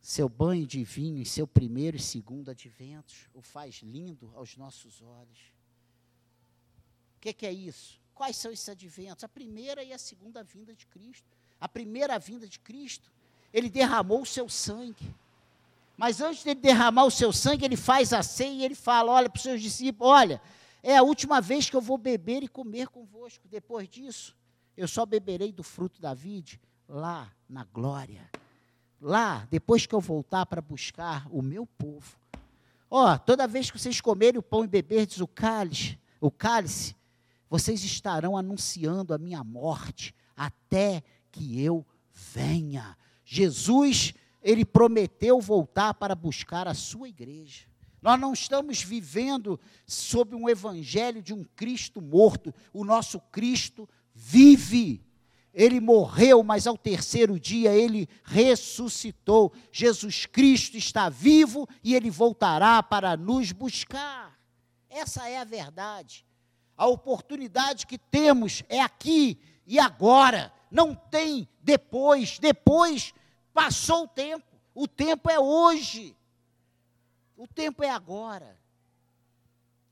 Seu 0.00 0.28
banho 0.28 0.66
de 0.66 0.84
vinho 0.84 1.20
em 1.20 1.24
seu 1.24 1.48
primeiro 1.48 1.96
e 1.96 2.00
segundo 2.00 2.48
adventos 2.48 3.28
o 3.34 3.42
faz 3.42 3.82
lindo 3.82 4.32
aos 4.36 4.56
nossos 4.56 5.02
olhos. 5.02 5.52
O 7.16 7.20
que, 7.20 7.32
que 7.32 7.44
é 7.44 7.52
isso? 7.52 8.00
Quais 8.14 8.36
são 8.36 8.52
esses 8.52 8.68
adventos? 8.68 9.24
A 9.24 9.28
primeira 9.28 9.82
e 9.82 9.92
a 9.92 9.98
segunda 9.98 10.44
vinda 10.44 10.72
de 10.74 10.86
Cristo. 10.86 11.28
A 11.60 11.68
primeira 11.68 12.18
vinda 12.18 12.46
de 12.46 12.60
Cristo, 12.60 13.12
ele 13.52 13.68
derramou 13.68 14.22
o 14.22 14.26
seu 14.26 14.48
sangue. 14.48 15.12
Mas 15.96 16.20
antes 16.20 16.44
de 16.44 16.54
derramar 16.54 17.04
o 17.04 17.10
seu 17.10 17.32
sangue, 17.32 17.64
ele 17.64 17.76
faz 17.76 18.12
a 18.12 18.22
ceia 18.22 18.52
e 18.52 18.64
ele 18.64 18.74
fala: 18.74 19.12
olha 19.12 19.30
para 19.30 19.38
os 19.38 19.42
seus 19.42 19.62
discípulos: 19.62 20.12
olha, 20.12 20.40
é 20.82 20.96
a 20.96 21.02
última 21.02 21.40
vez 21.40 21.70
que 21.70 21.76
eu 21.76 21.80
vou 21.80 21.96
beber 21.96 22.42
e 22.42 22.48
comer 22.48 22.88
convosco. 22.88 23.48
Depois 23.48 23.88
disso, 23.88 24.36
eu 24.76 24.86
só 24.86 25.06
beberei 25.06 25.52
do 25.52 25.62
fruto 25.62 26.00
da 26.00 26.12
vide 26.12 26.60
lá 26.88 27.32
na 27.48 27.64
glória. 27.64 28.30
Lá, 29.00 29.46
depois 29.50 29.86
que 29.86 29.94
eu 29.94 30.00
voltar 30.00 30.46
para 30.46 30.60
buscar 30.60 31.26
o 31.30 31.42
meu 31.42 31.66
povo. 31.66 32.16
Ó, 32.90 33.12
oh, 33.12 33.18
toda 33.18 33.48
vez 33.48 33.70
que 33.70 33.78
vocês 33.78 34.00
comerem 34.00 34.38
o 34.38 34.42
pão 34.42 34.64
e 34.64 34.68
beberdes 34.68 35.20
o 35.20 35.26
cálice, 35.26 35.98
o 36.20 36.30
cálice, 36.30 36.94
vocês 37.48 37.82
estarão 37.82 38.36
anunciando 38.36 39.12
a 39.12 39.18
minha 39.18 39.42
morte 39.42 40.14
até 40.36 41.02
que 41.32 41.60
eu 41.60 41.84
venha. 42.12 42.96
Jesus, 43.24 44.14
ele 44.46 44.64
prometeu 44.64 45.40
voltar 45.40 45.92
para 45.94 46.14
buscar 46.14 46.68
a 46.68 46.74
sua 46.74 47.08
igreja. 47.08 47.66
Nós 48.00 48.20
não 48.20 48.32
estamos 48.32 48.80
vivendo 48.80 49.58
sob 49.84 50.36
um 50.36 50.48
evangelho 50.48 51.20
de 51.20 51.34
um 51.34 51.42
Cristo 51.42 52.00
morto. 52.00 52.54
O 52.72 52.84
nosso 52.84 53.18
Cristo 53.32 53.88
vive. 54.14 55.04
Ele 55.52 55.80
morreu, 55.80 56.44
mas 56.44 56.64
ao 56.64 56.78
terceiro 56.78 57.40
dia 57.40 57.74
ele 57.74 58.08
ressuscitou. 58.22 59.52
Jesus 59.72 60.26
Cristo 60.26 60.76
está 60.76 61.08
vivo 61.08 61.68
e 61.82 61.96
ele 61.96 62.08
voltará 62.08 62.80
para 62.84 63.16
nos 63.16 63.50
buscar. 63.50 64.38
Essa 64.88 65.28
é 65.28 65.38
a 65.38 65.44
verdade. 65.44 66.24
A 66.76 66.86
oportunidade 66.86 67.84
que 67.84 67.98
temos 67.98 68.62
é 68.68 68.80
aqui 68.80 69.40
e 69.66 69.80
agora. 69.80 70.52
Não 70.70 70.94
tem 70.94 71.48
depois. 71.60 72.38
Depois 72.38 73.12
passou 73.56 74.04
o 74.04 74.08
tempo. 74.08 74.44
O 74.74 74.86
tempo 74.86 75.30
é 75.30 75.40
hoje. 75.40 76.14
O 77.34 77.48
tempo 77.48 77.82
é 77.82 77.88
agora. 77.88 78.60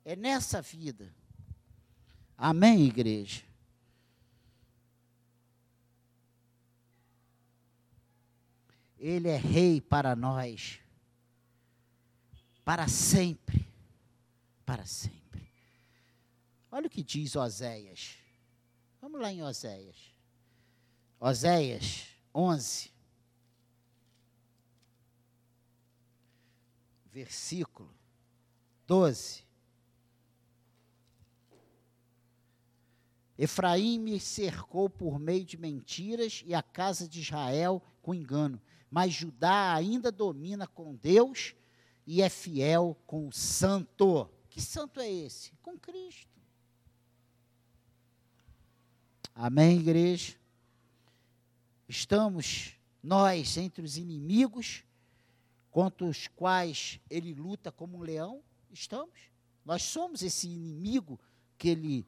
É 0.04 0.14
nessa 0.14 0.60
vida. 0.60 1.10
Amém, 2.36 2.84
igreja? 2.84 3.42
Ele 8.98 9.28
é 9.28 9.36
rei 9.36 9.80
para 9.80 10.14
nós, 10.14 10.80
para 12.64 12.88
sempre, 12.88 13.66
para 14.64 14.86
sempre. 14.86 15.50
Olha 16.70 16.86
o 16.86 16.90
que 16.90 17.02
diz 17.02 17.34
Oséias. 17.36 18.16
Vamos 19.00 19.20
lá 19.20 19.30
em 19.30 19.42
Oséias. 19.42 19.96
Oséias 21.20 22.08
11. 22.34 22.93
Versículo 27.14 27.94
12. 28.88 29.44
Efraim 33.38 34.00
me 34.00 34.18
cercou 34.18 34.90
por 34.90 35.20
meio 35.20 35.44
de 35.44 35.56
mentiras 35.56 36.42
e 36.44 36.52
a 36.52 36.60
casa 36.60 37.08
de 37.08 37.20
Israel 37.20 37.80
com 38.02 38.12
engano. 38.12 38.60
Mas 38.90 39.12
Judá 39.12 39.74
ainda 39.74 40.10
domina 40.10 40.66
com 40.66 40.96
Deus 40.96 41.54
e 42.04 42.20
é 42.20 42.28
fiel 42.28 43.00
com 43.06 43.28
o 43.28 43.32
santo. 43.32 44.28
Que 44.50 44.60
santo 44.60 44.98
é 44.98 45.08
esse? 45.08 45.52
Com 45.62 45.78
Cristo. 45.78 46.28
Amém, 49.32 49.78
igreja? 49.78 50.34
Estamos 51.88 52.72
nós 53.00 53.56
entre 53.56 53.84
os 53.84 53.96
inimigos 53.96 54.82
contra 55.74 56.06
os 56.06 56.28
quais 56.28 57.00
ele 57.10 57.34
luta 57.34 57.72
como 57.72 57.98
um 57.98 58.00
leão? 58.00 58.40
Estamos. 58.70 59.18
Nós 59.64 59.82
somos 59.82 60.22
esse 60.22 60.46
inimigo 60.46 61.18
que 61.58 61.68
ele 61.68 62.06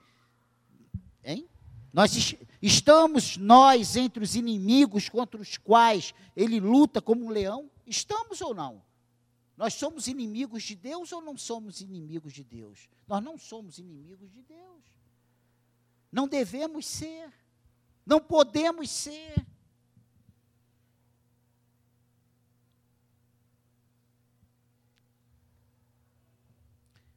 Hein? 1.24 1.48
Nós 1.92 2.36
estamos 2.62 3.36
nós 3.36 3.96
entre 3.96 4.22
os 4.22 4.36
inimigos 4.36 5.08
contra 5.08 5.40
os 5.40 5.58
quais 5.58 6.14
ele 6.36 6.60
luta 6.60 7.02
como 7.02 7.24
um 7.26 7.30
leão? 7.30 7.68
Estamos 7.84 8.40
ou 8.40 8.54
não? 8.54 8.80
Nós 9.56 9.74
somos 9.74 10.06
inimigos 10.06 10.62
de 10.62 10.76
Deus 10.76 11.10
ou 11.10 11.20
não 11.20 11.36
somos 11.36 11.80
inimigos 11.80 12.32
de 12.32 12.44
Deus? 12.44 12.88
Nós 13.08 13.20
não 13.20 13.36
somos 13.36 13.78
inimigos 13.78 14.30
de 14.30 14.42
Deus. 14.42 14.84
Não 16.12 16.28
devemos 16.28 16.86
ser. 16.86 17.32
Não 18.06 18.20
podemos 18.20 18.88
ser. 18.88 19.44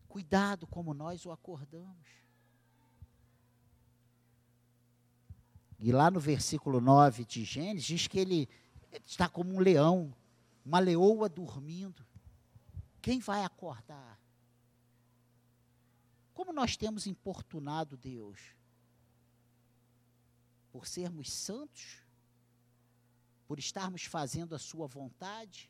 Cuidado 0.09 0.65
como 0.65 0.91
nós 0.91 1.23
o 1.27 1.31
acordamos. 1.31 2.09
E 5.77 5.91
lá 5.91 6.09
no 6.09 6.19
versículo 6.19 6.81
9 6.81 7.23
de 7.23 7.45
Gênesis, 7.45 7.85
diz 7.85 8.07
que 8.07 8.19
ele 8.19 8.49
está 9.05 9.29
como 9.29 9.53
um 9.53 9.59
leão, 9.59 10.11
uma 10.65 10.79
leoa 10.79 11.29
dormindo. 11.29 12.03
Quem 13.01 13.19
vai 13.19 13.43
acordar? 13.43 14.19
Como 16.33 16.51
nós 16.51 16.75
temos 16.75 17.05
importunado 17.05 17.95
Deus? 17.95 18.39
Por 20.71 20.87
sermos 20.87 21.31
santos? 21.31 22.03
Por 23.47 23.59
estarmos 23.59 24.05
fazendo 24.05 24.55
a 24.55 24.59
Sua 24.59 24.87
vontade? 24.87 25.69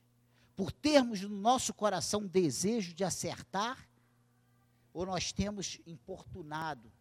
Por 0.56 0.72
termos 0.72 1.22
no 1.22 1.38
nosso 1.38 1.74
coração 1.74 2.26
desejo 2.26 2.94
de 2.94 3.04
acertar? 3.04 3.89
Ou 4.94 5.06
nós 5.06 5.32
temos 5.32 5.80
importunado 5.86 6.92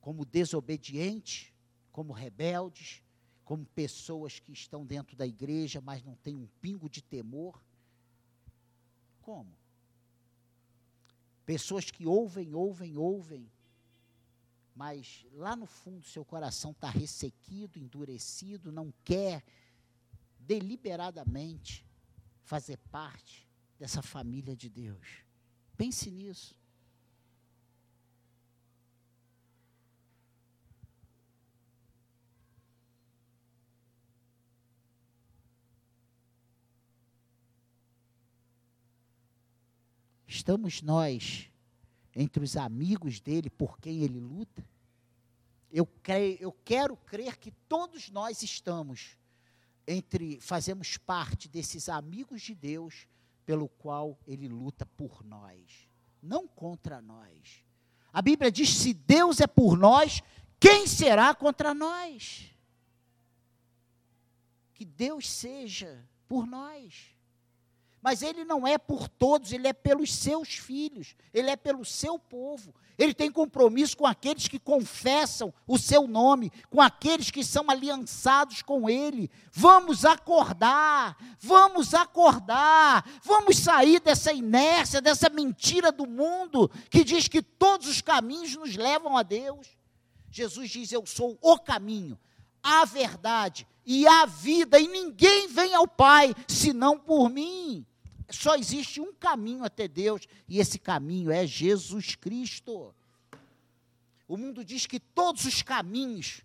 como 0.00 0.24
desobedientes, 0.24 1.52
como 1.92 2.12
rebeldes, 2.12 3.02
como 3.44 3.66
pessoas 3.66 4.38
que 4.38 4.52
estão 4.52 4.86
dentro 4.86 5.16
da 5.16 5.26
igreja, 5.26 5.80
mas 5.80 6.02
não 6.02 6.14
têm 6.16 6.36
um 6.36 6.46
pingo 6.60 6.88
de 6.88 7.02
temor. 7.02 7.62
Como? 9.20 9.52
Pessoas 11.44 11.90
que 11.90 12.06
ouvem, 12.06 12.54
ouvem, 12.54 12.96
ouvem, 12.96 13.50
mas 14.74 15.26
lá 15.32 15.56
no 15.56 15.66
fundo 15.66 16.06
seu 16.06 16.24
coração 16.24 16.70
está 16.70 16.88
ressequido, 16.88 17.78
endurecido, 17.78 18.70
não 18.70 18.94
quer 19.04 19.44
deliberadamente 20.38 21.84
fazer 22.44 22.78
parte 22.90 23.49
dessa 23.80 24.02
família 24.02 24.54
de 24.54 24.68
Deus. 24.68 25.24
Pense 25.74 26.10
nisso. 26.10 26.54
Estamos 40.28 40.82
nós 40.82 41.50
entre 42.14 42.44
os 42.44 42.58
amigos 42.58 43.18
dele 43.18 43.48
por 43.48 43.78
quem 43.78 44.02
ele 44.02 44.20
luta? 44.20 44.62
Eu, 45.72 45.86
creio, 45.86 46.36
eu 46.38 46.52
quero 46.52 46.98
crer 46.98 47.38
que 47.38 47.50
todos 47.66 48.10
nós 48.10 48.42
estamos 48.42 49.16
entre, 49.86 50.38
fazemos 50.38 50.98
parte 50.98 51.48
desses 51.48 51.88
amigos 51.88 52.42
de 52.42 52.54
Deus 52.54 53.08
pelo 53.50 53.68
qual 53.68 54.16
ele 54.28 54.46
luta 54.46 54.86
por 54.86 55.24
nós, 55.24 55.88
não 56.22 56.46
contra 56.46 57.02
nós. 57.02 57.64
A 58.12 58.22
Bíblia 58.22 58.48
diz: 58.48 58.72
se 58.72 58.94
Deus 58.94 59.40
é 59.40 59.46
por 59.48 59.76
nós, 59.76 60.22
quem 60.60 60.86
será 60.86 61.34
contra 61.34 61.74
nós? 61.74 62.48
Que 64.72 64.84
Deus 64.84 65.28
seja 65.28 66.08
por 66.28 66.46
nós. 66.46 67.12
Mas 68.02 68.22
ele 68.22 68.44
não 68.44 68.66
é 68.66 68.78
por 68.78 69.08
todos, 69.08 69.52
ele 69.52 69.68
é 69.68 69.72
pelos 69.72 70.14
seus 70.14 70.48
filhos, 70.54 71.14
ele 71.34 71.50
é 71.50 71.56
pelo 71.56 71.84
seu 71.84 72.18
povo. 72.18 72.74
Ele 72.96 73.14
tem 73.14 73.30
compromisso 73.30 73.96
com 73.96 74.06
aqueles 74.06 74.46
que 74.46 74.58
confessam 74.58 75.52
o 75.66 75.78
seu 75.78 76.06
nome, 76.06 76.52
com 76.68 76.80
aqueles 76.80 77.30
que 77.30 77.42
são 77.42 77.70
aliançados 77.70 78.62
com 78.62 78.90
ele. 78.90 79.30
Vamos 79.52 80.04
acordar, 80.04 81.16
vamos 81.38 81.94
acordar, 81.94 83.06
vamos 83.22 83.56
sair 83.56 84.00
dessa 84.00 84.32
inércia, 84.32 85.00
dessa 85.00 85.30
mentira 85.30 85.90
do 85.90 86.06
mundo 86.06 86.70
que 86.90 87.02
diz 87.02 87.26
que 87.26 87.40
todos 87.40 87.88
os 87.88 88.02
caminhos 88.02 88.54
nos 88.54 88.76
levam 88.76 89.16
a 89.16 89.22
Deus. 89.22 89.66
Jesus 90.30 90.70
diz: 90.70 90.92
Eu 90.92 91.04
sou 91.06 91.38
o 91.40 91.58
caminho, 91.58 92.18
a 92.62 92.84
verdade 92.84 93.66
e 93.84 94.06
a 94.06 94.26
vida, 94.26 94.78
e 94.78 94.86
ninguém 94.86 95.48
vem 95.48 95.74
ao 95.74 95.88
Pai 95.88 96.34
senão 96.46 96.98
por 96.98 97.30
mim. 97.30 97.86
Só 98.30 98.54
existe 98.54 99.00
um 99.00 99.12
caminho 99.12 99.64
até 99.64 99.88
Deus, 99.88 100.26
e 100.48 100.58
esse 100.58 100.78
caminho 100.78 101.30
é 101.30 101.46
Jesus 101.46 102.14
Cristo. 102.14 102.94
O 104.28 104.36
mundo 104.36 104.64
diz 104.64 104.86
que 104.86 105.00
todos 105.00 105.44
os 105.44 105.62
caminhos 105.62 106.42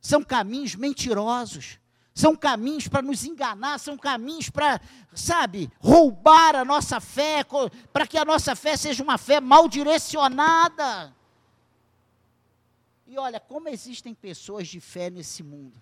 são 0.00 0.22
caminhos 0.22 0.74
mentirosos, 0.74 1.78
são 2.14 2.34
caminhos 2.34 2.88
para 2.88 3.02
nos 3.02 3.24
enganar, 3.24 3.78
são 3.78 3.98
caminhos 3.98 4.48
para, 4.48 4.80
sabe, 5.12 5.70
roubar 5.78 6.56
a 6.56 6.64
nossa 6.64 6.98
fé, 6.98 7.44
para 7.92 8.06
que 8.06 8.16
a 8.16 8.24
nossa 8.24 8.56
fé 8.56 8.74
seja 8.74 9.02
uma 9.02 9.18
fé 9.18 9.38
mal 9.38 9.68
direcionada. 9.68 11.14
E 13.06 13.18
olha, 13.18 13.38
como 13.38 13.68
existem 13.68 14.14
pessoas 14.14 14.66
de 14.66 14.80
fé 14.80 15.10
nesse 15.10 15.42
mundo. 15.42 15.80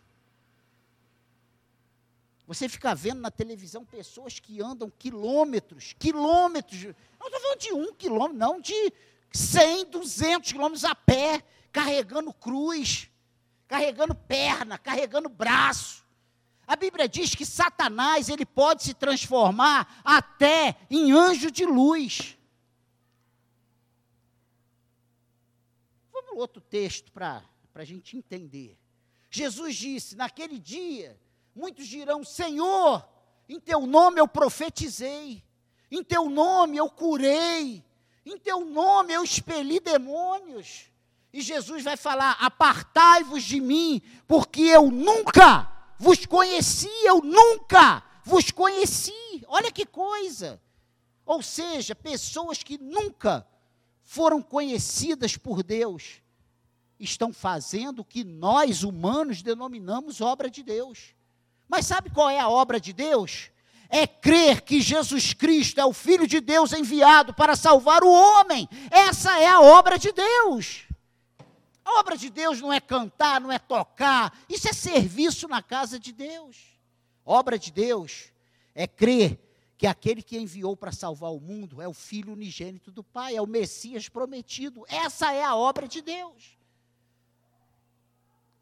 Você 2.47 2.69
fica 2.69 2.95
vendo 2.95 3.21
na 3.21 3.31
televisão 3.31 3.85
pessoas 3.85 4.39
que 4.39 4.61
andam 4.61 4.91
quilômetros, 4.91 5.95
quilômetros, 5.99 6.85
não 7.19 7.27
estou 7.27 7.41
falando 7.41 7.59
de 7.59 7.73
um 7.73 7.95
quilômetro, 7.95 8.37
não, 8.37 8.61
de 8.61 8.93
100, 9.33 9.87
200 9.87 10.53
quilômetros 10.53 10.85
a 10.85 10.95
pé, 10.95 11.43
carregando 11.73 12.33
cruz, 12.35 13.11
carregando 13.67 14.15
perna, 14.15 14.77
carregando 14.77 15.29
braço. 15.29 16.05
A 16.67 16.77
Bíblia 16.77 17.09
diz 17.09 17.35
que 17.35 17.47
Satanás 17.47 18.29
ele 18.29 18.45
pode 18.45 18.83
se 18.83 18.95
transformar 18.95 20.01
até 20.05 20.77
em 20.91 21.13
anjo 21.13 21.51
de 21.51 21.65
luz. 21.65 22.39
Vamos 26.13 26.39
outro 26.39 26.61
texto 26.61 27.11
para 27.11 27.43
a 27.75 27.85
gente 27.85 28.17
entender. 28.17 28.79
Jesus 29.31 29.77
disse: 29.77 30.15
naquele 30.15 30.59
dia 30.59 31.19
Muitos 31.55 31.87
dirão: 31.87 32.25
Senhor, 32.25 33.07
em 33.49 33.61
teu 33.61 33.87
nome 33.87 34.21
eu 34.21 34.27
profetizei, 34.27 35.43
em 35.91 36.03
teu 36.03 36.29
nome 36.29 36.77
eu 36.77 36.89
curei, 36.91 37.85
em 38.27 38.39
teu 38.39 38.65
nome 38.65 39.13
eu 39.13 39.23
expeli 39.23 39.79
demônios. 39.81 40.91
E 41.33 41.41
Jesus 41.41 41.83
vai 41.83 41.97
falar: 41.97 42.33
Apartai-vos 42.41 43.43
de 43.43 43.61
mim, 43.61 44.01
porque 44.27 44.63
eu 44.63 44.91
nunca 44.91 45.71
vos 45.99 46.27
conheci, 46.27 46.91
eu 47.05 47.21
nunca 47.21 48.03
vos 48.25 48.51
conheci. 48.51 49.45
Olha 49.47 49.71
que 49.71 49.87
coisa. 49.87 50.61
Ou 51.27 51.43
seja, 51.43 51.95
pessoas 51.95 52.63
que 52.63 52.77
nunca 52.79 53.47
foram 54.03 54.43
conhecidas 54.43 55.37
por 55.37 55.63
Deus 55.63 56.21
estão 57.01 57.33
fazendo 57.33 58.01
o 58.01 58.05
que 58.05 58.23
nós 58.23 58.83
humanos 58.83 59.43
denominamos 59.43 60.21
obra 60.21 60.51
de 60.51 60.63
Deus. 60.63 61.14
Mas 61.69 61.87
sabe 61.87 62.11
qual 62.11 62.31
é 62.31 62.39
a 62.39 62.49
obra 62.49 62.81
de 62.81 62.93
Deus? 62.93 63.51
É 63.89 64.07
crer 64.07 64.63
que 64.63 64.81
Jesus 64.81 65.33
Cristo 65.33 65.81
é 65.81 65.85
o 65.85 65.93
Filho 65.93 66.27
de 66.27 66.41
Deus 66.41 66.73
enviado 66.73 67.33
para 67.33 67.55
salvar 67.55 68.03
o 68.03 68.11
homem. 68.11 68.69
Essa 68.91 69.39
é 69.39 69.47
a 69.47 69.61
obra 69.61 69.99
de 69.99 70.13
Deus. 70.13 70.85
A 71.85 72.01
obra 72.01 72.17
de 72.17 72.31
Deus 72.31 72.61
não 72.61 72.73
é 72.73 72.81
cantar, 72.81 73.41
não 73.41 73.53
é 73.53 73.59
tocar, 73.59 74.37
isso 74.49 74.67
é 74.69 74.73
serviço 74.73 75.47
na 75.47 75.63
casa 75.63 75.99
de 75.99 76.13
Deus. 76.13 76.57
Obra 77.25 77.59
de 77.59 77.71
Deus 77.71 78.33
é 78.75 78.87
crer 78.87 79.39
que 79.77 79.87
aquele 79.87 80.23
que 80.23 80.39
enviou 80.39 80.77
para 80.77 80.93
salvar 80.93 81.33
o 81.33 81.41
mundo 81.41 81.83
é 81.83 81.87
o 81.87 81.93
Filho 81.93 82.33
unigênito 82.33 82.91
do 82.91 83.05
Pai, 83.05 83.37
é 83.37 83.43
o 83.43 83.47
Messias 83.47 84.09
prometido. 84.09 84.85
Essa 84.89 85.33
é 85.33 85.45
a 85.45 85.55
obra 85.55 85.87
de 85.87 86.01
Deus. 86.01 86.57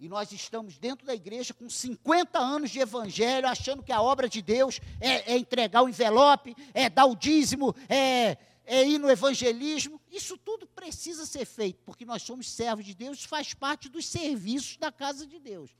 E 0.02 0.08
nós 0.08 0.32
estamos 0.32 0.78
dentro 0.78 1.06
da 1.06 1.14
igreja 1.14 1.54
com 1.54 1.70
50 1.70 2.36
anos 2.36 2.72
de 2.72 2.80
evangelho, 2.80 3.46
achando 3.46 3.84
que 3.84 3.92
a 3.92 4.02
obra 4.02 4.28
de 4.28 4.42
Deus 4.42 4.80
é, 5.00 5.32
é 5.32 5.38
entregar 5.38 5.80
o 5.80 5.88
envelope, 5.88 6.56
é 6.74 6.90
dar 6.90 7.04
o 7.04 7.14
dízimo, 7.14 7.72
é, 7.88 8.36
é 8.66 8.84
ir 8.84 8.98
no 8.98 9.08
evangelismo. 9.08 10.00
Isso 10.10 10.36
tudo 10.36 10.66
precisa 10.66 11.24
ser 11.24 11.44
feito, 11.44 11.80
porque 11.84 12.04
nós 12.04 12.22
somos 12.22 12.50
servos 12.50 12.84
de 12.84 12.94
Deus, 12.96 13.22
faz 13.22 13.54
parte 13.54 13.88
dos 13.88 14.04
serviços 14.04 14.76
da 14.76 14.90
casa 14.90 15.24
de 15.24 15.38
Deus. 15.38 15.70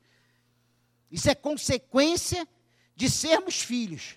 Isso 1.11 1.29
é 1.29 1.35
consequência 1.35 2.47
de 2.95 3.09
sermos 3.09 3.59
filhos, 3.59 4.15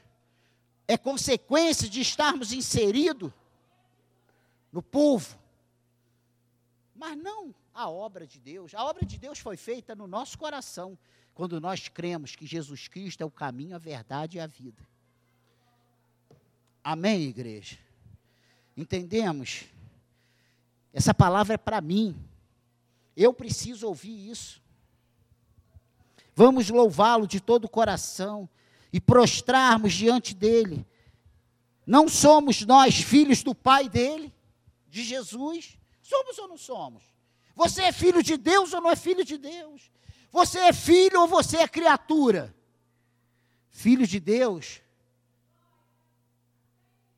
é 0.87 0.97
consequência 0.97 1.89
de 1.89 2.01
estarmos 2.01 2.53
inseridos 2.53 3.33
no 4.71 4.85
povo. 4.85 5.37
Mas 6.95 7.19
não 7.19 7.53
a 7.77 7.91
obra 7.91 8.27
de 8.27 8.41
Deus. 8.41 8.75
A 8.75 8.83
obra 8.83 9.05
de 9.05 9.19
Deus 9.19 9.39
foi 9.39 9.57
feita 9.57 9.95
no 9.95 10.07
nosso 10.07 10.39
coração, 10.39 10.99
quando 11.35 11.61
nós 11.61 11.89
cremos 11.89 12.35
que 12.35 12.47
Jesus 12.47 12.89
Cristo 12.89 13.21
é 13.21 13.27
o 13.27 13.31
caminho, 13.31 13.77
a 13.77 13.79
verdade 13.79 14.39
e 14.39 14.41
a 14.41 14.47
vida. 14.47 14.83
Amém, 16.83 17.25
igreja? 17.25 17.79
Entendemos? 18.75 19.65
Essa 20.91 21.13
palavra 21.13 21.55
é 21.55 21.59
para 21.59 21.83
mim. 21.83 22.17
Eu 23.15 23.35
preciso 23.35 23.87
ouvir 23.87 24.31
isso. 24.31 24.63
Vamos 26.35 26.71
louvá-lo 26.71 27.27
de 27.27 27.41
todo 27.41 27.67
o 27.67 27.69
coração 27.69 28.49
e 28.91 29.01
prostrarmos 29.01 29.93
diante 29.93 30.35
dele. 30.35 30.87
Não 31.87 32.09
somos 32.09 32.63
nós 32.63 32.97
filhos 32.97 33.43
do 33.43 33.55
Pai 33.55 33.89
dele, 33.89 34.33
de 34.89 35.05
Jesus? 35.05 35.79
Somos 36.01 36.39
ou 36.39 36.49
não 36.49 36.57
somos? 36.57 37.16
Você 37.57 37.83
é 37.83 37.91
filho 37.91 38.23
de 38.23 38.37
Deus 38.37 38.75
ou 38.75 38.83
não 38.83 38.91
é 38.91 38.95
filho 38.95 39.25
de 39.25 39.39
Deus? 39.39 39.91
Você 40.31 40.59
é 40.59 40.73
filho 40.75 41.23
ou 41.23 41.27
você 41.27 41.57
é 41.57 41.67
criatura? 41.67 42.55
Filho 43.71 44.07
de 44.07 44.21
Deus 44.21 44.83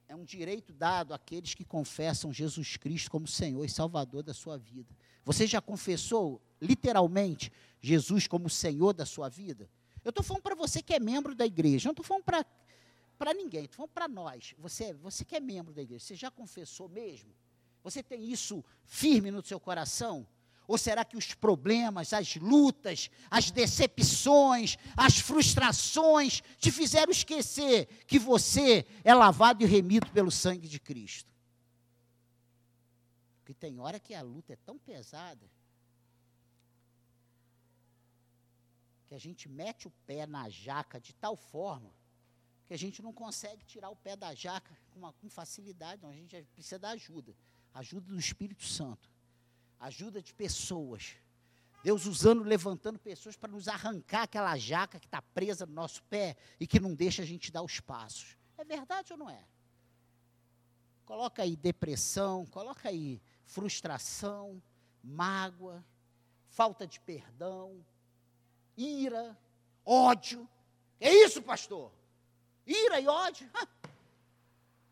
é 0.07 0.15
um 0.15 0.25
direito 0.25 0.73
dado 0.73 1.13
àqueles 1.13 1.55
que 1.55 1.65
confessam 1.65 2.33
Jesus 2.33 2.77
Cristo 2.77 3.11
como 3.11 3.27
Senhor 3.27 3.65
e 3.65 3.69
Salvador 3.69 4.23
da 4.23 4.33
sua 4.33 4.57
vida. 4.57 4.97
Você 5.25 5.45
já 5.45 5.61
confessou, 5.61 6.41
literalmente, 6.63 7.53
Jesus 7.81 8.29
como 8.29 8.49
Senhor 8.49 8.95
da 8.95 9.05
sua 9.05 9.29
vida? 9.29 9.69
Eu 10.05 10.11
estou 10.11 10.25
falando 10.25 10.43
para 10.43 10.55
você 10.55 10.81
que 10.81 10.95
é 10.95 11.01
membro 11.01 11.35
da 11.35 11.45
igreja, 11.45 11.89
não 11.89 11.93
estou 11.93 12.05
falando 12.05 12.25
para, 12.25 13.35
ninguém, 13.35 13.65
estou 13.65 13.77
falando 13.77 13.93
para 13.93 14.09
nós. 14.09 14.55
Você, 14.59 14.95
você 14.95 15.25
que 15.25 15.35
é 15.35 15.41
membro 15.41 15.75
da 15.75 15.83
igreja, 15.83 16.05
você 16.05 16.15
já 16.15 16.31
confessou 16.31 16.89
mesmo? 16.89 17.31
Você 17.91 18.03
tem 18.03 18.31
isso 18.31 18.63
firme 18.85 19.31
no 19.31 19.43
seu 19.43 19.59
coração? 19.59 20.27
Ou 20.67 20.77
será 20.77 21.07
que 21.07 21.17
os 21.17 21.33
problemas, 21.33 22.13
as 22.13 22.37
lutas, 22.37 23.11
as 23.31 23.51
decepções, 23.51 24.77
as 24.95 25.19
frustrações 25.19 26.43
te 26.59 26.71
fizeram 26.71 27.11
esquecer 27.11 27.87
que 28.07 28.19
você 28.19 28.85
é 29.03 29.15
lavado 29.15 29.63
e 29.63 29.67
remido 29.67 30.11
pelo 30.11 30.31
sangue 30.31 30.69
de 30.69 30.79
Cristo? 30.79 31.33
Porque 33.39 33.55
tem 33.55 33.81
hora 33.81 33.99
que 33.99 34.15
a 34.15 34.21
luta 34.21 34.53
é 34.53 34.57
tão 34.57 34.79
pesada 34.79 35.51
que 39.07 39.15
a 39.15 39.19
gente 39.19 39.49
mete 39.49 39.89
o 39.89 39.93
pé 40.07 40.27
na 40.27 40.51
jaca 40.51 41.01
de 41.01 41.15
tal 41.15 41.35
forma 41.35 41.91
que 42.67 42.75
a 42.75 42.79
gente 42.79 43.01
não 43.01 43.15
consegue 43.15 43.65
tirar 43.65 43.89
o 43.89 43.97
pé 43.97 44.15
da 44.15 44.35
jaca 44.35 44.79
com, 44.91 44.99
uma, 44.99 45.15
com 45.15 45.31
facilidade, 45.31 46.03
não, 46.03 46.11
a 46.11 46.15
gente 46.15 46.43
precisa 46.53 46.79
da 46.79 46.91
ajuda 46.91 47.35
ajuda 47.79 48.09
do 48.13 48.19
Espírito 48.19 48.65
Santo, 48.65 49.09
ajuda 49.79 50.21
de 50.21 50.35
pessoas. 50.35 51.17
Deus 51.85 52.07
usando, 52.07 52.43
levantando 52.43 52.99
pessoas 52.99 53.37
para 53.37 53.53
nos 53.53 53.69
arrancar 53.69 54.23
aquela 54.23 54.57
jaca 54.57 54.99
que 54.99 55.07
está 55.07 55.23
presa 55.23 55.65
no 55.65 55.73
nosso 55.73 56.03
pé 56.05 56.37
e 56.59 56.67
que 56.67 56.81
não 56.81 56.93
deixa 56.93 57.23
a 57.23 57.25
gente 57.25 57.53
dar 57.53 57.63
os 57.63 57.79
passos. 57.79 58.37
É 58.57 58.65
verdade 58.65 59.13
ou 59.13 59.19
não 59.19 59.31
é? 59.31 59.45
Coloca 61.07 61.43
aí 61.43 61.55
depressão, 61.57 62.45
coloca 62.47 62.89
aí 62.89 63.23
frustração, 63.45 64.61
mágoa, 65.03 65.85
falta 66.49 66.85
de 66.85 66.99
perdão, 66.99 67.83
ira, 68.77 69.39
ódio. 69.85 70.49
É 71.01 71.13
isso, 71.13 71.41
pastor? 71.41 71.93
Ira 72.67 73.01
e 73.01 73.07
ódio? 73.07 73.49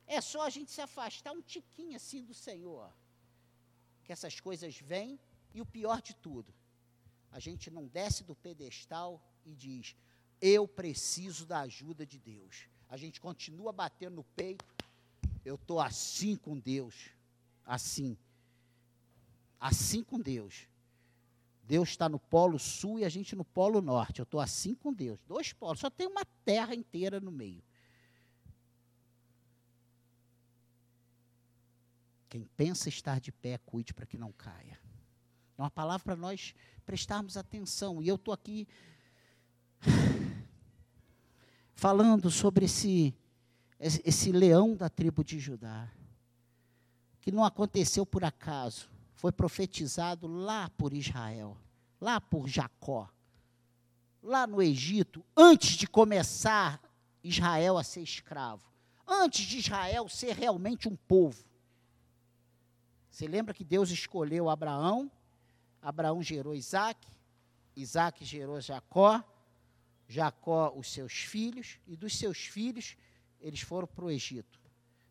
É 0.06 0.20
só 0.20 0.42
a 0.42 0.50
gente 0.50 0.70
se 0.70 0.80
afastar 0.80 1.32
um 1.32 1.42
tiquinho 1.42 1.96
assim 1.96 2.22
do 2.24 2.34
Senhor. 2.34 2.92
Que 4.04 4.12
essas 4.12 4.38
coisas 4.38 4.78
vêm 4.78 5.18
e 5.52 5.60
o 5.60 5.66
pior 5.66 6.00
de 6.00 6.14
tudo, 6.14 6.54
a 7.32 7.40
gente 7.40 7.70
não 7.70 7.86
desce 7.86 8.22
do 8.22 8.36
pedestal 8.36 9.20
e 9.44 9.54
diz: 9.54 9.96
Eu 10.40 10.68
preciso 10.68 11.44
da 11.44 11.60
ajuda 11.60 12.06
de 12.06 12.18
Deus. 12.18 12.68
A 12.88 12.96
gente 12.96 13.20
continua 13.20 13.72
batendo 13.72 14.16
no 14.16 14.24
peito. 14.24 14.64
Eu 15.44 15.56
estou 15.56 15.80
assim 15.80 16.36
com 16.36 16.58
Deus. 16.58 17.10
Assim. 17.64 18.16
Assim 19.58 20.04
com 20.04 20.20
Deus. 20.20 20.68
Deus 21.64 21.88
está 21.88 22.08
no 22.08 22.18
polo 22.18 22.58
sul 22.58 23.00
e 23.00 23.04
a 23.04 23.08
gente 23.08 23.34
no 23.34 23.44
polo 23.44 23.82
norte. 23.82 24.20
Eu 24.20 24.24
estou 24.24 24.40
assim 24.40 24.74
com 24.74 24.92
Deus. 24.92 25.18
Dois 25.26 25.52
polos. 25.52 25.80
Só 25.80 25.90
tem 25.90 26.06
uma 26.06 26.24
terra 26.44 26.74
inteira 26.74 27.18
no 27.18 27.32
meio. 27.32 27.62
Quem 32.28 32.44
pensa 32.56 32.88
estar 32.88 33.20
de 33.20 33.30
pé, 33.30 33.58
cuide 33.58 33.94
para 33.94 34.06
que 34.06 34.18
não 34.18 34.32
caia. 34.32 34.78
É 35.56 35.62
uma 35.62 35.70
palavra 35.70 36.04
para 36.04 36.16
nós 36.16 36.54
prestarmos 36.84 37.36
atenção. 37.36 38.02
E 38.02 38.08
eu 38.08 38.16
estou 38.16 38.34
aqui 38.34 38.68
falando 41.74 42.30
sobre 42.30 42.66
esse, 42.66 43.14
esse 43.78 44.32
leão 44.32 44.74
da 44.74 44.88
tribo 44.88 45.24
de 45.24 45.38
Judá, 45.38 45.90
que 47.20 47.32
não 47.32 47.44
aconteceu 47.44 48.04
por 48.04 48.24
acaso, 48.24 48.88
foi 49.14 49.32
profetizado 49.32 50.26
lá 50.26 50.68
por 50.70 50.92
Israel, 50.92 51.56
lá 52.00 52.20
por 52.20 52.46
Jacó, 52.48 53.08
lá 54.22 54.46
no 54.46 54.62
Egito, 54.62 55.24
antes 55.36 55.76
de 55.76 55.86
começar 55.86 56.80
Israel 57.24 57.78
a 57.78 57.82
ser 57.82 58.02
escravo, 58.02 58.62
antes 59.06 59.46
de 59.46 59.58
Israel 59.58 60.08
ser 60.08 60.36
realmente 60.36 60.88
um 60.88 60.96
povo. 60.96 61.44
Você 63.16 63.26
lembra 63.26 63.54
que 63.54 63.64
Deus 63.64 63.88
escolheu 63.88 64.50
Abraão? 64.50 65.10
Abraão 65.80 66.22
gerou 66.22 66.54
Isaac, 66.54 67.08
Isaac 67.74 68.22
gerou 68.22 68.60
Jacó, 68.60 69.24
Jacó 70.06 70.70
os 70.76 70.92
seus 70.92 71.14
filhos, 71.14 71.80
e 71.86 71.96
dos 71.96 72.14
seus 72.14 72.36
filhos 72.36 72.94
eles 73.40 73.62
foram 73.62 73.88
para 73.88 74.04
o 74.04 74.10
Egito. 74.10 74.60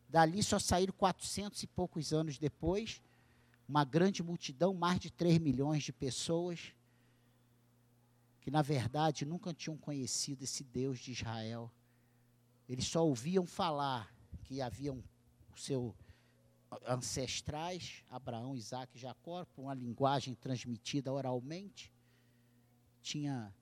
Dali 0.07 0.43
só 0.43 0.59
saíram 0.59 0.93
400 0.93 1.63
e 1.63 1.65
poucos 1.65 2.13
anos 2.13 2.37
depois, 2.37 3.01
uma 3.67 3.83
grande 3.83 4.21
multidão, 4.21 4.71
mais 4.75 4.99
de 4.99 5.09
3 5.09 5.39
milhões 5.39 5.81
de 5.81 5.91
pessoas, 5.91 6.75
que 8.39 8.51
na 8.51 8.61
verdade 8.61 9.25
nunca 9.25 9.51
tinham 9.51 9.77
conhecido 9.77 10.43
esse 10.43 10.63
Deus 10.63 10.99
de 10.99 11.13
Israel. 11.13 11.71
Eles 12.69 12.85
só 12.85 13.03
ouviam 13.03 13.47
falar 13.47 14.13
que 14.43 14.61
havia 14.61 14.93
um, 14.93 15.01
o 15.55 15.59
seu 15.59 15.95
ancestrais, 16.87 18.03
Abraão, 18.09 18.55
Isaac 18.55 18.95
e 18.95 18.99
Jacó, 18.99 19.45
por 19.45 19.63
uma 19.63 19.73
linguagem 19.73 20.35
transmitida 20.35 21.11
oralmente. 21.11 21.91
Tinha, 23.01 23.53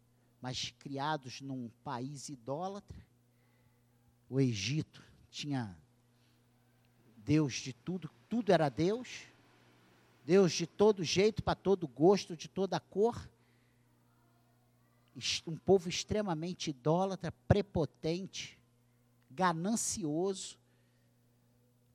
mas 0.41 0.73
criados 0.79 1.41
num 1.41 1.69
país 1.83 2.29
idólatra. 2.29 3.05
O 4.29 4.39
Egito 4.39 5.03
tinha 5.29 5.77
Deus 7.17 7.53
de 7.55 7.73
tudo, 7.73 8.09
tudo 8.29 8.51
era 8.51 8.69
Deus. 8.69 9.27
Deus 10.25 10.53
de 10.53 10.65
todo 10.65 11.03
jeito, 11.03 11.43
para 11.43 11.55
todo 11.55 11.87
gosto, 11.87 12.35
de 12.35 12.47
toda 12.47 12.79
cor. 12.79 13.29
um 15.45 15.57
povo 15.57 15.89
extremamente 15.89 16.69
idólatra, 16.69 17.31
prepotente, 17.47 18.57
ganancioso, 19.29 20.57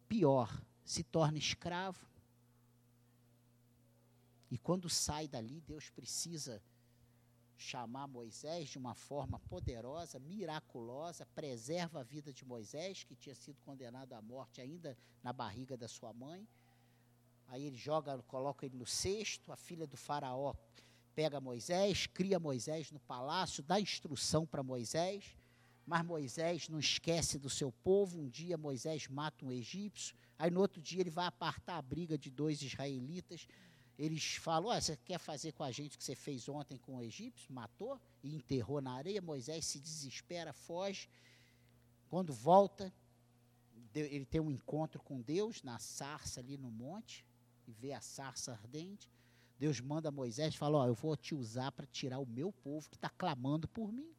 pior, 0.08 0.50
se 0.88 1.04
torna 1.04 1.36
escravo. 1.36 2.08
E 4.50 4.56
quando 4.56 4.88
sai 4.88 5.28
dali, 5.28 5.60
Deus 5.60 5.90
precisa 5.90 6.62
chamar 7.58 8.06
Moisés 8.06 8.70
de 8.70 8.78
uma 8.78 8.94
forma 8.94 9.38
poderosa, 9.38 10.18
miraculosa, 10.18 11.26
preserva 11.26 12.00
a 12.00 12.02
vida 12.02 12.32
de 12.32 12.42
Moisés, 12.42 13.04
que 13.04 13.14
tinha 13.14 13.34
sido 13.34 13.60
condenado 13.60 14.14
à 14.14 14.22
morte 14.22 14.62
ainda 14.62 14.96
na 15.22 15.30
barriga 15.30 15.76
da 15.76 15.86
sua 15.86 16.14
mãe. 16.14 16.48
Aí 17.48 17.64
ele 17.64 17.76
joga, 17.76 18.22
coloca 18.22 18.64
ele 18.64 18.78
no 18.78 18.86
cesto, 18.86 19.52
a 19.52 19.56
filha 19.56 19.86
do 19.86 19.96
faraó 19.96 20.54
pega 21.14 21.38
Moisés, 21.38 22.06
cria 22.06 22.40
Moisés 22.40 22.90
no 22.90 23.00
palácio, 23.00 23.62
dá 23.62 23.78
instrução 23.78 24.46
para 24.46 24.62
Moisés, 24.62 25.36
mas 25.84 26.02
Moisés 26.02 26.66
não 26.70 26.78
esquece 26.78 27.38
do 27.38 27.50
seu 27.50 27.70
povo. 27.70 28.18
Um 28.18 28.28
dia 28.28 28.56
Moisés 28.56 29.06
mata 29.06 29.44
um 29.44 29.52
egípcio, 29.52 30.16
aí 30.38 30.50
no 30.50 30.60
outro 30.60 30.80
dia 30.80 31.00
ele 31.00 31.10
vai 31.10 31.26
apartar 31.26 31.76
a 31.76 31.82
briga 31.82 32.16
de 32.16 32.30
dois 32.30 32.62
israelitas 32.62 33.46
eles 33.98 34.36
falam: 34.36 34.80
você 34.80 34.96
quer 34.96 35.18
fazer 35.18 35.52
com 35.52 35.64
a 35.64 35.72
gente 35.72 35.96
o 35.96 35.98
que 35.98 36.04
você 36.04 36.14
fez 36.14 36.48
ontem 36.48 36.78
com 36.78 36.96
o 36.96 37.02
egípcio? 37.02 37.52
Matou 37.52 38.00
e 38.22 38.34
enterrou 38.34 38.80
na 38.80 38.92
areia. 38.92 39.20
Moisés 39.20 39.66
se 39.66 39.80
desespera, 39.80 40.52
foge. 40.52 41.08
Quando 42.08 42.32
volta, 42.32 42.92
ele 43.92 44.24
tem 44.24 44.40
um 44.40 44.50
encontro 44.50 45.02
com 45.02 45.20
Deus 45.20 45.62
na 45.64 45.78
sarça 45.80 46.38
ali 46.38 46.56
no 46.56 46.70
monte 46.70 47.26
e 47.66 47.72
vê 47.72 47.92
a 47.92 48.00
sarça 48.00 48.52
ardente. 48.52 49.10
Deus 49.58 49.80
manda 49.80 50.12
Moisés 50.12 50.54
e 50.54 50.58
fala: 50.58 50.78
Ó, 50.78 50.86
eu 50.86 50.94
vou 50.94 51.16
te 51.16 51.34
usar 51.34 51.72
para 51.72 51.86
tirar 51.86 52.20
o 52.20 52.26
meu 52.26 52.52
povo 52.52 52.88
que 52.88 52.96
está 52.96 53.08
clamando 53.10 53.66
por 53.66 53.92
mim. 53.92 54.14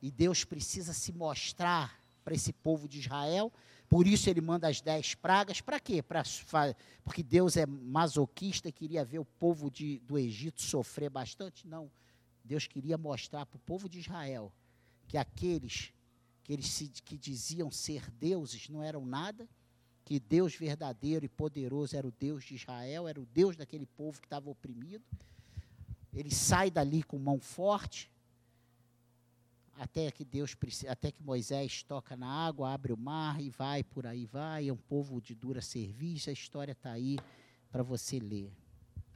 E 0.00 0.10
Deus 0.10 0.44
precisa 0.44 0.94
se 0.94 1.12
mostrar 1.12 2.02
para 2.24 2.34
esse 2.34 2.54
povo 2.54 2.88
de 2.88 3.00
Israel 3.00 3.52
por 3.88 4.06
isso 4.06 4.28
ele 4.28 4.40
manda 4.40 4.68
as 4.68 4.80
dez 4.80 5.14
pragas. 5.14 5.60
Para 5.60 5.80
quê? 5.80 6.02
Pra, 6.02 6.22
porque 7.02 7.22
Deus 7.22 7.56
é 7.56 7.64
masoquista 7.64 8.68
e 8.68 8.72
queria 8.72 9.04
ver 9.04 9.18
o 9.18 9.24
povo 9.24 9.70
de, 9.70 9.98
do 10.00 10.18
Egito 10.18 10.60
sofrer 10.62 11.08
bastante? 11.08 11.66
Não. 11.66 11.90
Deus 12.44 12.66
queria 12.66 12.98
mostrar 12.98 13.46
para 13.46 13.56
o 13.56 13.60
povo 13.60 13.88
de 13.88 13.98
Israel 13.98 14.52
que 15.06 15.16
aqueles 15.16 15.92
que 16.48 16.54
eles 16.54 16.68
se, 16.68 16.88
que 17.04 17.18
diziam 17.18 17.70
ser 17.70 18.10
deuses 18.12 18.70
não 18.70 18.82
eram 18.82 19.04
nada, 19.04 19.46
que 20.02 20.18
Deus 20.18 20.54
verdadeiro 20.54 21.26
e 21.26 21.28
poderoso 21.28 21.94
era 21.94 22.08
o 22.08 22.10
Deus 22.10 22.42
de 22.42 22.54
Israel, 22.54 23.06
era 23.06 23.20
o 23.20 23.26
Deus 23.26 23.54
daquele 23.54 23.84
povo 23.84 24.18
que 24.18 24.26
estava 24.26 24.48
oprimido. 24.48 25.04
Ele 26.10 26.30
sai 26.30 26.70
dali 26.70 27.02
com 27.02 27.18
mão 27.18 27.38
forte, 27.38 28.10
até 29.78 30.10
que 30.10 30.24
Deus 30.24 30.56
até 30.88 31.12
que 31.12 31.22
Moisés 31.22 31.82
toca 31.82 32.16
na 32.16 32.26
água, 32.26 32.72
abre 32.72 32.92
o 32.92 32.96
mar 32.96 33.40
e 33.40 33.48
vai 33.48 33.84
por 33.84 34.06
aí 34.06 34.26
vai, 34.26 34.68
é 34.68 34.72
um 34.72 34.76
povo 34.76 35.20
de 35.20 35.34
dura 35.34 35.60
serviço, 35.60 36.30
a 36.30 36.32
história 36.32 36.72
está 36.72 36.90
aí 36.90 37.16
para 37.70 37.82
você 37.82 38.18
ler. 38.18 38.52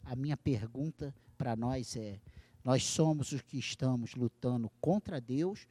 A 0.05 0.15
minha 0.15 0.37
pergunta 0.37 1.15
para 1.37 1.57
nós 1.57 1.97
é: 1.97 2.21
nós 2.65 2.85
somos 2.85 3.33
os 3.33 3.43
que 3.43 3.59
estamos 3.59 4.15
lutando 4.15 4.71
contra 4.81 5.21
Deus 5.21 5.67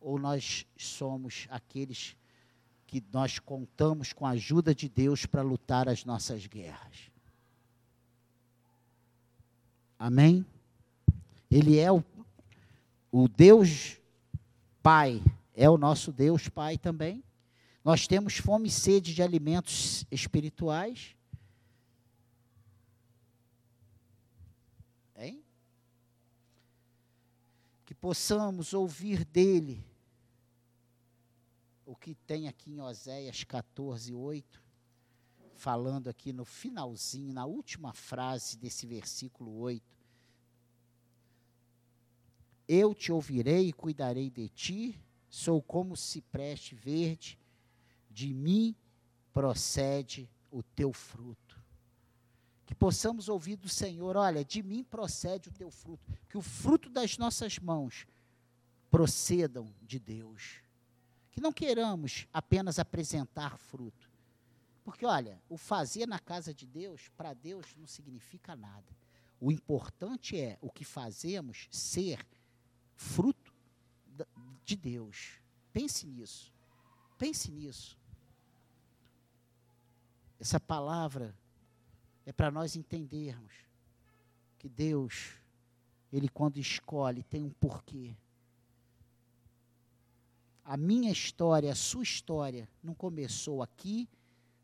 ou 0.00 0.18
nós 0.18 0.66
somos 0.76 1.46
aqueles 1.50 2.14
que 2.86 3.02
nós 3.12 3.38
contamos 3.38 4.12
com 4.12 4.26
a 4.26 4.30
ajuda 4.30 4.74
de 4.74 4.88
Deus 4.88 5.24
para 5.24 5.42
lutar 5.42 5.88
as 5.88 6.04
nossas 6.04 6.46
guerras? 6.46 7.10
Amém? 9.98 10.44
Ele 11.50 11.78
é 11.78 11.90
o, 11.90 12.04
o 13.10 13.26
Deus 13.28 13.98
Pai 14.86 15.20
é 15.52 15.68
o 15.68 15.76
nosso 15.76 16.12
Deus 16.12 16.48
Pai 16.48 16.78
também. 16.78 17.24
Nós 17.82 18.06
temos 18.06 18.36
fome 18.36 18.68
e 18.68 18.70
sede 18.70 19.12
de 19.12 19.20
alimentos 19.20 20.06
espirituais. 20.12 21.16
Hein? 25.16 25.42
Que 27.84 27.96
possamos 27.96 28.72
ouvir 28.72 29.24
dele 29.24 29.84
o 31.84 31.96
que 31.96 32.14
tem 32.14 32.46
aqui 32.46 32.70
em 32.70 32.80
Oséias 32.80 33.42
14, 33.42 34.14
8, 34.14 34.62
falando 35.56 36.06
aqui 36.06 36.32
no 36.32 36.44
finalzinho, 36.44 37.32
na 37.32 37.44
última 37.44 37.92
frase 37.92 38.56
desse 38.56 38.86
versículo 38.86 39.52
8 39.58 39.95
eu 42.68 42.94
te 42.94 43.12
ouvirei 43.12 43.68
e 43.68 43.72
cuidarei 43.72 44.30
de 44.30 44.48
ti, 44.48 45.00
sou 45.28 45.62
como 45.62 45.96
cipreste 45.96 46.74
verde, 46.74 47.38
de 48.10 48.32
mim 48.32 48.74
procede 49.32 50.28
o 50.50 50.62
teu 50.62 50.92
fruto. 50.92 51.60
Que 52.64 52.74
possamos 52.74 53.28
ouvir 53.28 53.56
do 53.56 53.68
Senhor, 53.68 54.16
olha, 54.16 54.44
de 54.44 54.62
mim 54.62 54.82
procede 54.82 55.48
o 55.48 55.52
teu 55.52 55.70
fruto, 55.70 56.02
que 56.28 56.36
o 56.36 56.42
fruto 56.42 56.90
das 56.90 57.16
nossas 57.16 57.58
mãos 57.58 58.06
procedam 58.90 59.72
de 59.82 59.98
Deus. 59.98 60.62
Que 61.30 61.40
não 61.40 61.52
queiramos 61.52 62.26
apenas 62.32 62.78
apresentar 62.78 63.58
fruto. 63.58 64.10
Porque, 64.82 65.04
olha, 65.04 65.40
o 65.48 65.56
fazer 65.56 66.06
na 66.06 66.18
casa 66.18 66.54
de 66.54 66.66
Deus, 66.66 67.08
para 67.16 67.34
Deus 67.34 67.66
não 67.76 67.86
significa 67.86 68.56
nada. 68.56 68.96
O 69.38 69.52
importante 69.52 70.40
é 70.40 70.56
o 70.62 70.70
que 70.70 70.84
fazemos 70.84 71.68
ser 71.70 72.26
fruto 72.96 73.52
de 74.64 74.76
Deus. 74.76 75.38
Pense 75.72 76.06
nisso. 76.06 76.52
Pense 77.16 77.50
nisso. 77.50 77.96
Essa 80.38 80.58
palavra 80.58 81.34
é 82.26 82.32
para 82.32 82.50
nós 82.50 82.76
entendermos 82.76 83.52
que 84.58 84.68
Deus, 84.68 85.34
Ele 86.12 86.28
quando 86.28 86.58
escolhe, 86.58 87.22
tem 87.22 87.42
um 87.44 87.50
porquê. 87.50 88.14
A 90.64 90.76
minha 90.76 91.12
história, 91.12 91.70
a 91.70 91.76
sua 91.76 92.02
história, 92.02 92.68
não 92.82 92.92
começou 92.92 93.62
aqui, 93.62 94.08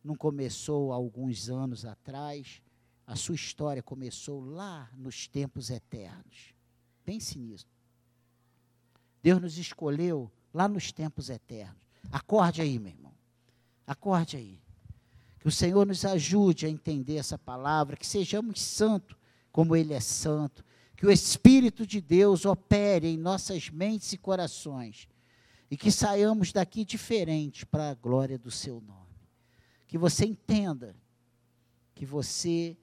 não 0.02 0.16
começou 0.16 0.92
alguns 0.92 1.48
anos 1.48 1.84
atrás. 1.84 2.60
A 3.06 3.14
sua 3.14 3.36
história 3.36 3.82
começou 3.82 4.40
lá 4.40 4.90
nos 4.96 5.28
tempos 5.28 5.70
eternos. 5.70 6.54
Pense 7.04 7.38
nisso. 7.38 7.71
Deus 9.22 9.40
nos 9.40 9.58
escolheu 9.58 10.30
lá 10.52 10.68
nos 10.68 10.90
tempos 10.90 11.30
eternos. 11.30 11.86
Acorde 12.10 12.60
aí, 12.60 12.78
meu 12.78 12.92
irmão. 12.92 13.12
Acorde 13.86 14.36
aí. 14.36 14.60
Que 15.38 15.48
o 15.48 15.52
Senhor 15.52 15.86
nos 15.86 16.04
ajude 16.04 16.66
a 16.66 16.68
entender 16.68 17.16
essa 17.16 17.38
palavra, 17.38 17.96
que 17.96 18.06
sejamos 18.06 18.60
santos 18.60 19.16
como 19.50 19.76
Ele 19.76 19.92
é 19.92 20.00
santo, 20.00 20.64
que 20.96 21.06
o 21.06 21.10
Espírito 21.10 21.86
de 21.86 22.00
Deus 22.00 22.44
opere 22.44 23.08
em 23.08 23.18
nossas 23.18 23.68
mentes 23.68 24.12
e 24.12 24.18
corações, 24.18 25.08
e 25.70 25.76
que 25.76 25.90
saiamos 25.90 26.52
daqui 26.52 26.84
diferente 26.84 27.66
para 27.66 27.90
a 27.90 27.94
glória 27.94 28.38
do 28.38 28.50
Seu 28.50 28.80
nome. 28.80 29.02
Que 29.86 29.98
você 29.98 30.24
entenda 30.24 30.96
que 31.94 32.06
você 32.06 32.76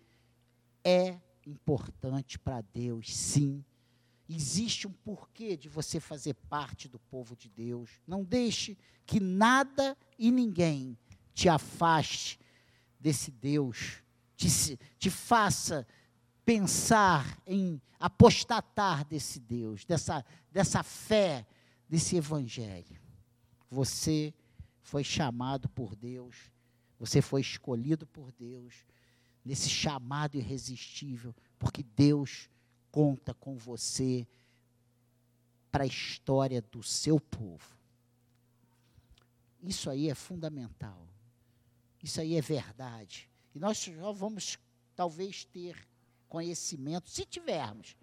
é 0.83 1.17
importante 1.45 2.37
para 2.37 2.61
Deus, 2.61 3.15
sim, 3.15 3.63
Existe 4.29 4.87
um 4.87 4.91
porquê 4.91 5.57
de 5.57 5.67
você 5.67 5.99
fazer 5.99 6.35
parte 6.35 6.87
do 6.87 6.99
povo 6.99 7.35
de 7.35 7.49
Deus. 7.49 7.89
Não 8.05 8.23
deixe 8.23 8.77
que 9.03 9.19
nada 9.19 9.97
e 10.19 10.29
ninguém 10.29 10.95
te 11.33 11.49
afaste 11.49 12.39
desse 12.99 13.31
Deus, 13.31 14.03
te, 14.37 14.77
te 14.99 15.09
faça 15.09 15.87
pensar 16.45 17.41
em 17.47 17.81
apostatar 17.99 19.03
desse 19.05 19.39
Deus, 19.39 19.83
dessa, 19.83 20.23
dessa 20.51 20.83
fé, 20.83 21.47
desse 21.87 22.15
Evangelho. 22.15 22.99
Você 23.69 24.33
foi 24.79 25.03
chamado 25.03 25.67
por 25.69 25.95
Deus, 25.95 26.51
você 26.99 27.21
foi 27.21 27.41
escolhido 27.41 28.05
por 28.05 28.31
Deus, 28.31 28.85
nesse 29.43 29.69
chamado 29.69 30.35
irresistível, 30.35 31.35
porque 31.57 31.81
Deus 31.81 32.49
conta 32.91 33.33
com 33.33 33.55
você 33.55 34.27
para 35.71 35.83
a 35.83 35.87
história 35.87 36.61
do 36.61 36.81
seu 36.81 37.19
povo. 37.19 37.77
Isso 39.61 39.89
aí 39.89 40.09
é 40.09 40.15
fundamental. 40.15 41.07
Isso 42.01 42.21
aí 42.21 42.35
é 42.35 42.41
verdade. 42.41 43.29
E 43.53 43.59
nós 43.59 43.77
só 43.77 44.11
vamos, 44.11 44.57
talvez, 44.95 45.43
ter 45.43 45.75
conhecimento, 46.27 47.09
se 47.09 47.25
tivermos, 47.25 47.95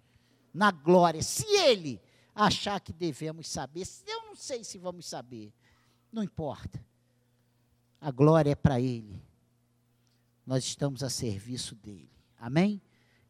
na 0.53 0.71
glória, 0.71 1.21
se 1.21 1.45
Ele 1.45 2.01
achar 2.33 2.79
que 2.79 2.93
devemos 2.93 3.47
saber. 3.47 3.87
Eu 4.05 4.25
não 4.25 4.35
sei 4.35 4.63
se 4.63 4.77
vamos 4.77 5.07
saber. 5.07 5.51
Não 6.11 6.23
importa. 6.23 6.83
A 7.99 8.11
glória 8.11 8.51
é 8.51 8.55
para 8.55 8.79
Ele. 8.79 9.21
Nós 10.45 10.63
estamos 10.63 11.03
a 11.03 11.09
serviço 11.09 11.75
dEle. 11.75 12.11
Amém? 12.37 12.81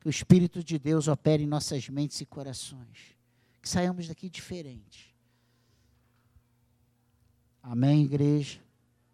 Que 0.07 0.09
o 0.09 0.15
Espírito 0.15 0.63
de 0.63 0.79
Deus 0.79 1.09
opere 1.09 1.43
em 1.43 1.45
nossas 1.45 1.89
mentes 1.89 2.21
e 2.21 2.25
corações. 2.25 3.17
Que 3.61 3.67
saiamos 3.67 4.07
daqui 4.07 4.29
diferentes. 4.29 5.13
Amém, 7.61 8.05
igreja? 8.05 8.61